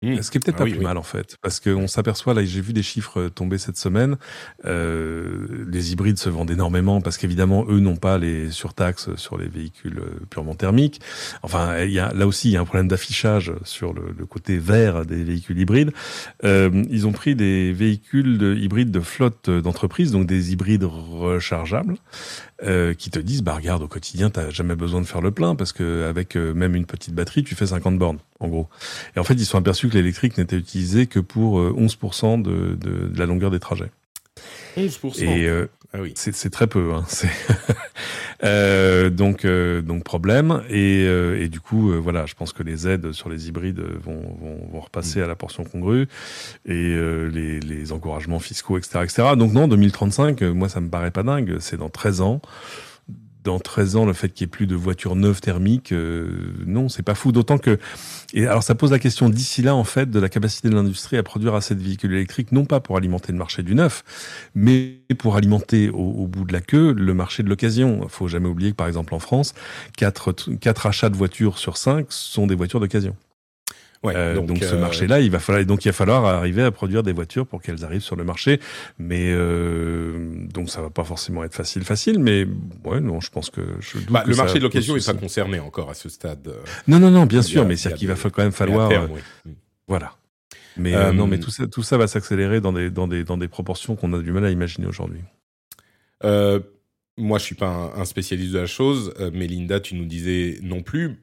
[0.04, 0.22] Mmh.
[0.22, 2.60] Ce qui est peut-être ah pas plus mal en fait, parce qu'on s'aperçoit là, j'ai
[2.60, 4.16] vu des chiffres euh, tomber cette semaine.
[4.64, 9.48] Euh, les hybrides se vendent énormément parce qu'évidemment eux n'ont pas les surtaxes sur les
[9.48, 11.00] véhicules euh, purement thermiques.
[11.42, 14.26] Enfin, il y a là aussi il y a un problème d'affichage sur le, le,
[14.26, 15.92] côté vert des véhicules hybrides.
[16.44, 21.96] Euh, ils ont pris des véhicules de, hybrides de flotte d'entreprise, donc des hybrides rechargeables,
[22.64, 25.54] euh, qui te disent bah regarde au quotidien t'as jamais besoin de faire le plein
[25.54, 28.68] parce que avec euh, même une petite batterie tu fais 50 bornes en gros.
[29.16, 32.74] Et en fait ils sont aperçus que l'électrique n'était utilisé que pour 11% euh, de,
[32.74, 33.90] de, de, la longueur des trajets
[34.76, 35.66] 11% et
[35.96, 36.12] ah oui.
[36.16, 37.04] c'est très peu hein.
[38.42, 40.62] Euh, donc, euh, donc problème.
[40.68, 44.20] Et, euh, et du coup, voilà, je pense que les aides sur les hybrides vont,
[44.40, 46.08] vont, vont repasser à la portion congrue
[46.66, 46.94] et
[47.32, 49.22] les, les encouragements fiscaux, etc., etc.
[49.36, 51.56] Donc non, 2035, moi, ça me paraît pas dingue.
[51.60, 52.40] C'est dans 13 ans
[53.44, 56.88] dans 13 ans, le fait qu'il n'y ait plus de voitures neuves thermiques, euh, non,
[56.88, 57.30] c'est pas fou.
[57.30, 57.78] D'autant que,
[58.32, 61.18] et alors ça pose la question d'ici là, en fait, de la capacité de l'industrie
[61.18, 64.02] à produire assez de véhicules électriques, non pas pour alimenter le marché du neuf,
[64.54, 68.00] mais pour alimenter au, bout de la queue le marché de l'occasion.
[68.02, 69.54] Il faut jamais oublier que, par exemple, en France,
[69.98, 73.14] 4, 4 achats de voitures sur 5 sont des voitures d'occasion.
[74.06, 77.02] Euh, donc, ce euh, marché-là, il va falloir donc il va falloir arriver à produire
[77.02, 78.60] des voitures pour qu'elles arrivent sur le marché.
[78.98, 82.18] Mais euh, donc ça va pas forcément être facile, facile.
[82.18, 82.46] Mais
[82.84, 85.60] ouais, non, je pense que je doute bah, le marché de l'occasion n'est pas concerné
[85.60, 86.52] encore à ce stade.
[86.86, 88.90] Non, non, non, bien sûr, mais c'est qu'il va quand même falloir.
[89.86, 90.14] Voilà.
[90.76, 93.48] Mais non, mais tout ça, tout ça va s'accélérer dans des dans des dans des
[93.48, 95.20] proportions qu'on a du mal à imaginer aujourd'hui.
[96.22, 99.14] moi, je suis pas un, spécialiste de la chose.
[99.32, 101.16] mais Linda, tu nous disais non plus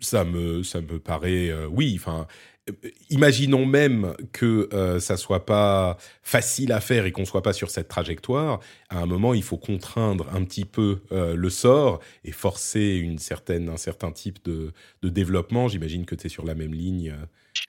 [0.00, 2.26] ça me, ça me paraît, euh, oui, enfin,
[2.68, 2.72] euh,
[3.10, 7.70] imaginons même que euh, ça soit pas facile à faire et qu'on soit pas sur
[7.70, 8.60] cette trajectoire.
[8.88, 13.68] À un moment, il faut contraindre un petit peu le sort et forcer une certaine,
[13.68, 14.72] un certain type de,
[15.02, 15.68] de développement.
[15.68, 17.14] J'imagine que tu es sur la même ligne.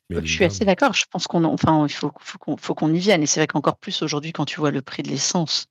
[0.09, 0.93] Je suis assez d'accord.
[0.93, 2.11] Je pense qu'on, enfin, il faut,
[2.59, 3.23] faut qu'on y vienne.
[3.23, 5.67] Et c'est vrai qu'encore plus aujourd'hui, quand tu vois le prix de l'essence,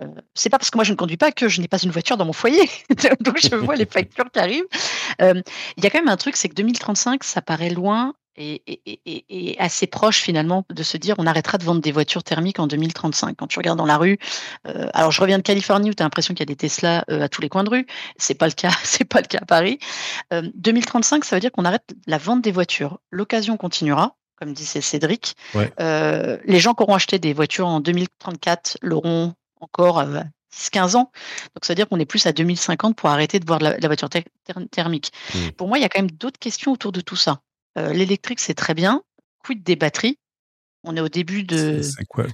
[0.00, 1.90] euh, c'est pas parce que moi je ne conduis pas que je n'ai pas une
[1.90, 2.68] voiture dans mon foyer.
[3.20, 4.64] Donc je vois les factures qui arrivent.
[5.20, 5.40] Euh,
[5.76, 9.86] il y a quand même un truc, c'est que 2035, ça paraît loin et, assez
[9.86, 13.36] proche finalement de se dire on arrêtera de vendre des voitures thermiques en 2035.
[13.36, 14.18] Quand tu regardes dans la rue,
[14.66, 17.04] euh, alors je reviens de Californie où tu as l'impression qu'il y a des Tesla
[17.08, 17.86] à tous les coins de rue.
[18.16, 19.78] C'est pas le cas, c'est pas le cas à Paris.
[20.30, 23.00] 2035, ça veut dire qu'on arrête la vente des voitures.
[23.10, 25.36] L'occasion continuera comme disait Cédric.
[25.54, 30.02] les gens qui auront acheté des voitures en 2034 l'auront encore
[30.52, 31.12] 10-15 ans.
[31.54, 34.08] Donc, ça veut dire qu'on est plus à 2050 pour arrêter de voir la, voiture
[34.70, 35.12] thermique.
[35.34, 35.50] Mmh.
[35.56, 37.40] Pour moi, il y a quand même d'autres questions autour de tout ça.
[37.76, 39.02] L'électrique, c'est très bien.
[39.42, 40.18] Quid des batteries?
[40.84, 41.82] On est au début de.
[42.08, 42.26] quoi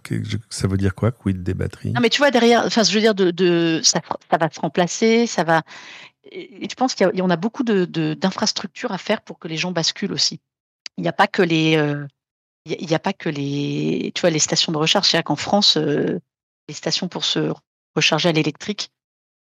[0.51, 1.93] Ça veut dire quoi, quid des batteries?
[1.93, 4.01] Non, mais tu vois, derrière, enfin, je veux dire, de, ça,
[4.31, 5.63] va se remplacer, ça va.
[6.31, 9.73] Et je pense qu'il y, a a beaucoup d'infrastructures à faire pour que les gens
[9.73, 10.41] basculent aussi.
[10.97, 11.73] Il n'y a pas que les.
[12.67, 15.09] il n'y a, pas que les, tu vois, les stations de recharge.
[15.09, 15.77] C'est-à-dire qu'en France,
[16.69, 17.53] les stations pour se
[17.95, 18.91] recharger à l'électrique,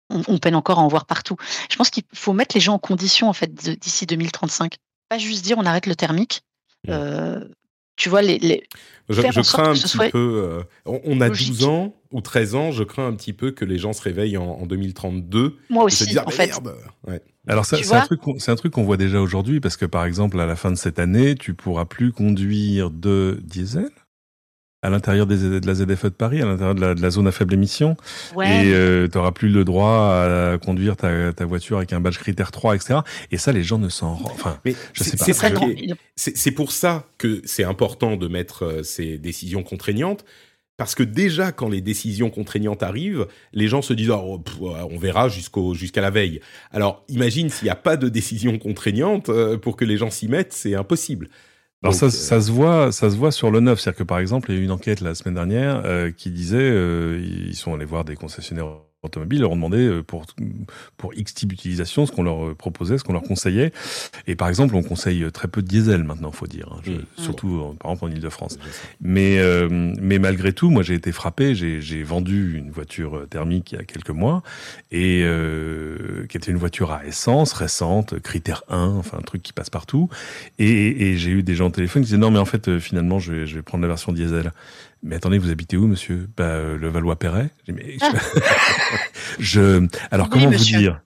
[0.10, 1.36] on, peine encore à en voir partout.
[1.70, 4.76] Je pense qu'il faut mettre les gens en condition en fait d'ici 2035.
[5.10, 6.44] Pas juste dire on arrête le thermique.
[6.90, 7.44] Euh,
[7.96, 8.64] tu vois, les,
[9.10, 10.12] je, crains un petit peu.
[10.14, 13.78] Euh, on, a 12 ans ou 13 ans, je crains un petit peu que les
[13.78, 15.58] gens se réveillent en, 2032.
[15.70, 16.52] Moi aussi, en fait.
[17.48, 20.40] Alors c'est un truc, c'est un truc qu'on voit déjà aujourd'hui parce que par exemple
[20.40, 23.90] à la fin de cette année, tu pourras plus conduire de diesel
[24.86, 27.98] à l'intérieur de la ZFE de Paris, à l'intérieur de, la, zone à faible émission.
[28.34, 32.52] Et euh, tu n'auras plus le droit à conduire ta, voiture avec un badge critère
[32.52, 33.00] 3, etc.
[33.32, 34.60] Et ça, les gens ne s'en Enfin,
[34.94, 35.50] je sais pas.
[36.16, 40.24] C'est pour ça que c'est important de mettre euh, ces décisions contraignantes.
[40.78, 45.30] Parce que déjà, quand les décisions contraignantes arrivent, les gens se disent oh, on verra
[45.30, 46.42] jusqu'au jusqu'à la veille.
[46.72, 50.28] Alors, imagine s'il n'y a pas de décision contraignante euh, pour que les gens s'y
[50.28, 51.30] mettent, c'est impossible.
[51.84, 54.52] Alors ça, ça, se voit, ça se voit sur le neuf, c'est-à-dire que par exemple,
[54.52, 57.74] il y a eu une enquête la semaine dernière euh, qui disait, euh, ils sont
[57.74, 60.26] allés voir des concessionnaires automobiles leur ont demandé euh, pour,
[60.98, 63.72] pour X type d'utilisation ce qu'on leur euh, proposait, ce qu'on leur conseillait.
[64.28, 66.82] Et par exemple, on conseille très peu de diesel maintenant, faut dire, hein.
[66.90, 67.22] mmh.
[67.22, 68.60] surtout euh, par exemple en Ile-de-France.
[69.02, 69.40] Mais,
[69.70, 73.84] mais malgré tout, moi j'ai été frappé, j'ai vendu une voiture thermique il y a
[73.84, 74.44] quelques mois,
[74.92, 75.26] et
[76.30, 80.10] qui était une voiture à essence récente, critère 1, enfin un truc qui passe partout.
[80.60, 83.20] Et, et j'ai eu des gens au téléphone qui disaient non mais en fait finalement
[83.20, 84.52] je vais, je vais prendre la version diesel.
[85.06, 86.28] Mais attendez, vous habitez où, monsieur?
[86.36, 87.52] Bah, euh, Le Valois-Perret.
[88.02, 88.12] Ah.
[89.40, 89.88] je...
[90.12, 91.02] Alors, comment vous dire?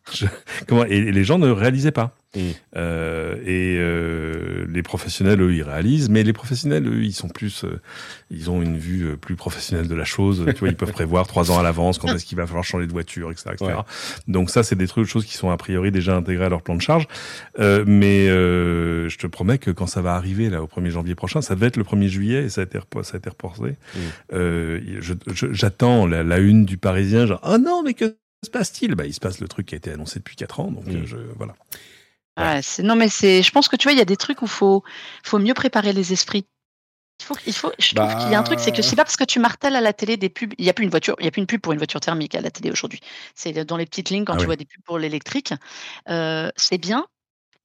[0.68, 0.86] Comment...
[0.86, 2.16] Et les gens ne réalisaient pas.
[2.36, 2.42] Mm.
[2.76, 7.64] Euh, et euh, les professionnels, eux, ils réalisent, mais les professionnels, eux, ils sont plus,
[7.64, 7.82] euh,
[8.30, 10.46] ils ont une vue euh, plus professionnelle de la chose.
[10.48, 12.86] tu vois, ils peuvent prévoir trois ans à l'avance quand est-ce qu'il va falloir changer
[12.86, 13.80] de voiture, etc., etc.
[14.28, 16.76] Donc ça, c'est des trucs, choses qui sont a priori déjà intégrées à leur plan
[16.76, 17.08] de charge.
[17.60, 21.42] Euh, mais je te promets que quand ça va arriver là au 1er janvier prochain,
[21.42, 23.76] ça devait être le 1er juillet et ça a été, ça a été reporté.
[23.96, 24.80] Mm.
[25.52, 28.09] J'attends la, la, une du Parisien, genre ah oh non mais que
[28.44, 28.96] se passe-t-il?
[28.96, 31.06] Bah il se passe le truc qui a été annoncé depuis quatre ans, donc mm.
[31.06, 31.56] je voilà.
[32.36, 33.44] Ah, non, mais c'est.
[33.44, 34.82] Je pense que tu vois, il y a des trucs où faut,
[35.24, 36.46] faut mieux préparer les esprits.
[37.20, 39.04] Il faut, il faut, je trouve qu'il y a un truc, c'est que c'est pas
[39.04, 41.18] parce que tu martèles à la télé des pubs, il n'y a plus une voiture,
[41.20, 43.02] il y a plus une pub pour une voiture thermique à la télé aujourd'hui.
[43.36, 45.54] C'est dans les petites lignes quand ah tu vois des pubs pour l'électrique.
[46.08, 47.08] Euh, c'est bien,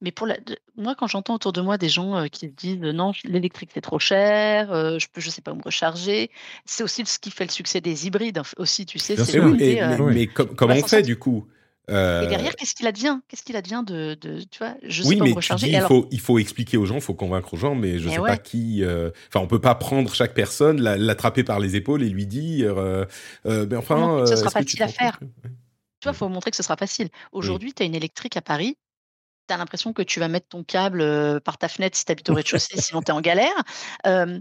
[0.05, 0.37] mais pour la,
[0.77, 3.99] moi, quand j'entends autour de moi des gens euh, qui disent non, l'électrique c'est trop
[3.99, 6.29] cher, euh, je peux, je sais pas où me recharger,
[6.63, 9.15] c'est aussi ce qui fait le succès des hybrides aussi, tu sais.
[9.41, 11.47] mais, mais, comment on fait du coup?
[11.89, 13.19] Euh, et derrière, qu'est-ce qu'il advient?
[13.27, 15.69] Qu'est-ce qu'il advient de, de, tu vois, je sais oui, pas mais recharger.
[15.69, 18.13] il, faut, il faut expliquer aux gens, il faut convaincre aux gens, mais je ne
[18.13, 18.83] sais pas qui.
[18.83, 22.77] Euh, enfin, on peut pas prendre chaque personne, l'attraper par les épaules et lui dire,
[22.77, 23.05] euh,
[23.45, 23.97] euh ben enfin.
[23.99, 25.19] Non, ce sera facile à faire.
[26.03, 27.09] vois, il faut montrer que ce sera facile.
[27.31, 28.77] Aujourd'hui, tu as une électrique à Paris,
[29.47, 32.29] tu as l'impression que tu vas mettre ton câble par ta fenêtre si tu habites
[32.29, 33.63] au rez-de-chaussée, sinon tu es en galère.
[34.05, 34.39] Euh,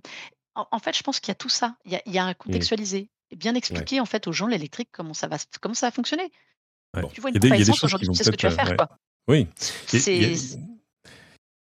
[0.54, 1.76] en, en fait, je pense qu'il y a tout ça.
[1.84, 3.10] Il y a, il y a un contextualisé.
[3.30, 6.30] Et bien expliquer en fait aux gens l'électrique comment ça va comment ça va fonctionner.
[6.94, 7.02] Ouais.
[7.12, 8.88] Tu vois Il y une qui aujourd'hui, tu sais ce que tu vas faire quoi.
[9.26, 9.48] Oui.
[9.56, 10.34] C'est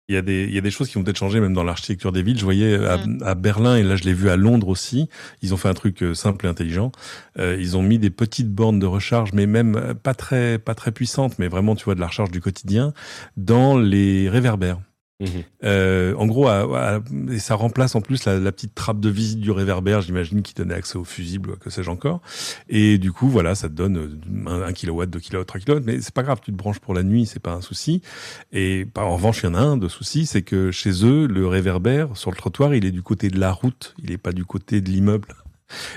[0.09, 1.64] il y a des, il y a des choses qui vont peut-être changer même dans
[1.64, 2.38] l'architecture des villes.
[2.38, 3.22] Je voyais à, Mm.
[3.24, 5.09] à Berlin, et là je l'ai vu à Londres aussi,
[5.42, 6.92] ils ont fait un truc euh, simple et intelligent.
[7.38, 10.74] Euh, ils ont mis des petites bornes de recharge, mais même euh, pas très, pas
[10.74, 12.92] très puissantes, mais vraiment, tu vois, de la recharge du quotidien,
[13.36, 14.78] dans les réverbères.
[15.20, 15.42] Mhm.
[15.64, 17.00] Euh, en gros, à- à-
[17.30, 20.54] et ça remplace en plus la, la petite trappe de visite du réverbère, j'imagine, qui
[20.54, 22.20] donnait accès au fusible, que sais-je encore.
[22.68, 25.84] Et du coup, voilà, ça te donne euh, un, un kilowatt, deux kilowatts, trois kilowatts,
[25.84, 28.00] mais c'est pas grave, tu te branches pour la nuit, c'est pas un souci.
[28.52, 31.26] Et par- en revanche, il y en a un de souci, c'est que chez eux,
[31.26, 34.32] le réverbère sur le trottoir, il est du côté de la route, il est pas
[34.32, 35.34] du côté de l'immeuble.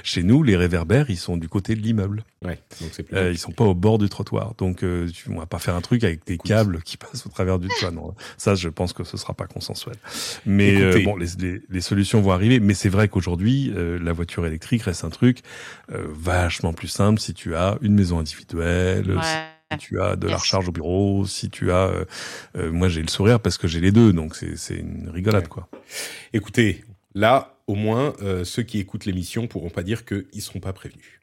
[0.03, 2.23] Chez nous, les réverbères, ils sont du côté de l'immeuble.
[2.43, 3.15] Ouais, donc c'est plus.
[3.15, 4.53] Euh, ils sont pas au bord du trottoir.
[4.57, 6.47] Donc, euh, tu, on va pas faire un truc avec des Écoute.
[6.47, 7.91] câbles qui passent au travers du toit.
[7.91, 9.95] Non, ça, je pense que ce sera pas consensuel.
[10.45, 12.59] Mais euh, bon, les, les, les solutions vont arriver.
[12.59, 15.39] Mais c'est vrai qu'aujourd'hui, euh, la voiture électrique reste un truc
[15.91, 19.21] euh, vachement plus simple si tu as une maison individuelle, Ouais.
[19.71, 21.87] si tu as de la recharge au bureau, si tu as...
[21.87, 22.05] euh,
[22.57, 24.11] euh, moi, j'ai le sourire parce que j'ai les deux.
[24.11, 25.49] Donc, c'est c'est une rigolade, Ouais.
[25.49, 25.69] quoi.
[26.33, 26.83] Écoutez,
[27.15, 30.73] là, au moins, euh, ceux qui écoutent l'émission pourront pas dire qu'ils ne seront pas
[30.73, 31.21] prévenus.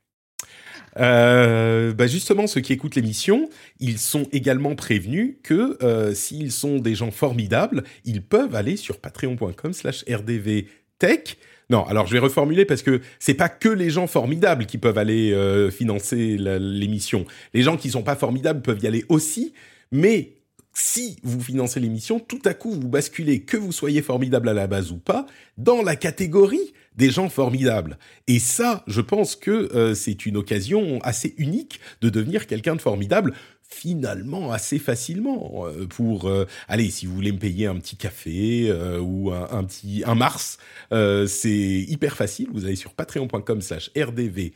[0.98, 6.78] Euh, bah justement, ceux qui écoutent l'émission, ils sont également prévenus que euh, s'ils sont
[6.78, 11.36] des gens formidables, ils peuvent aller sur patreon.com slash rdvtech.
[11.68, 14.96] Non, alors je vais reformuler parce que c'est pas que les gens formidables qui peuvent
[14.96, 15.36] aller
[15.70, 17.26] financer l'émission.
[17.52, 19.52] Les gens qui sont pas formidables peuvent y aller aussi,
[19.92, 20.37] mais
[20.72, 24.66] si vous financez l'émission, tout à coup vous basculez, que vous soyez formidable à la
[24.66, 27.98] base ou pas, dans la catégorie des gens formidables.
[28.26, 32.80] Et ça, je pense que euh, c'est une occasion assez unique de devenir quelqu'un de
[32.80, 33.34] formidable
[33.68, 38.70] finalement assez facilement euh, pour euh, allez si vous voulez me payer un petit café
[38.70, 40.56] euh, ou un, un petit un Mars
[40.90, 44.52] euh, c'est hyper facile vous allez sur patreon.com slash rdv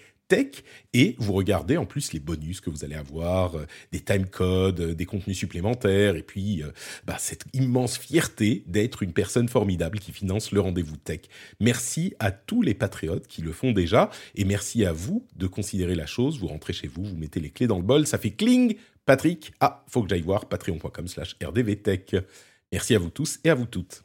[0.95, 4.80] et vous regardez en plus les bonus que vous allez avoir euh, des time codes
[4.80, 6.70] euh, des contenus supplémentaires et puis euh,
[7.07, 11.20] bah, cette immense fierté d'être une personne formidable qui finance le rendez-vous tech
[11.61, 15.95] merci à tous les patriotes qui le font déjà et merci à vous de considérer
[15.95, 18.30] la chose vous rentrez chez vous vous mettez les clés dans le bol ça fait
[18.30, 22.14] cling Patrick, ah, faut que j'aille voir patreon.com slash rdvtech.
[22.70, 24.05] Merci à vous tous et à vous toutes.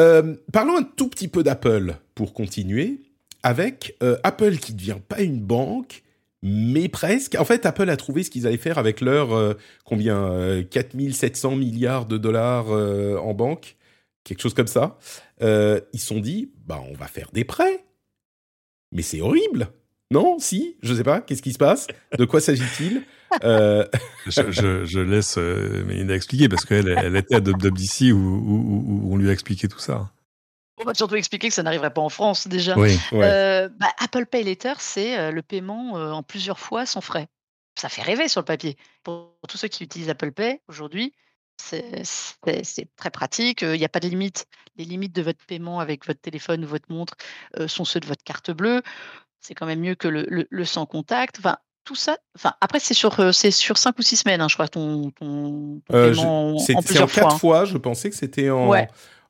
[0.00, 3.00] Euh, parlons un tout petit peu d'Apple pour continuer,
[3.42, 6.02] avec euh, Apple qui ne devient pas une banque,
[6.42, 7.36] mais presque.
[7.38, 11.56] En fait, Apple a trouvé ce qu'ils allaient faire avec leur, euh, combien, euh, 4700
[11.56, 13.76] milliards de dollars euh, en banque,
[14.24, 14.98] quelque chose comme ça.
[15.40, 17.84] Ils se sont dit, bah, on va faire des prêts.
[18.92, 19.68] Mais c'est horrible.
[20.10, 21.20] Non Si Je sais pas.
[21.20, 21.86] Qu'est-ce qui se passe?
[22.18, 23.02] De quoi s'agit-il?
[23.44, 23.86] Euh,
[24.26, 28.84] je, je, je laisse euh, Mélina expliquer parce qu'elle elle était à WWDC où, où,
[28.86, 30.10] où on lui a expliqué tout ça.
[30.78, 32.76] On va surtout expliquer que ça n'arriverait pas en France déjà.
[32.78, 32.98] Oui.
[33.12, 33.24] ouais.
[33.24, 37.28] Euh, bah, Apple Pay Later, c'est le paiement en plusieurs fois sans frais.
[37.78, 38.76] Ça fait rêver sur le papier.
[39.02, 41.12] Pour tous ceux qui utilisent Apple Pay aujourd'hui,
[41.58, 42.02] c'est
[42.96, 43.60] très pratique.
[43.60, 44.46] Il n'y a pas de limite.
[44.76, 47.14] Les limites de votre paiement avec votre téléphone ou votre montre
[47.66, 48.80] sont ceux de votre carte bleue.
[49.40, 51.38] C'est quand même mieux que le, sans contact.
[51.38, 51.58] Enfin,
[51.90, 52.18] tout ça?
[52.36, 55.80] Enfin, après, c'est sur, c'est sur 5 ou 6 semaines, hein, je crois, ton, ton,
[55.88, 57.32] paiement C'est en, en 4 fois.
[57.32, 57.38] Hein.
[57.38, 57.64] fois.
[57.64, 58.72] Je pensais que c'était en,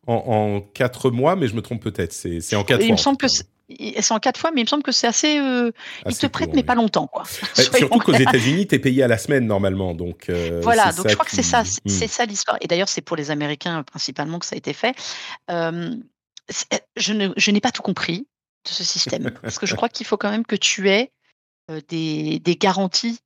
[0.06, 2.12] en, 4 mois, mais je me trompe peut-être.
[2.12, 2.86] C'est en 4 fois.
[2.86, 5.38] Il me semble que c'est en quatre fois, mais il me semble que c'est assez.
[5.38, 5.70] Euh,
[6.06, 7.22] ils te prêtent, mais pas longtemps, quoi.
[7.56, 10.28] Bah, surtout qu'aux États-Unis, tu es payé à la semaine normalement, donc.
[10.28, 12.08] Euh, voilà, donc je crois que c'est ça, c'est hmm.
[12.08, 12.58] ça l'histoire.
[12.60, 14.94] Et d'ailleurs, c'est pour les Américains principalement que ça a été fait.
[15.50, 15.94] Euh,
[16.96, 18.26] je ne, je n'ai pas tout compris
[18.64, 21.12] de ce système, parce que je crois qu'il faut quand même que tu aies
[21.88, 23.20] des, des garanties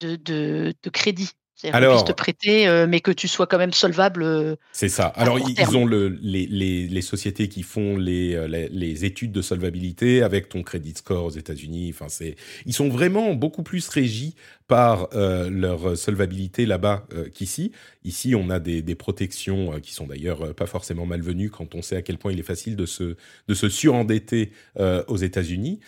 [0.00, 4.22] de, de, de crédit puisse te prêter, euh, mais que tu sois quand même solvable.
[4.22, 5.06] Euh, c'est ça.
[5.06, 10.22] Alors, ils ont le, les, les, les, sociétés qui font les, euh, études de solvabilité
[10.22, 11.90] avec ton credit score aux États-Unis.
[11.92, 14.34] Enfin, c'est, ils sont vraiment beaucoup plus régis
[14.66, 17.72] par leur solvabilité là-bas qu'ici.
[18.04, 21.96] Ici, on a des, des protections qui sont d'ailleurs pas forcément malvenues quand on sait
[21.96, 23.16] à quel point il est facile de se,
[23.48, 25.80] de se surendetter aux États-Unis.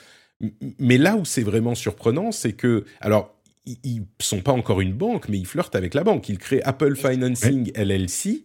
[0.79, 3.35] Mais là où c'est vraiment surprenant, c'est que, alors,
[3.67, 6.29] ils sont pas encore une banque, mais ils flirtent avec la banque.
[6.29, 8.45] Ils créent Apple Financing LLC,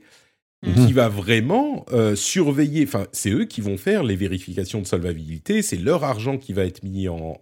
[0.63, 0.91] qui mhm.
[0.91, 2.85] va vraiment euh, surveiller.
[2.85, 5.61] Enfin, c'est eux qui vont faire les vérifications de solvabilité.
[5.61, 7.37] C'est leur argent qui va être mis en,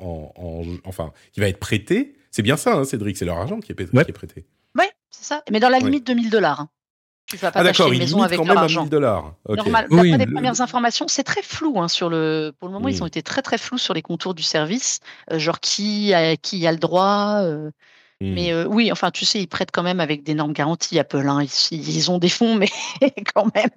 [0.84, 2.16] enfin, qui va être prêté.
[2.32, 3.18] C'est bien ça, hein, Cédric.
[3.18, 4.46] C'est leur argent qui est, prêté.
[4.78, 5.44] Oui, c'est ça.
[5.52, 6.62] Mais dans la limite de 1000 dollars.
[6.62, 6.70] Hein.
[7.34, 8.86] Tu vas pas ah d'accord, une maison avec quand leur même argent.
[8.86, 9.34] dollars.
[9.50, 9.88] Normal.
[9.90, 12.54] Oui, les premières informations, c'est très flou hein, sur le.
[12.60, 15.00] Pour le moment, ils ont été très très flous sur les contours du service,
[15.32, 17.40] euh, genre qui a, qui a le droit.
[17.42, 17.72] Euh.
[18.22, 18.56] Mais hmm.
[18.56, 21.28] euh, oui, enfin, tu sais, ils prêtent quand même avec d'énormes garanties, Apple.
[21.28, 21.44] Hein.
[21.72, 22.70] Ils, ont des fonds, mais
[23.34, 23.72] quand même,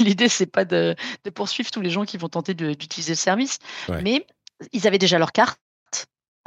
[0.00, 0.94] l'idée, c'est pas de,
[1.24, 3.58] de, poursuivre tous les gens qui vont tenter d'utiliser le service.
[4.02, 4.26] Mais
[4.72, 5.58] ils avaient déjà leur carte.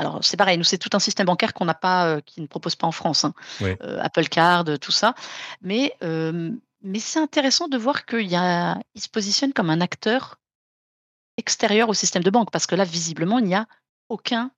[0.02, 2.48] Alors c'est pareil, nous c'est tout un système bancaire qu'on n'a pas, euh, qui ne
[2.48, 3.36] propose pas en France, hein.
[3.62, 5.14] euh, Apple Card, tout ça.
[5.62, 10.40] Mais mais c'est intéressant de voir qu'il se positionne comme un acteur
[11.38, 13.68] extérieur au système de banque, parce que là visiblement il n'y a
[14.10, 14.50] aucun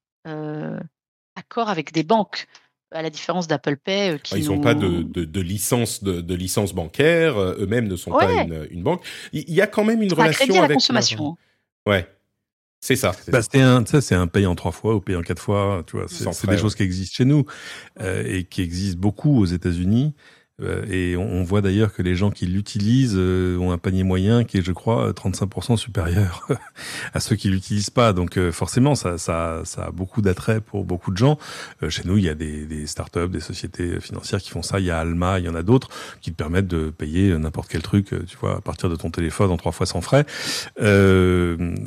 [1.36, 2.48] accord avec des banques
[2.92, 4.20] à la différence d'Apple Pay.
[4.24, 8.82] Qui ils n'ont pas de, de, licence de, licence bancaire, eux-mêmes ne sont pas une,
[8.82, 9.04] banque.
[9.34, 11.38] Il y a quand même une relation avec la consommation.
[11.86, 12.08] Ouais.
[12.84, 13.14] C'est ça.
[13.30, 15.84] Bah, c'est un, ça, c'est un paye en trois fois ou paye en quatre fois.
[15.88, 17.46] Tu vois, c'est des choses qui existent chez nous
[18.02, 20.14] euh, et qui existent beaucoup aux États-Unis.
[20.62, 24.44] Euh, et on, voit d'ailleurs que les gens qui l'utilisent euh, ont un panier moyen
[24.44, 26.48] qui est, je crois, 35% supérieur
[27.14, 28.14] à ceux qui l'utilisent pas.
[28.14, 31.40] Donc euh, forcément, ça, ça, ça a beaucoup d'attrait pour beaucoup de gens.
[31.90, 34.80] chez nous, il y a des, des startups, des sociétés financières qui font ça.
[34.80, 35.90] Il y a Alma, il y en a d'autres
[36.22, 39.50] qui te permettent de payer n'importe quel truc, tu vois, à partir de ton téléphone
[39.50, 40.26] en trois fois sans frais.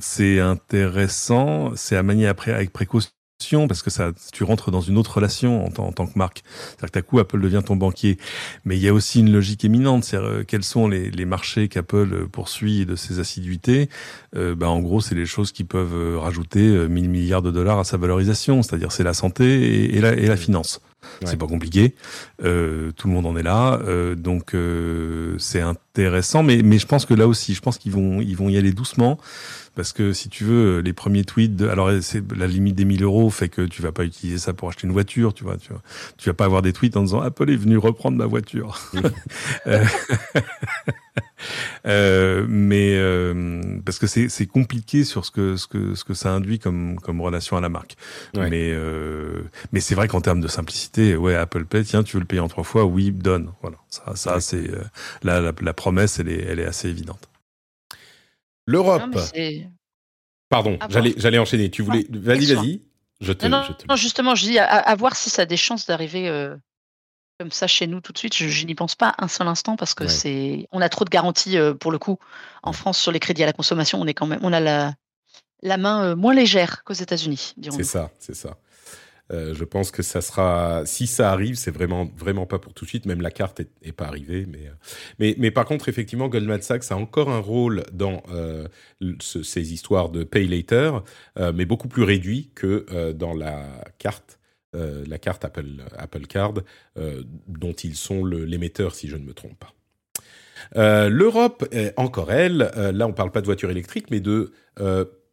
[0.00, 3.15] c'est intéressant, c'est à manier après avec précaution
[3.68, 6.42] parce que ça, tu rentres dans une autre relation en, en tant que marque.
[6.46, 8.18] C'est-à-dire que d'un coup, Apple devient ton banquier.
[8.64, 10.04] Mais il y a aussi une logique éminente.
[10.04, 13.88] C'est euh, quels sont les, les marchés qu'Apple euh, poursuit de ses assiduités.
[14.34, 17.84] Euh, bah, en gros, c'est les choses qui peuvent rajouter 1000 milliards de dollars à
[17.84, 18.62] sa valorisation.
[18.62, 20.80] C'est-à-dire c'est la santé et, la, et la finance.
[21.24, 21.94] C'est pas compliqué.
[22.42, 26.42] Euh, tout le monde en est là, euh, donc euh, c'est intéressant.
[26.42, 28.72] Mais, mais je pense que là aussi, je pense qu'ils vont ils vont y aller
[28.72, 29.18] doucement
[29.74, 33.02] parce que si tu veux, les premiers tweets, de, alors c'est la limite des 1000
[33.02, 35.70] euros fait que tu vas pas utiliser ça pour acheter une voiture, tu vois, tu,
[35.70, 35.82] vois,
[36.16, 38.80] tu vas pas avoir des tweets en disant Apple est venu reprendre ma voiture.
[41.86, 46.32] euh, mais euh, parce que c'est compliqué sur ce que ce que ce que ça
[46.32, 47.96] induit comme comme relation à la marque.
[48.34, 49.42] Mais euh,
[49.72, 52.40] mais c'est vrai qu'en termes de simplicité, ouais, Apple Pay, tiens, tu veux le payer
[52.40, 53.52] en trois fois, oui, donne.
[53.62, 54.68] Voilà, ça ça c'est
[55.22, 57.28] là la, la, promesse, elle est elle est assez évidente.
[58.66, 59.02] L'Europe.
[60.48, 61.70] Pardon, j'allais, j'allais enchaîner.
[61.70, 62.06] Tu voulais.
[62.10, 62.80] Vas-y, vas-y.
[63.20, 66.28] Je te, non, non, justement, je dis à, voir si ça a des chances d'arriver
[66.28, 66.54] euh,
[67.38, 68.34] comme ça chez nous tout de suite.
[68.34, 71.58] Je, n'y pense pas un seul instant parce que c'est, on a trop de garanties
[71.58, 72.18] euh, pour le coup.
[72.62, 74.94] En France, sur les crédits à la consommation, on est quand même, on a la,
[75.62, 77.54] la main euh, moins légère qu'aux États-Unis.
[77.70, 78.56] C'est ça, c'est ça.
[79.32, 82.84] Euh, je pense que ça sera, si ça arrive, c'est vraiment vraiment pas pour tout
[82.84, 83.06] de suite.
[83.06, 84.70] Même la carte est, pas arrivée, mais,
[85.18, 88.68] mais mais par contre, effectivement, Goldman Sachs a encore un rôle dans euh,
[89.20, 91.02] ces histoires de pay later,
[91.54, 93.66] mais beaucoup plus réduit que dans la
[93.98, 94.35] carte.
[95.06, 96.54] La carte Apple, Apple Card,
[97.46, 101.08] dont ils sont l'émetteur, si je ne me trompe pas.
[101.08, 104.52] L'Europe, encore elle, là on parle pas de voiture électrique, mais de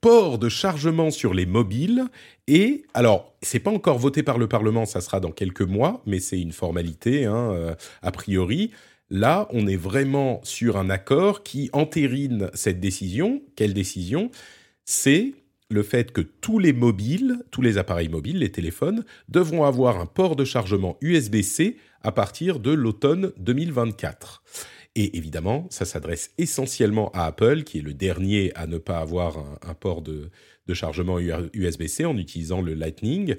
[0.03, 2.03] port de chargement sur les mobiles.
[2.47, 6.19] Et alors, c'est pas encore voté par le Parlement, ça sera dans quelques mois, mais
[6.19, 8.71] c'est une formalité hein, euh, a priori.
[9.09, 13.41] Là, on est vraiment sur un accord qui entérine cette décision.
[13.55, 14.29] Quelle décision?
[14.83, 15.35] C'est
[15.73, 20.05] le fait que tous les mobiles, tous les appareils mobiles, les téléphones, devront avoir un
[20.05, 24.43] port de chargement USB-C à partir de l'automne 2024.
[24.95, 29.39] Et évidemment, ça s'adresse essentiellement à Apple, qui est le dernier à ne pas avoir
[29.67, 30.29] un, port de,
[30.71, 33.35] chargement USB-C en utilisant le Lightning.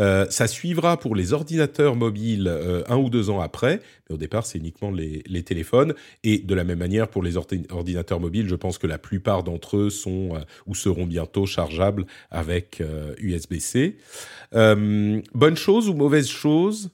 [0.00, 4.18] Euh, ça suivra pour les ordinateurs mobiles euh, un ou deux ans après, mais au
[4.18, 5.94] départ, c'est uniquement les, téléphones.
[6.24, 9.76] Et de la même manière, pour les ordinateurs mobiles, je pense que la plupart d'entre
[9.76, 12.82] eux sont euh, ou seront bientôt chargeables avec
[13.18, 13.96] USB-C.
[14.52, 16.90] bonne chose ou mauvaise chose?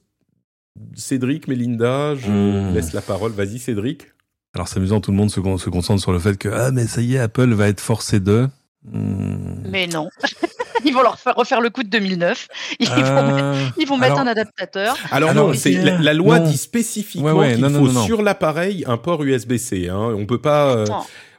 [0.95, 2.73] Cédric, Mélinda, je hmm.
[2.73, 3.31] laisse la parole.
[3.31, 4.07] Vas-y, Cédric.
[4.53, 7.01] Alors, c'est amusant, tout le monde se, concentre sur le fait que, ah, mais ça
[7.01, 8.47] y est, Apple va être forcé de.
[8.83, 9.61] Hmm.
[9.69, 10.09] Mais non.
[10.85, 12.47] ils vont leur refaire le coup de 2009.
[12.79, 14.95] Ils vont mettre, un adaptateur.
[15.11, 19.89] Alors, non, c'est la, loi dit spécifiquement qu'il faut sur l'appareil un port USB-C.
[19.89, 20.13] Hein.
[20.15, 20.85] On peut pas, euh,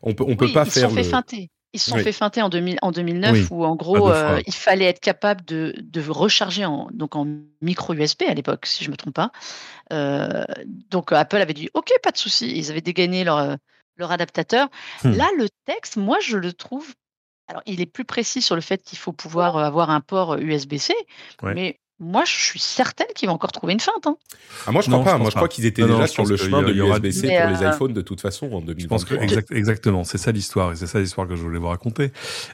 [0.02, 0.88] on peut, on peut pas faire.
[0.88, 1.50] Sont fait feinter.
[1.74, 4.84] Ils se sont fait feinter en, 2000, en 2009 où en gros euh, il fallait
[4.86, 7.26] être capable de, de recharger en, donc en
[7.60, 9.32] micro USB à l'époque si je me trompe pas.
[9.92, 10.44] Euh,
[10.88, 13.56] donc Apple avait dit ok pas de souci ils avaient dégainé leur,
[13.96, 14.68] leur adaptateur.
[15.02, 15.12] Hmm.
[15.12, 16.94] Là le texte moi je le trouve
[17.48, 20.94] alors il est plus précis sur le fait qu'il faut pouvoir avoir un port USB-C
[21.42, 24.06] mais moi, je suis certaine qu'ils vont encore trouver une feinte.
[24.06, 24.16] Hein.
[24.66, 25.16] Ah, moi, je crois pas.
[25.16, 27.92] moi, je crois qu'ils étaient déjà sur le chemin de l'USB-C pour les euh, iPhones
[27.92, 28.82] de toute façon en 2020.
[28.82, 29.14] Je pense que
[29.54, 32.10] exactement, c'est ça l'histoire et c'est ça l'histoire que je voulais vous raconter.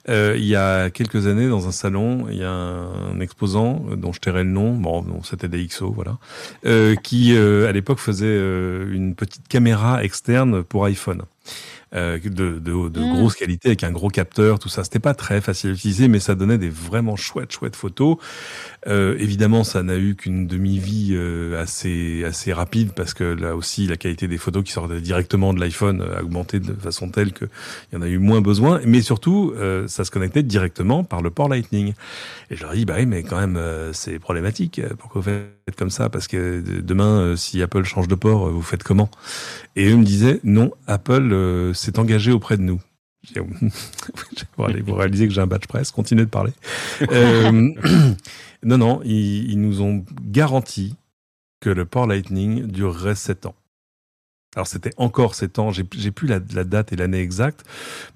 [0.08, 4.12] Euh, il y a quelques années, dans un salon, il y a un exposant dont
[4.12, 4.74] je tairai le nom.
[4.74, 6.18] Bon, c'était DxO, voilà,
[6.66, 11.22] euh, qui à l'époque faisait une petite caméra externe pour iPhone.
[11.92, 13.14] Euh, de, de, de mm.
[13.16, 14.84] grosse qualité avec un gros capteur, tout ça.
[14.84, 18.16] C'était pas très facile à utiliser, mais ça donnait des vraiment chouettes, chouettes photos.
[18.86, 23.88] Euh, évidemment, ça n'a eu qu'une demi-vie euh, assez assez rapide parce que là aussi,
[23.88, 27.48] la qualité des photos qui sortaient directement de l'iPhone a augmenté de façon telle qu'il
[27.92, 28.80] y en a eu moins besoin.
[28.84, 29.52] Mais surtout,
[29.86, 31.94] ça se connectait directement par le port Lightning.
[32.50, 33.60] Et je leur dis, bah oui, mais quand même,
[33.92, 34.80] c'est problématique.
[34.98, 36.08] Pourquoi vous faites comme ça?
[36.08, 39.10] Parce que demain, si Apple change de port, vous faites comment?
[39.76, 42.80] Et eux me disaient, non, Apple s'est engagé auprès de nous.
[44.58, 46.52] allez, vous réalisez que j'ai un badge presse, continuez de parler.
[47.12, 47.50] Euh,
[48.62, 50.96] non, non, ils, ils, nous ont garanti
[51.60, 53.54] que le port Lightning durerait 7 ans.
[54.56, 57.64] Alors c'était encore 7 ans, j'ai plus la, date et l'année exacte,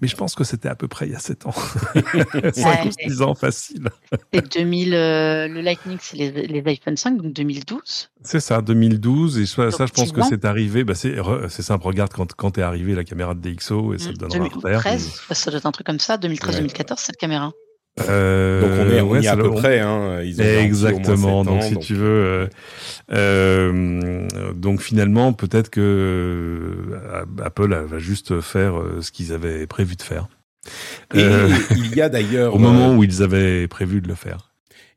[0.01, 1.53] mais je pense que c'était à peu près il y a 7 ans.
[2.53, 3.89] 5 ou 6 ans facile.
[4.33, 9.39] Et 2000, euh, le Lightning, c'est les, les, iPhone 5, donc 2012 C'est ça, 2012,
[9.39, 12.63] et ça, ça je pense que c'est arrivé, bah c'est simple, regarde quand, quand est
[12.63, 15.87] arrivée la caméra de DxO, et ça te donnera 2013, ça doit être un truc
[15.87, 17.53] comme ça, 2013-2014 cette caméra.
[18.01, 19.79] Euh, donc on est, on y est à peu près.
[19.79, 21.45] Hein, ils ont exactement.
[21.45, 22.47] donc si tu veux, euh,
[23.13, 29.97] euh, donc finalement peut-être que euh, Apple va juste faire euh, ce qu'ils avaient prévu
[29.97, 30.29] de faire.
[31.15, 31.29] Et
[31.77, 34.51] il y a d'ailleurs au moment où ils avaient prévu de le faire.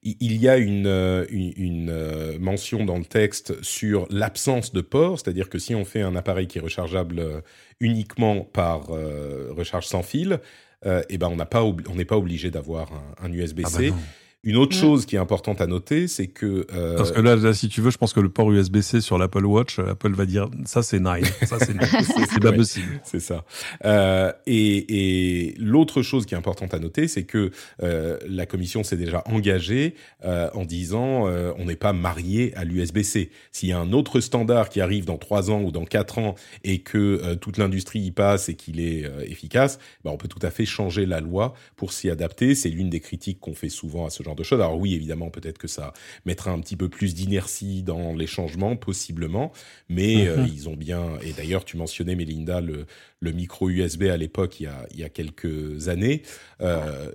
[0.03, 0.87] Il y a une,
[1.29, 6.01] une, une mention dans le texte sur l'absence de port, c'est-à-dire que si on fait
[6.01, 7.43] un appareil qui est rechargeable
[7.81, 10.39] uniquement par recharge sans fil,
[10.85, 12.89] et ben on n'est pas obligé d'avoir
[13.21, 13.91] un, USB-C.
[13.91, 13.97] Ah
[14.43, 14.79] une autre mm.
[14.79, 17.89] chose qui est importante à noter, c'est que euh, parce que là, si tu veux,
[17.89, 20.99] je pense que le port USB-C sur l'Apple Watch, euh, Apple va dire ça c'est
[20.99, 21.73] nine, ça c'est
[22.41, 23.01] pas possible.
[23.03, 23.43] C'est ça.
[23.83, 28.83] Euh, et, et l'autre chose qui est importante à noter, c'est que euh, la Commission
[28.83, 31.27] s'est déjà engagée euh, en disant
[31.57, 33.31] on n'est pas marié à l'USB-C.
[33.51, 36.35] S'il y a un autre standard qui arrive dans trois ans ou dans quatre ans
[36.63, 40.51] et que toute l'industrie y passe et qu'il est efficace, ben on peut tout à
[40.51, 42.55] fait changer la loi pour s'y adapter.
[42.55, 44.59] C'est l'une des critiques qu'on fait souvent à ce genre de choses.
[44.59, 45.93] Alors oui, évidemment, peut-être que ça
[46.25, 49.51] mettra un petit peu plus d'inertie dans les changements, possiblement,
[49.89, 50.47] mais euh, mhm.
[50.47, 51.17] ils ont bien.
[51.23, 52.85] Et d'ailleurs, tu mentionnais, Melinda, le,
[53.19, 56.23] le micro USB à l'époque, il, y a, il y a quelques années.
[56.61, 57.11] Euh,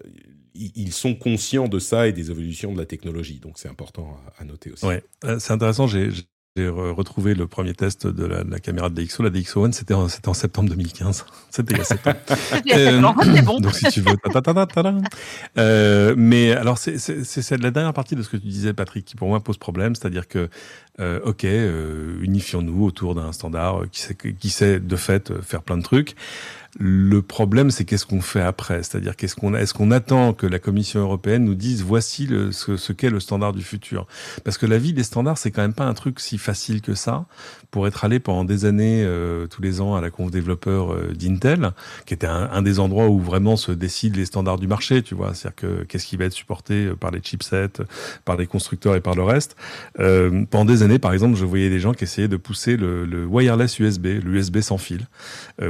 [0.55, 4.45] ils sont conscients de ça et des évolutions de la technologie, donc c'est important à,
[4.45, 4.85] noter aussi.
[4.85, 5.87] Ouais, euh, c'est intéressant.
[5.87, 6.11] J'ai
[6.55, 9.23] j'ai retrouvé le premier test de la, la caméra de DxO.
[9.23, 11.25] La DxO One, c'était en, en, septembre 2015.
[11.51, 12.13] C'était il y a 7 ans.
[12.75, 13.01] euh,
[13.43, 13.59] bon.
[13.59, 14.17] Donc, si tu veux.
[15.57, 19.29] euh, mais alors, c'est la dernière partie de ce que tu disais, Patrick, qui pour
[19.29, 19.95] moi pose problème.
[19.95, 20.51] C'est-à-dire que,
[21.01, 25.79] euh, OK, euh, unifions-nous autour d'un standard qui sait, qui sait de fait faire plein
[25.79, 26.17] de trucs.
[26.81, 28.83] Le problème, c'est qu'est-ce qu'on fait après?
[28.83, 32.93] C'est-à-dire, qu'est-ce qu'on est-ce qu'on attend que la Commission européenne nous dise voici le, ce,
[32.95, 34.07] qu'est le standard du futur?
[34.43, 36.95] Parce que la vie des standards, c'est quand même pas un truc si facile que
[36.95, 37.27] ça.
[37.71, 41.13] Pour être allé pendant des années, euh, tous les ans, à la conf développeur euh,
[41.13, 41.73] d'Intel,
[42.07, 45.03] qui était un, des endroits où vraiment se décident les standards du marché.
[45.03, 47.83] Tu vois, c'est-à-dire que qu'est-ce qui va être supporté euh, par les chipsets,
[48.25, 49.57] par les constructeurs et par le reste?
[49.99, 53.05] Euh, pendant des années, par exemple, je voyais des gens qui essayaient de pousser le,
[53.05, 55.07] le wireless USB, l'USB sans fil,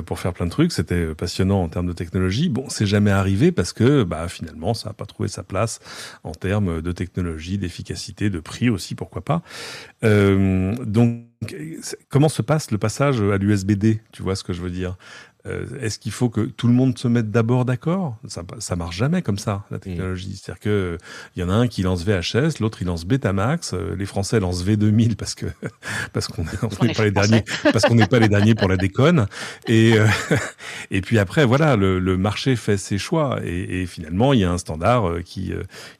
[0.07, 0.71] pour faire plein de trucs.
[0.93, 2.49] C'était passionnant en termes de technologie.
[2.49, 5.81] Bon, c'est jamais arrivé parce que bah, finalement, ça n'a pas trouvé sa place
[6.25, 9.43] en termes de technologie, d'efficacité, de prix aussi, pourquoi pas.
[10.05, 11.27] Euh, donc,
[12.09, 14.97] comment se passe le passage à l'USB-D Tu vois ce que je veux dire?
[15.45, 18.17] Euh, est-ce qu'il faut que tout le monde se mette d'abord d'accord?
[18.29, 20.29] Ça, ça marche jamais comme ça, la technologie.
[20.29, 20.35] Mm.
[20.35, 20.99] C'est-à-dire que
[21.35, 24.39] il y en a un qui lance VHS, l'autre il lance Betamax, euh, les Français
[24.39, 25.47] lancent V2000 parce que
[26.13, 26.45] parce qu'on
[26.85, 29.27] n'est pas les derniers, parce qu'on n'est pas les derniers pour la déconne.
[29.67, 30.07] Et euh,
[30.93, 34.45] et puis après voilà, le, le, marché fait ses choix et, et finalement il y
[34.45, 35.53] a un standard qui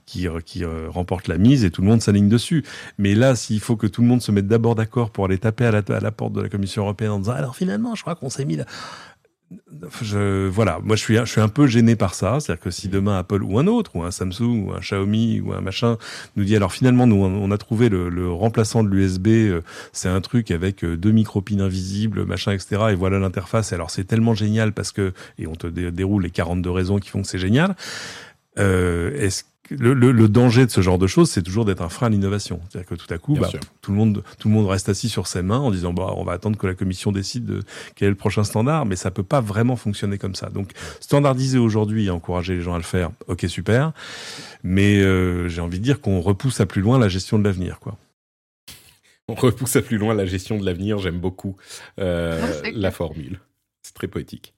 [0.07, 2.65] qui, qui remporte la mise et tout le monde s'aligne dessus.
[2.99, 5.65] Mais là, s'il faut que tout le monde se mette d'abord d'accord pour aller taper
[5.65, 8.15] à la, à la porte de la Commission européenne en disant alors finalement, je crois
[8.15, 8.67] qu'on s'est mis là
[10.51, 12.39] voilà, moi je suis, je suis un peu gêné par ça.
[12.41, 15.53] C'est-à-dire que si demain Apple ou un autre, ou un Samsung, ou un Xiaomi, ou
[15.53, 15.99] un machin,
[16.37, 19.61] nous dit alors finalement nous on a trouvé le, le remplaçant de l'USB, euh,
[19.93, 22.83] c'est un truc avec euh, deux micropines invisibles, machin, etc.
[22.91, 23.73] Et voilà l'interface.
[23.73, 27.23] Alors c'est tellement génial parce que et on te déroule les 42 raisons qui font
[27.23, 27.77] que c'est génial.
[28.59, 31.89] Euh, est-ce le, le, le, danger de ce genre de choses, c'est toujours d'être un
[31.89, 32.61] frein à l'innovation.
[32.69, 33.49] C'est-à-dire que tout à coup, bah,
[33.81, 36.25] tout le monde, tout le monde reste assis sur ses mains en disant, bah, on
[36.25, 37.63] va attendre que la commission décide de
[37.95, 40.51] quel est le prochain standard, mais ça peut pas vraiment fonctionner comme ça.
[40.51, 43.93] Donc, standardiser aujourd'hui et encourager les gens à le faire, ok, super.
[44.63, 47.79] Mais euh, j'ai envie de dire qu'on repousse à plus loin la gestion de l'avenir,
[47.81, 47.97] quoi.
[49.29, 50.99] On repousse à plus loin la gestion de l'avenir.
[50.99, 51.57] J'aime beaucoup
[52.01, 53.41] euh, la formule.
[53.83, 54.53] C'est très poétique.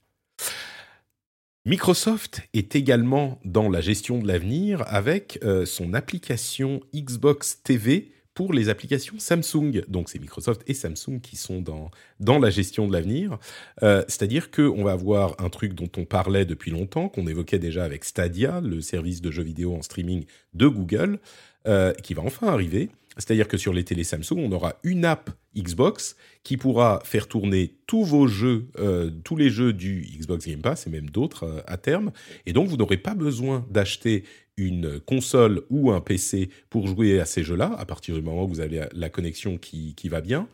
[1.67, 8.53] Microsoft est également dans la gestion de l'avenir avec euh, son application Xbox TV pour
[8.53, 9.83] les applications Samsung.
[9.89, 11.91] Donc c'est Microsoft et Samsung qui sont dans,
[12.21, 13.39] dans la gestion de l'avenir.
[13.83, 17.83] Euh, c'est-à-dire qu'on va avoir un truc dont on parlait depuis longtemps, qu'on évoquait déjà
[17.85, 21.19] avec Stadia, le service de jeux vidéo en streaming de Google,
[21.67, 22.91] euh, qui va enfin arriver.
[23.17, 27.75] C'est-à-dire que sur les télé Samsung, on aura une app Xbox qui pourra faire tourner
[27.87, 31.61] tous vos jeux, euh, tous les jeux du Xbox Game Pass et même d'autres euh,
[31.67, 32.13] à terme.
[32.47, 34.25] Et donc, vous n'aurez pas besoin d'acheter
[34.57, 38.49] une console ou un PC pour jouer à ces jeux-là, à partir du moment où
[38.49, 40.49] vous avez la connexion qui, qui va bien.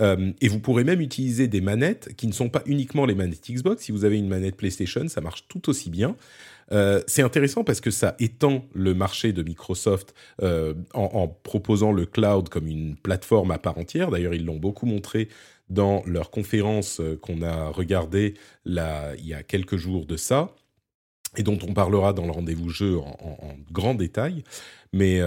[0.00, 3.50] Euh, et vous pourrez même utiliser des manettes qui ne sont pas uniquement les manettes
[3.50, 3.84] Xbox.
[3.84, 6.16] Si vous avez une manette PlayStation, ça marche tout aussi bien.
[6.72, 12.06] Euh, c'est intéressant parce que ça étend le marché de Microsoft euh, en, proposant le
[12.06, 14.10] cloud comme une plateforme à part entière.
[14.10, 15.28] D'ailleurs, ils l'ont beaucoup montré
[15.68, 20.54] dans leur conférence euh, qu'on a regardée là, il y a quelques jours de ça
[21.36, 24.42] et dont on parlera dans le rendez-vous jeu en, grand détail.
[24.92, 25.20] Mais,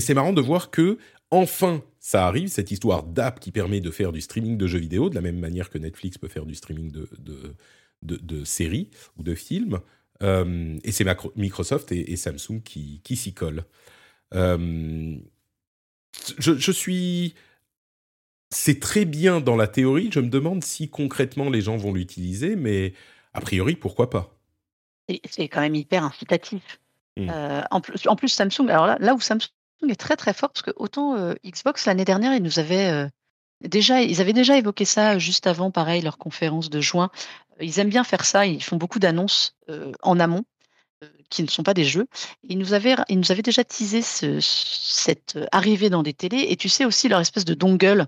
[0.00, 0.98] c'est marrant de voir que
[1.30, 5.08] enfin ça arrive, cette histoire d'app qui permet de faire du streaming de jeux vidéo,
[5.08, 6.92] de la même manière que Netflix peut faire du streaming
[8.02, 9.80] de séries ou de films.
[10.22, 11.06] Euh, et c'est
[11.36, 13.64] Microsoft et, Samsung qui, qui s'y collent.
[14.34, 15.16] Euh,
[16.38, 17.34] je, je, suis.
[18.50, 20.10] C'est très bien dans la théorie.
[20.12, 22.92] Je me demande si concrètement les gens vont l'utiliser, mais
[23.32, 24.36] a priori, pourquoi pas?
[25.28, 26.80] C'est quand même hyper incitatif.
[27.16, 27.28] Hmm.
[27.30, 29.48] Euh, en, plus, en, plus, Samsung, alors là, là où Samsung
[29.88, 33.08] est très très fort, parce que autant Xbox l'année dernière, ils nous avaient
[33.68, 37.10] déjà, ils avaient déjà évoqué ça juste avant, pareil, leur conférence de juin,
[37.60, 40.44] ils aiment bien faire ça, ils font beaucoup d'annonces euh, en amont
[41.04, 42.06] euh, qui ne sont pas des jeux.
[42.42, 46.68] Ils nous avaient, ils nous avaient déjà teasé cette arrivée dans des télés et tu
[46.68, 48.06] sais aussi leur espèce de dongle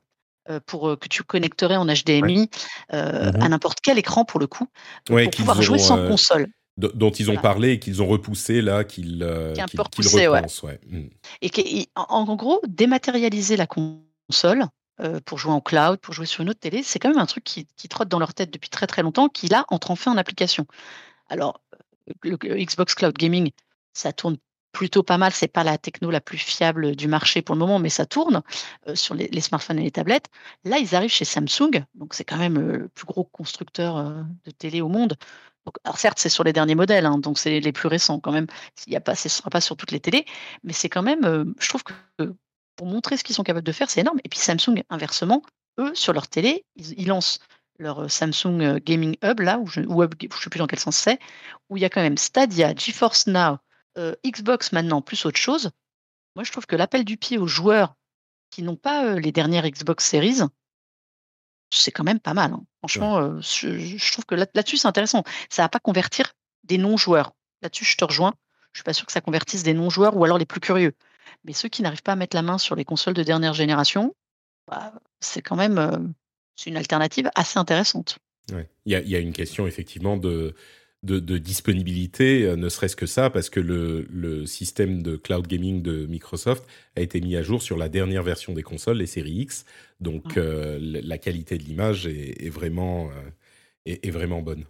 [0.48, 2.48] euh, pour que tu connecterais en HDMI
[2.92, 4.66] mmh à n'importe quel écran pour le coup
[5.04, 6.48] pour pouvoir jouer sans console.
[6.78, 10.42] Dont ils ont parlé et qu'ils ont repoussé là, qu'ils qu repoussé, ouais.
[10.88, 11.02] Mmh.
[11.42, 14.64] Et en gros, dématérialiser la console,
[15.02, 17.26] euh, pour jouer en cloud, pour jouer sur une autre télé, c'est quand même un
[17.26, 20.16] truc qui, trotte dans leur tête depuis très très longtemps, qui là entre enfin en
[20.16, 20.66] application.
[21.28, 21.60] Alors,
[22.22, 23.50] le, Xbox Cloud Gaming,
[23.94, 24.36] ça tourne
[24.70, 25.32] plutôt pas mal.
[25.32, 28.42] C'est pas la techno la plus fiable du marché pour le moment, mais ça tourne
[28.88, 30.28] euh, sur les, smartphones et les tablettes.
[30.64, 33.96] Là, ils arrivent chez Samsung, donc c'est quand même euh, le plus gros constructeur
[34.44, 35.16] de télé au monde.
[35.84, 38.46] Alors certes, c'est sur les derniers modèles, hein, donc c'est les plus récents quand même.
[38.86, 40.26] Il y a pas, ce ne sera pas sur toutes les télés,
[40.64, 42.34] mais c'est quand même, je trouve que
[42.76, 44.20] pour montrer ce qu'ils sont capables de faire, c'est énorme.
[44.24, 45.42] Et puis Samsung, inversement,
[45.78, 47.38] eux, sur leur télé, ils, lancent
[47.78, 50.96] leur euh, Samsung euh, Gaming Hub, là, ou je ne sais plus dans quel sens
[50.96, 51.18] c'est,
[51.68, 53.58] où il y a quand même Stadia, GeForce Now,
[53.98, 55.70] euh, Xbox maintenant, plus autre chose.
[56.36, 57.94] Moi, je trouve que l'appel du pied aux joueurs
[58.50, 60.40] qui n'ont pas les dernières Xbox Series,
[61.70, 62.52] c'est quand même pas mal.
[62.52, 62.64] Hein.
[62.78, 65.24] Franchement, je, trouve que là-dessus, c'est intéressant.
[65.48, 66.32] Ça va pas convertir
[66.64, 67.32] des non-joueurs.
[67.62, 68.34] Là-dessus, je te rejoins.
[68.72, 70.94] Je suis pas sûr que ça convertisse des non-joueurs ou alors les plus curieux.
[71.44, 74.14] Mais ceux qui n'arrivent pas à mettre la main sur les consoles de dernière génération,
[74.68, 75.98] bah, c'est quand même euh,
[76.66, 78.18] une alternative assez intéressante.
[78.84, 80.54] Il y, a, une question effectivement de,
[81.04, 86.06] de, disponibilité, euh, ne serait-ce que ça, parce que le, système de cloud gaming de
[86.06, 86.64] Microsoft
[86.96, 89.64] a été mis à jour sur la dernière version des consoles, les séries X.
[90.00, 93.10] Donc euh, la qualité de l'image est, vraiment,
[93.86, 94.64] est, vraiment bonne.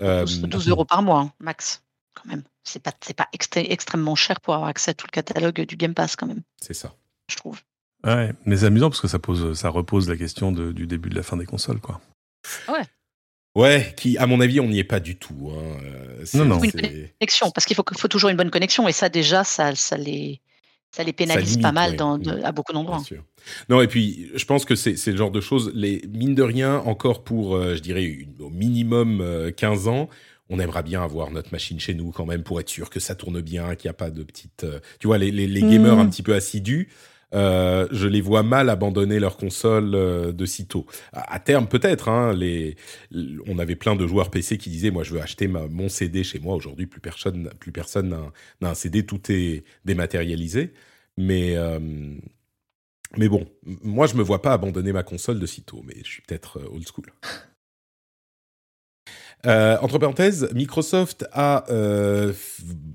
[0.00, 1.82] 12, 12 euros par mois, hein, max,
[2.14, 2.42] quand même.
[2.64, 5.94] C'est pas, c'est pas extrêmement cher pour avoir accès à tout le catalogue du Game
[5.94, 6.42] Pass, quand même.
[6.60, 6.94] C'est ça.
[7.30, 7.60] Je trouve.
[8.04, 11.08] Ouais, mais c'est amusant parce que ça, pose, ça repose la question de, du début
[11.08, 12.00] de la fin des consoles, quoi.
[12.68, 12.82] Ouais.
[13.54, 15.52] Ouais, qui, à mon avis, on n'y est pas du tout.
[15.52, 15.76] Hein.
[15.84, 16.62] Euh, Non, non.
[16.62, 19.96] Une connexion, parce qu'il faut, faut toujours une bonne connexion, et ça, déjà, ça, ça
[19.98, 20.40] les,
[20.90, 21.96] ça les pénalise limite, pas mal ouais.
[21.96, 22.96] dans, de- à beaucoup d'endroits.
[22.96, 23.24] Bien sûr.
[23.68, 26.42] Non, et puis je pense que c'est c'est le genre de choses, les mine de
[26.42, 30.08] rien, encore pour, euh, je dirais, une- au minimum euh, 15 ans,
[30.52, 33.14] on aimerait bien avoir notre machine chez nous quand même pour être sûr que ça
[33.16, 34.64] tourne bien, qu'il n'y a pas de petites...
[34.64, 36.00] euh, tu vois, les, les, les gamers Mm.
[36.00, 36.88] un petit peu assidus,
[37.34, 40.84] euh, je les vois mal abandonner leur console euh, de sitôt.
[41.14, 42.08] À, à terme, peut-être.
[42.10, 42.76] Hein, les,
[43.46, 46.24] on avait plein de joueurs PC qui disaient, moi, je veux acheter ma, mon CD
[46.24, 46.54] chez moi.
[46.54, 48.14] Aujourd'hui, plus personne, plus personne
[48.60, 50.74] n'a un- CD, tout est dématérialisé.
[51.16, 51.78] Mais euh,
[53.18, 53.46] mais bon,
[53.82, 56.86] moi je me vois pas abandonner ma console de sitôt, mais je suis peut-être old
[56.88, 57.12] school.
[59.44, 62.32] Euh, entre parenthèses, Microsoft a euh,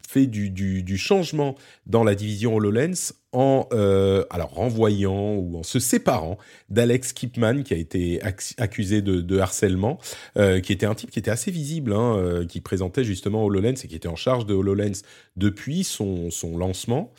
[0.07, 1.55] fait du, du, du changement
[1.85, 6.37] dans la division HoloLens en euh, alors renvoyant ou en se séparant
[6.69, 9.97] d'Alex Kipman qui a été ac- accusé de, harcèlement,
[10.37, 13.83] euh, qui était un type qui était assez visible, hein, euh, qui présentait justement HoloLens
[13.83, 15.01] et qui était en charge de HoloLens
[15.35, 17.11] depuis son, son lancement.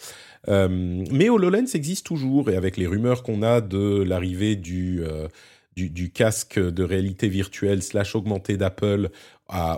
[0.49, 0.69] Euh,
[1.13, 5.03] mais HoloLens existe toujours et avec les rumeurs qu'on a de l'arrivée du,
[5.87, 9.11] du, casque de réalité virtuelle slash augmentée d'Apple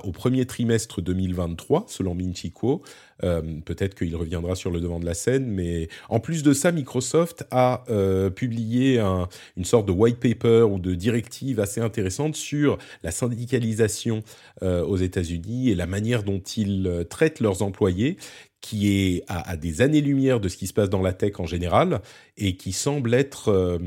[0.02, 2.82] au premier trimestre 2023, selon Minchico,
[3.22, 6.72] euh, peut-être qu'il reviendra sur le devant de la scène, mais en plus de ça,
[6.72, 12.35] Microsoft a euh, publié un- une sorte de white paper ou de directive assez intéressante
[12.35, 14.24] sur la syndicalisation
[14.62, 18.16] euh, aux États-Unis et la manière dont ils traitent leurs employés
[18.61, 21.47] qui est à, à des années-lumière de ce qui se passe dans la tech en
[21.47, 22.01] général
[22.37, 23.78] et qui semble être, euh,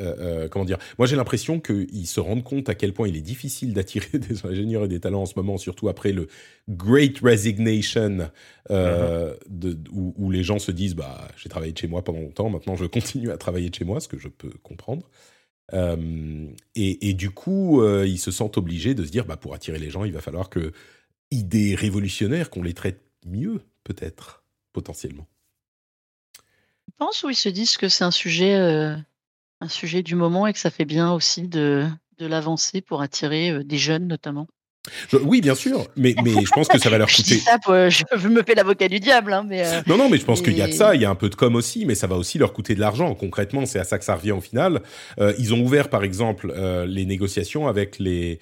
[0.00, 3.16] euh, euh, comment dire, moi j'ai l'impression qu'ils se rendent compte à quel point il
[3.16, 6.26] est difficile d'attirer des ingénieurs et des talents en ce moment, surtout après le
[6.68, 8.30] Great Resignation,
[8.70, 12.20] euh, de, où, où les gens se disent, bah j'ai travaillé de chez moi pendant
[12.20, 15.08] longtemps, maintenant je continue à travailler de chez moi, ce que je peux comprendre.
[16.74, 19.88] Et, et du coup, ils se sentent obligés de se dire, bah, pour attirer les
[19.88, 20.72] gens, il va falloir que
[21.30, 25.26] idées révolutionnaires, qu'on les traite mieux, peut-être, potentiellement.
[26.88, 28.96] Je pense ou ils se disent que c'est un sujet, euh,
[29.60, 31.86] un sujet du moment et que ça fait bien aussi de,
[32.18, 34.46] de l'avancer pour attirer euh, des jeunes notamment?
[35.10, 37.38] Je- oui, bien sûr, mais, mais je pense que ça va leur Je dis coûter.
[37.38, 40.24] ça, pour, je me fais l'avocat du diable, hein, mais euh, Non, non, mais je
[40.24, 41.94] pense qu'il y a de ça, il y a un peu de com aussi, mais
[41.94, 43.14] ça va aussi leur coûter de l'argent.
[43.14, 44.82] Concrètement, c'est à ça que ça revient au final.
[45.20, 48.40] Euh, ils ont ouvert, par exemple, euh, les négociations avec les,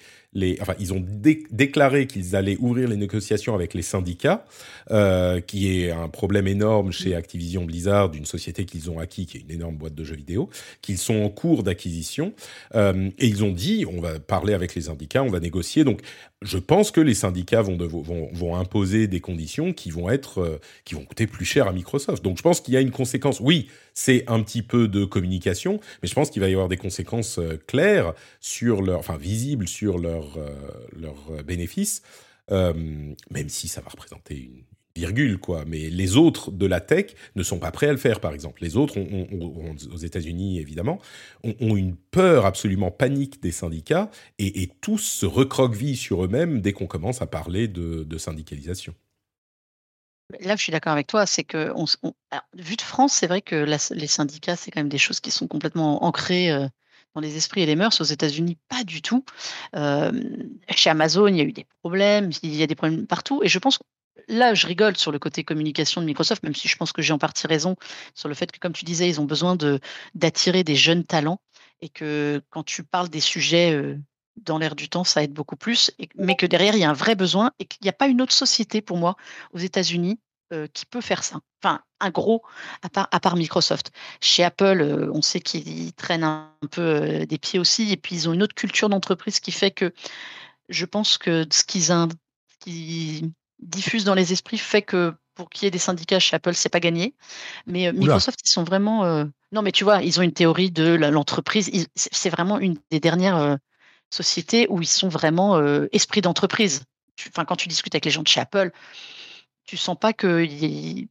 [0.61, 4.45] enfin, ils ont dé- déclaré qu'ils allaient ouvrir les négociations avec les syndicats,
[4.91, 9.37] euh, qui est un problème énorme chez Activision Blizzard, d'une société qu'ils ont acquis, qui
[9.37, 10.49] est une énorme boîte de jeux vidéo,
[10.81, 12.33] qu'ils sont en cours d'acquisition.
[12.75, 15.83] Euh, et ils ont dit, on va parler avec les syndicats, on va négocier.
[15.83, 16.01] Donc,
[16.41, 21.03] je pense que les syndicats vont, imposer des conditions qui vont être, euh, qui vont
[21.03, 22.23] coûter plus cher à Microsoft.
[22.23, 23.39] Donc, je pense qu'il y a une conséquence.
[23.39, 26.77] Oui, c'est un petit peu de communication, mais je pense qu'il va y avoir des
[26.77, 30.18] conséquences claires sur leur, enfin visibles sur leurs euh,
[30.93, 32.01] leurs euh, bénéfices,
[32.51, 32.73] euh,
[33.29, 34.63] même si ça va représenter une
[34.95, 35.65] virgule quoi.
[35.65, 38.61] Mais les autres de la tech ne sont pas prêts à le faire, par exemple.
[38.61, 40.99] Les autres, aux États-Unis évidemment,
[41.43, 44.09] ont, une peur absolument panique des syndicats
[44.39, 48.93] et, tous se recroquevillent sur eux-mêmes dès qu'on commence à parler de, syndicalisation.
[50.41, 51.85] là je suis d'accord avec toi, c'est que on,
[52.57, 53.55] vu de France, c'est vrai que
[53.93, 56.67] les syndicats, c'est quand même des choses qui sont complètement ancrées euh,
[57.15, 57.99] dans les esprits et les mœurs.
[58.01, 59.23] Aux États-Unis, pas du tout.
[59.73, 63.47] Chez Amazon, il y a eu des problèmes, il y a des problèmes partout, et
[63.47, 63.79] je pense
[64.27, 67.13] là, je rigole sur le côté communication de Microsoft, même si je pense que j'ai
[67.13, 67.75] en partie raison
[68.13, 69.57] sur le fait que, comme tu disais, ils ont besoin
[70.13, 71.41] d'attirer des jeunes talents
[71.81, 73.97] et que quand tu parles des sujets
[74.37, 76.93] dans l'air du temps, ça aide beaucoup plus, mais que derrière, il y a un
[76.93, 79.15] vrai besoin et qu'il n'y a pas une autre société pour moi
[79.51, 80.19] aux États-Unis
[80.51, 81.41] euh, qui peut faire ça.
[81.61, 82.41] Enfin, un gros,
[82.81, 83.91] à part, à part Microsoft.
[84.19, 88.15] Chez Apple, euh, on sait qu'ils traînent un, peu euh, des pieds aussi, et puis
[88.15, 89.93] ils ont une autre culture d'entreprise qui fait que
[90.67, 95.71] je pense que ce qu'ils diffusent dans les esprits fait que pour qu'il y ait
[95.71, 97.13] des syndicats chez Apple, c'est pas gagné.
[97.67, 99.03] Mais Microsoft, ils sont vraiment.
[99.51, 101.69] Non, mais tu vois, ils ont une théorie de l'entreprise.
[101.95, 103.57] C'est vraiment une des dernières
[104.09, 105.61] sociétés où ils sont vraiment
[105.91, 106.83] esprit d'entreprise.
[107.27, 108.71] Enfin, quand tu discutes avec les gens de chez Apple,
[109.69, 111.07] tu sens pas qu'ils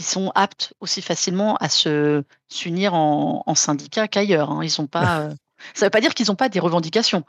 [0.00, 4.50] sont aptes aussi facilement à se s'unir en, en syndicat qu'ailleurs.
[4.50, 4.64] hein.
[4.64, 5.20] Ils sont pas.
[5.20, 5.34] euh,
[5.74, 7.24] Ça veut pas dire qu'ils n'ont pas des revendications.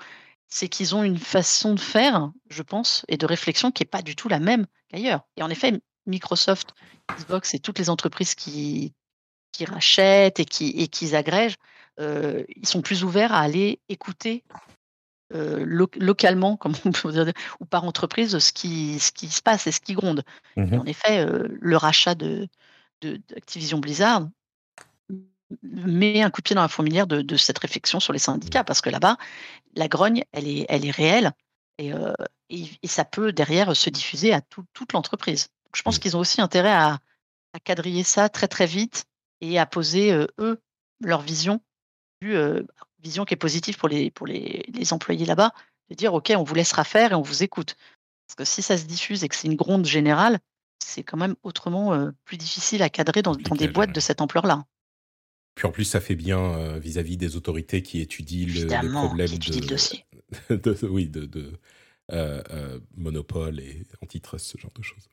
[0.47, 4.01] C'est qu'ils ont une façon de faire, je pense, et de réflexion qui est pas
[4.01, 5.21] du tout la même qu'ailleurs.
[5.37, 6.73] Et en effet, Microsoft,
[7.15, 8.93] Xbox et toutes les entreprises qui
[9.51, 11.57] qui rachètent et qui et qui agrègent,
[11.99, 14.43] euh, ils sont plus ouverts à aller écouter
[15.31, 19.71] localement, comme on peut dire, ou par entreprise, ce qui, ce qui se passe et
[19.71, 20.23] ce qui gronde.
[20.55, 22.47] Mmh en effet, le rachat de,
[23.01, 24.27] d'Activision Blizzard
[25.61, 28.81] met un coup de pied dans la fourmilière de, cette réflexion sur les syndicats, parce
[28.81, 29.17] que là-bas,
[29.75, 31.31] la grogne, elle est, elle est réelle,
[31.77, 31.91] et,
[32.49, 35.47] et, ça peut derrière se diffuser à toute l'entreprise.
[35.75, 35.99] Je pense mmh.
[35.99, 36.99] qu'ils ont aussi intérêt à,
[37.53, 39.05] à, quadriller ça très très vite
[39.41, 40.61] et à poser, eux,
[41.01, 41.59] leur vision,
[43.05, 45.53] vision qui est positive pour les, pour les, les employés là-bas,
[45.89, 47.77] de dire, OK, on vous laissera faire et on vous écoute.
[48.27, 50.39] Parce que si ça se diffuse et que c'est une gronde générale,
[50.83, 54.65] c'est quand même autrement plus difficile à cadrer dans, des boîtes de cette ampleur-là.
[55.55, 60.87] Puis en plus, ça fait bien vis-à-vis des autorités qui étudient le, problème de, de,
[60.87, 61.53] oui, de, de
[62.97, 65.09] monopole et antitrust, ce genre de choses.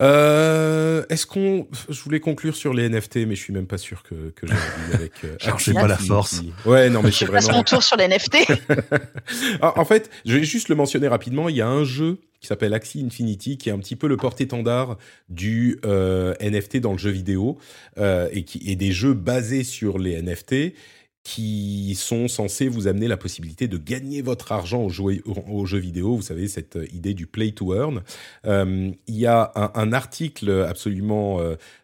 [0.00, 1.66] Euh, Est-ce qu'on.
[1.88, 4.52] Je voulais conclure sur les NFT, mais je suis même pas sûr que, que j'ai
[4.52, 5.12] envie avec.
[5.24, 5.36] Euh,
[5.74, 6.42] pas la force.
[6.64, 7.48] Ouais, non, mais c'est vraiment.
[7.48, 8.36] Je mon tour sur les NFT.
[9.62, 11.48] En fait, je vais juste le mentionner rapidement.
[11.48, 14.16] Il y a un jeu qui s'appelle Axie Infinity, qui est un petit peu le
[14.16, 14.96] porte-étendard
[15.28, 17.58] du euh, NFT dans le jeu vidéo
[17.98, 20.74] euh, et qui est des jeux basés sur les NFT
[21.22, 25.12] qui sont censés vous amener la possibilité de gagner votre argent au,
[25.48, 26.16] au jeu vidéo.
[26.16, 28.02] Vous savez, cette euh, idée du play to earn.
[28.46, 31.40] Euh, il y a un, article absolument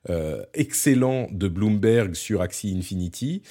[0.09, 3.43] euh, excellent de Bloomberg sur Axie Infinity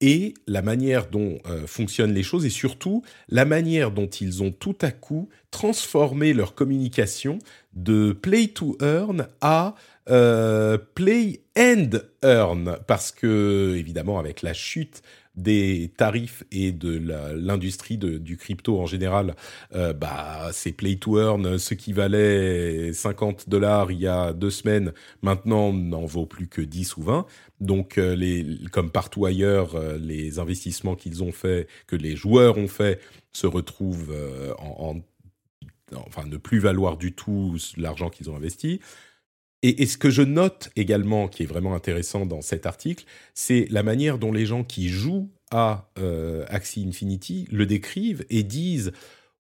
[0.00, 4.76] et la manière dont fonctionnent les choses et surtout la manière dont ils ont tout
[4.82, 7.38] à coup transformé leur communication
[7.72, 9.74] de play to earn à
[10.94, 11.90] play and
[12.22, 15.02] earn parce que évidemment avec la chute
[15.36, 16.96] des tarifs et de
[17.34, 19.34] l'industrie du crypto en général,
[19.74, 21.58] euh, bah, c'est play to earn.
[21.58, 24.92] Ce qui valait 50 dollars il y a deux semaines,
[25.22, 27.26] maintenant n'en vaut plus que 10 ou 20.
[27.60, 32.58] Donc, euh, les, comme partout ailleurs, euh, les investissements qu'ils ont fait, que les joueurs
[32.58, 33.00] ont fait,
[33.32, 34.14] se retrouvent
[34.58, 34.96] en,
[35.92, 38.80] en, enfin, ne plus valoir du tout l'argent qu'ils ont investi.
[39.66, 43.82] Et, ce que je note également, qui est vraiment intéressant dans cet article, c'est la
[43.82, 48.92] manière dont les gens qui jouent à euh, Axie Infinity le décrivent et disent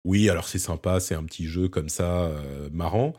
[0.06, 3.12] oui, alors c'est sympa, c'est un petit jeu comme ça, euh, marrant.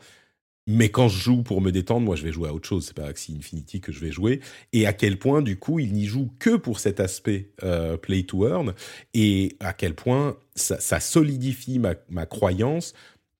[0.65, 2.87] Mais quand je joue pour me détendre, moi je vais jouer à autre chose.
[2.87, 4.39] C'est pas Axie Infinity que je vais jouer.
[4.73, 8.23] Et à quel point, du coup, il n'y joue que pour cet aspect euh, play
[8.23, 8.73] to earn.
[9.13, 12.95] Et à quel point ça, solidifie ma croyance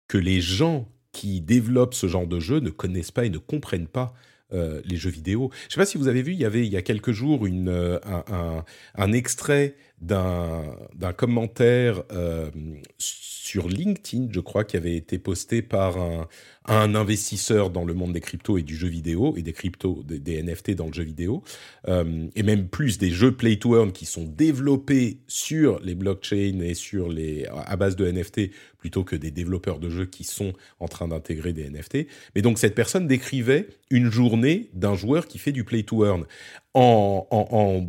[0.07, 3.87] que les gens qui développent ce genre de jeu ne connaissent pas et ne comprennent
[3.87, 4.13] pas
[4.53, 5.49] euh, les jeux vidéo.
[5.61, 7.13] Je ne sais pas si vous avez vu, il y avait il y a quelques
[7.13, 7.99] jours euh,
[8.97, 12.49] un, extrait d'un commentaire euh,
[12.97, 15.97] sur LinkedIn, je crois, qui avait été posté par
[16.65, 20.41] un, investisseur dans le monde des cryptos et du jeu vidéo, et des cryptos, des,
[20.41, 21.43] NFT dans le jeu vidéo,
[21.87, 26.59] euh, et même plus des jeux play to earn qui sont développés sur les blockchains
[26.61, 30.53] et sur les, à base de NFT plutôt que des développeurs de jeux qui sont
[30.79, 32.07] en train d'intégrer des NFT.
[32.35, 36.25] Mais donc cette personne décrivait une journée d'un joueur qui fait du play to earn
[36.73, 37.87] en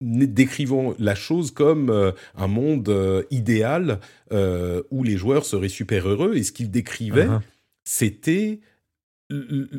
[0.00, 4.00] décrivons la chose comme euh, un monde euh, idéal
[4.32, 6.36] euh, où les joueurs seraient super heureux.
[6.36, 7.40] Et ce qu'il décrivait, uh-huh.
[7.84, 8.60] c'était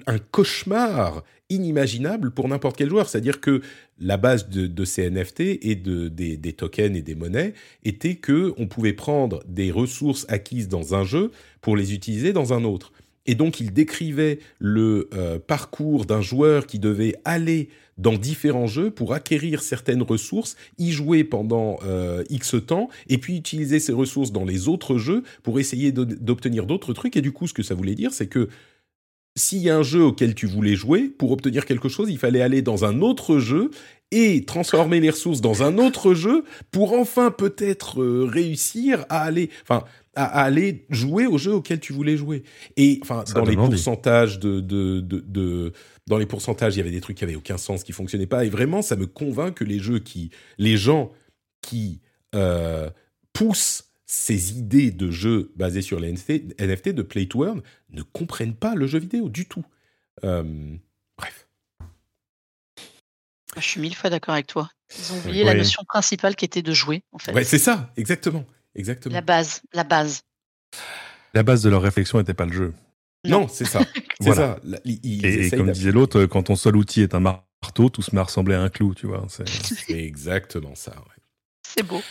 [0.06, 3.10] un cauchemar inimaginable pour n'importe quel joueur.
[3.10, 3.62] C'est-à-dire que
[3.98, 8.54] la base de, ces NFT et de, des, des, tokens et des monnaies était que
[8.58, 11.32] on pouvait prendre des ressources acquises dans un jeu
[11.62, 12.92] pour les utiliser dans un autre.
[13.30, 15.08] Et donc il décrivait le
[15.46, 17.70] parcours d'un joueur qui devait aller
[18.00, 23.38] dans différents jeux pour acquérir certaines ressources, y jouer pendant euh, X temps, et puis
[23.38, 27.18] utiliser ces ressources dans les autres jeux pour essayer d'obtenir d'autres trucs.
[27.18, 28.48] Et du coup, ce que ça voulait dire, c'est que
[29.36, 32.42] s'il y a un jeu auquel tu voulais jouer, pour obtenir quelque chose, il fallait
[32.42, 33.70] aller dans un autre jeu
[34.12, 39.50] et transformer les ressources dans un autre jeu pour enfin peut-être euh, réussir à aller,
[39.62, 39.84] enfin,
[40.16, 42.44] à, aller jouer au jeu auquel tu voulais jouer.
[42.78, 45.74] Et enfin, dans les pourcentages de, de, de
[46.08, 48.44] dans les pourcentages, il y avait des trucs qui avaient aucun sens, qui fonctionnaient pas.
[48.44, 51.12] Et vraiment, ça me convainc que les jeux qui, les gens
[51.62, 52.02] qui
[52.36, 52.90] euh,
[53.34, 57.62] poussent ces idées de jeux basés sur les NFT, de Play to Earn
[57.92, 59.64] ne comprennent pas le jeu vidéo du tout.
[60.24, 60.44] Euh,
[61.16, 61.48] bref.
[63.56, 64.72] Je suis mille fois d'accord avec toi.
[64.98, 67.34] Ils ont oublié la notion principale qui était de jouer, en fait.
[67.34, 68.46] Ouais, c'est ça, exactement,
[68.80, 69.14] exactement.
[69.14, 70.22] La base, la base.
[71.34, 72.74] La base de leur réflexion n'était pas le jeu.
[73.28, 73.82] Non, c'est ça.
[74.22, 74.60] C'est ça.
[74.86, 78.26] et, comme disait l'autre, quand ton seul outil est un marteau, tout se met à
[78.26, 79.26] ressembler à un clou, tu vois.
[79.30, 80.94] C'est exactement ça.
[81.66, 82.02] C'est beau.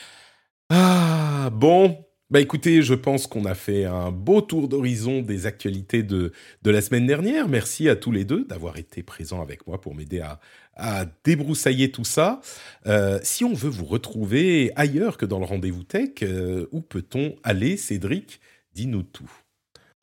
[0.70, 2.02] Ah, bon.
[2.30, 6.70] Bah écoutez, je pense qu'on a fait un beau tour d'horizon des actualités de, de
[6.70, 7.48] la semaine dernière.
[7.48, 10.38] Merci à tous les deux d'avoir été présents avec moi pour m'aider à,
[10.78, 12.40] à débroussailler tout ça.
[12.86, 17.34] Euh, si on veut vous retrouver ailleurs que dans le rendez-vous tech, euh, où peut-on
[17.42, 18.40] aller, Cédric?
[18.74, 19.30] Dis-nous tout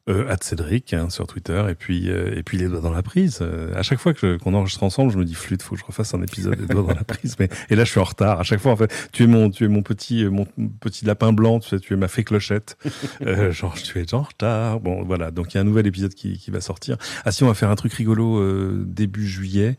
[0.08, 3.40] euh, Cédric hein, sur Twitter et puis euh, et puis les doigts dans la prise.
[3.42, 5.86] Euh, à chaque fois que qu'on enregistre ensemble, je me dis flûte, faut que je
[5.86, 7.36] refasse un épisode des doigts dans la prise.
[7.40, 8.40] Mais et là, je suis en retard.
[8.40, 10.46] À chaque fois, en fait, tu es mon tu es mon petit euh, mon
[10.80, 11.60] petit lapin blanc.
[11.60, 12.78] Tu sais, tu es ma fée clochette.
[13.26, 14.80] euh, genre, tu es en retard.
[14.80, 15.32] Bon, voilà.
[15.32, 16.98] Donc il y a un nouvel épisode qui qui va sortir.
[17.24, 19.78] Ah si, on va faire un truc rigolo euh, début juillet.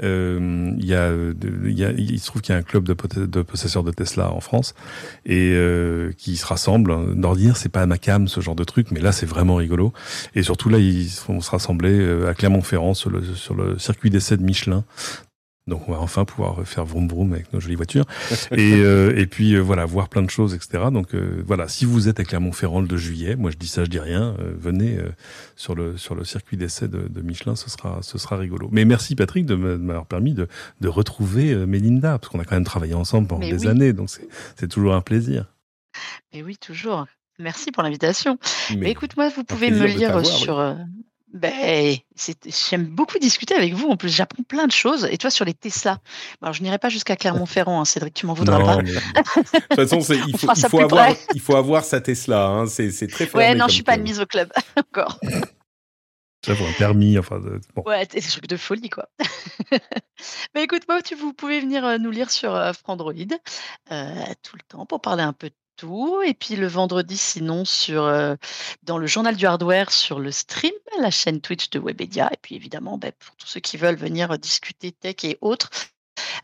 [0.00, 2.94] Il y a il y a il se trouve qu'il y a un club de,
[3.26, 4.74] de possesseurs de Tesla en France
[5.26, 5.54] et
[6.16, 7.18] qui se rassemble.
[7.18, 9.92] D'ordinaire, c'est pas à ma cam ce genre de truc, mais là, c'est vraiment rigolo.
[10.34, 14.10] Et surtout là, ils vont se rassembler euh, à Clermont-Ferrand sur le, sur le circuit
[14.10, 14.84] d'essai de Michelin.
[15.68, 18.06] Donc on va enfin pouvoir faire vroom vroom avec nos jolies voitures.
[18.52, 20.84] et, euh, et puis euh, voilà, voir plein de choses, etc.
[20.90, 23.84] Donc euh, voilà, si vous êtes à Clermont-Ferrand le 2 juillet, moi je dis ça,
[23.84, 24.98] je dis rien, venez
[25.56, 28.68] sur le sur le circuit d'essai de, de, Michelin, ce sera ce sera rigolo.
[28.72, 30.48] Mais merci Patrick de m'avoir permis de,
[30.80, 33.68] de retrouver Mélinda, parce qu'on a quand même travaillé ensemble pendant Mais des oui.
[33.68, 34.08] années, donc
[34.56, 35.52] c'est toujours un plaisir.
[36.32, 37.06] Mais oui, toujours.
[37.38, 38.38] Merci pour l'invitation.
[38.70, 40.58] Mais, Mais écoute-moi, vous pouvez me lire sur.
[40.58, 40.74] euh,
[41.34, 41.96] Ben,
[42.70, 43.88] j'aime beaucoup discuter avec vous.
[43.88, 45.06] En plus, j'apprends plein de choses.
[45.10, 45.98] Et toi, sur les Tesla?
[46.42, 48.76] Alors, je n'irai pas jusqu'à Clermont-Ferrand, hein, Cédric, tu m'en voudras Non, pas.
[48.82, 52.46] mais- de toute façon, c'est- il faut, il ça avoir il faut avoir sa Tesla.
[52.46, 52.66] Hein.
[52.66, 55.20] C'est très fermé Ouais, non, je suis pas admise au club encore.
[56.46, 57.82] J'avoue, un permis, enfin, de- bon.
[57.84, 59.08] Ouais, c'est des trucs de folie, quoi.
[60.54, 64.56] Mais écoute, moi, tu, vous pouvez venir euh, nous lire sur euh, Frandroid euh, tout
[64.56, 65.54] le temps pour parler un peu de
[66.26, 68.34] Et puis le vendredi, sinon, sur, euh,
[68.82, 72.28] dans le journal du hardware sur le stream, la chaîne Twitch de Webedia.
[72.32, 75.70] Et puis évidemment, ben, pour tous ceux qui veulent venir euh, discuter tech et autres,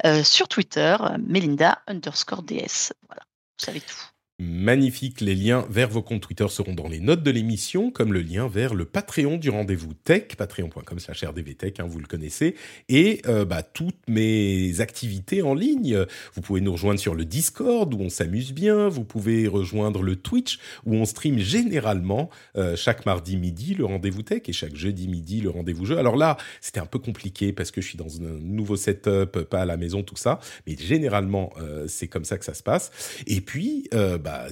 [0.06, 0.97] euh, sur Twitter,
[1.27, 2.93] Melinda underscore DS.
[3.09, 3.23] Voilà,
[3.59, 4.14] vous savez tout.
[4.40, 8.20] Magnifique, les liens vers vos comptes Twitter seront dans les notes de l'émission, comme le
[8.20, 12.56] lien vers le Patreon du rendez-vous tech, patreon.com slash rdvtech, hein, vous le connaissez,
[12.89, 16.05] et euh, bah, toutes mes activités en ligne.
[16.35, 20.16] Vous pouvez nous rejoindre sur le Discord, où on s'amuse bien, vous pouvez rejoindre le
[20.16, 25.06] Twitch, où on stream généralement euh, chaque mardi midi le rendez-vous tech, et chaque jeudi
[25.06, 25.97] midi le rendez-vous jeu.
[25.97, 29.61] Alors là, c'était un peu compliqué, parce que je suis dans un nouveau setup, pas
[29.61, 32.90] à la maison, tout ça, mais généralement, euh, c'est comme ça que ça se passe.
[33.28, 33.89] Et puis,
[34.24, 34.46] bah,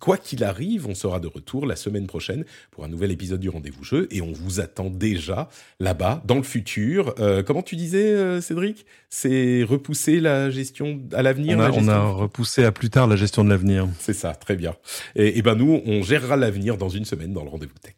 [0.00, 3.48] quoi qu'il arrive, on sera de retour la semaine prochaine pour un nouvel épisode du
[3.48, 7.14] Rendez-vous Jeu et on vous attend déjà là-bas, dans le futur.
[7.20, 8.86] Euh, comment tu disais, euh, Cédric?
[9.10, 13.14] C'est repousser la gestion à l'avenir On la on a repoussé à plus tard la
[13.14, 13.86] gestion de l'avenir.
[14.00, 14.74] C'est ça, très bien.
[15.14, 17.94] Et, et ben nous, on gérera l'avenir dans une semaine dans le Rendez-vous Tech.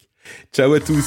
[0.53, 1.07] Ciao à tous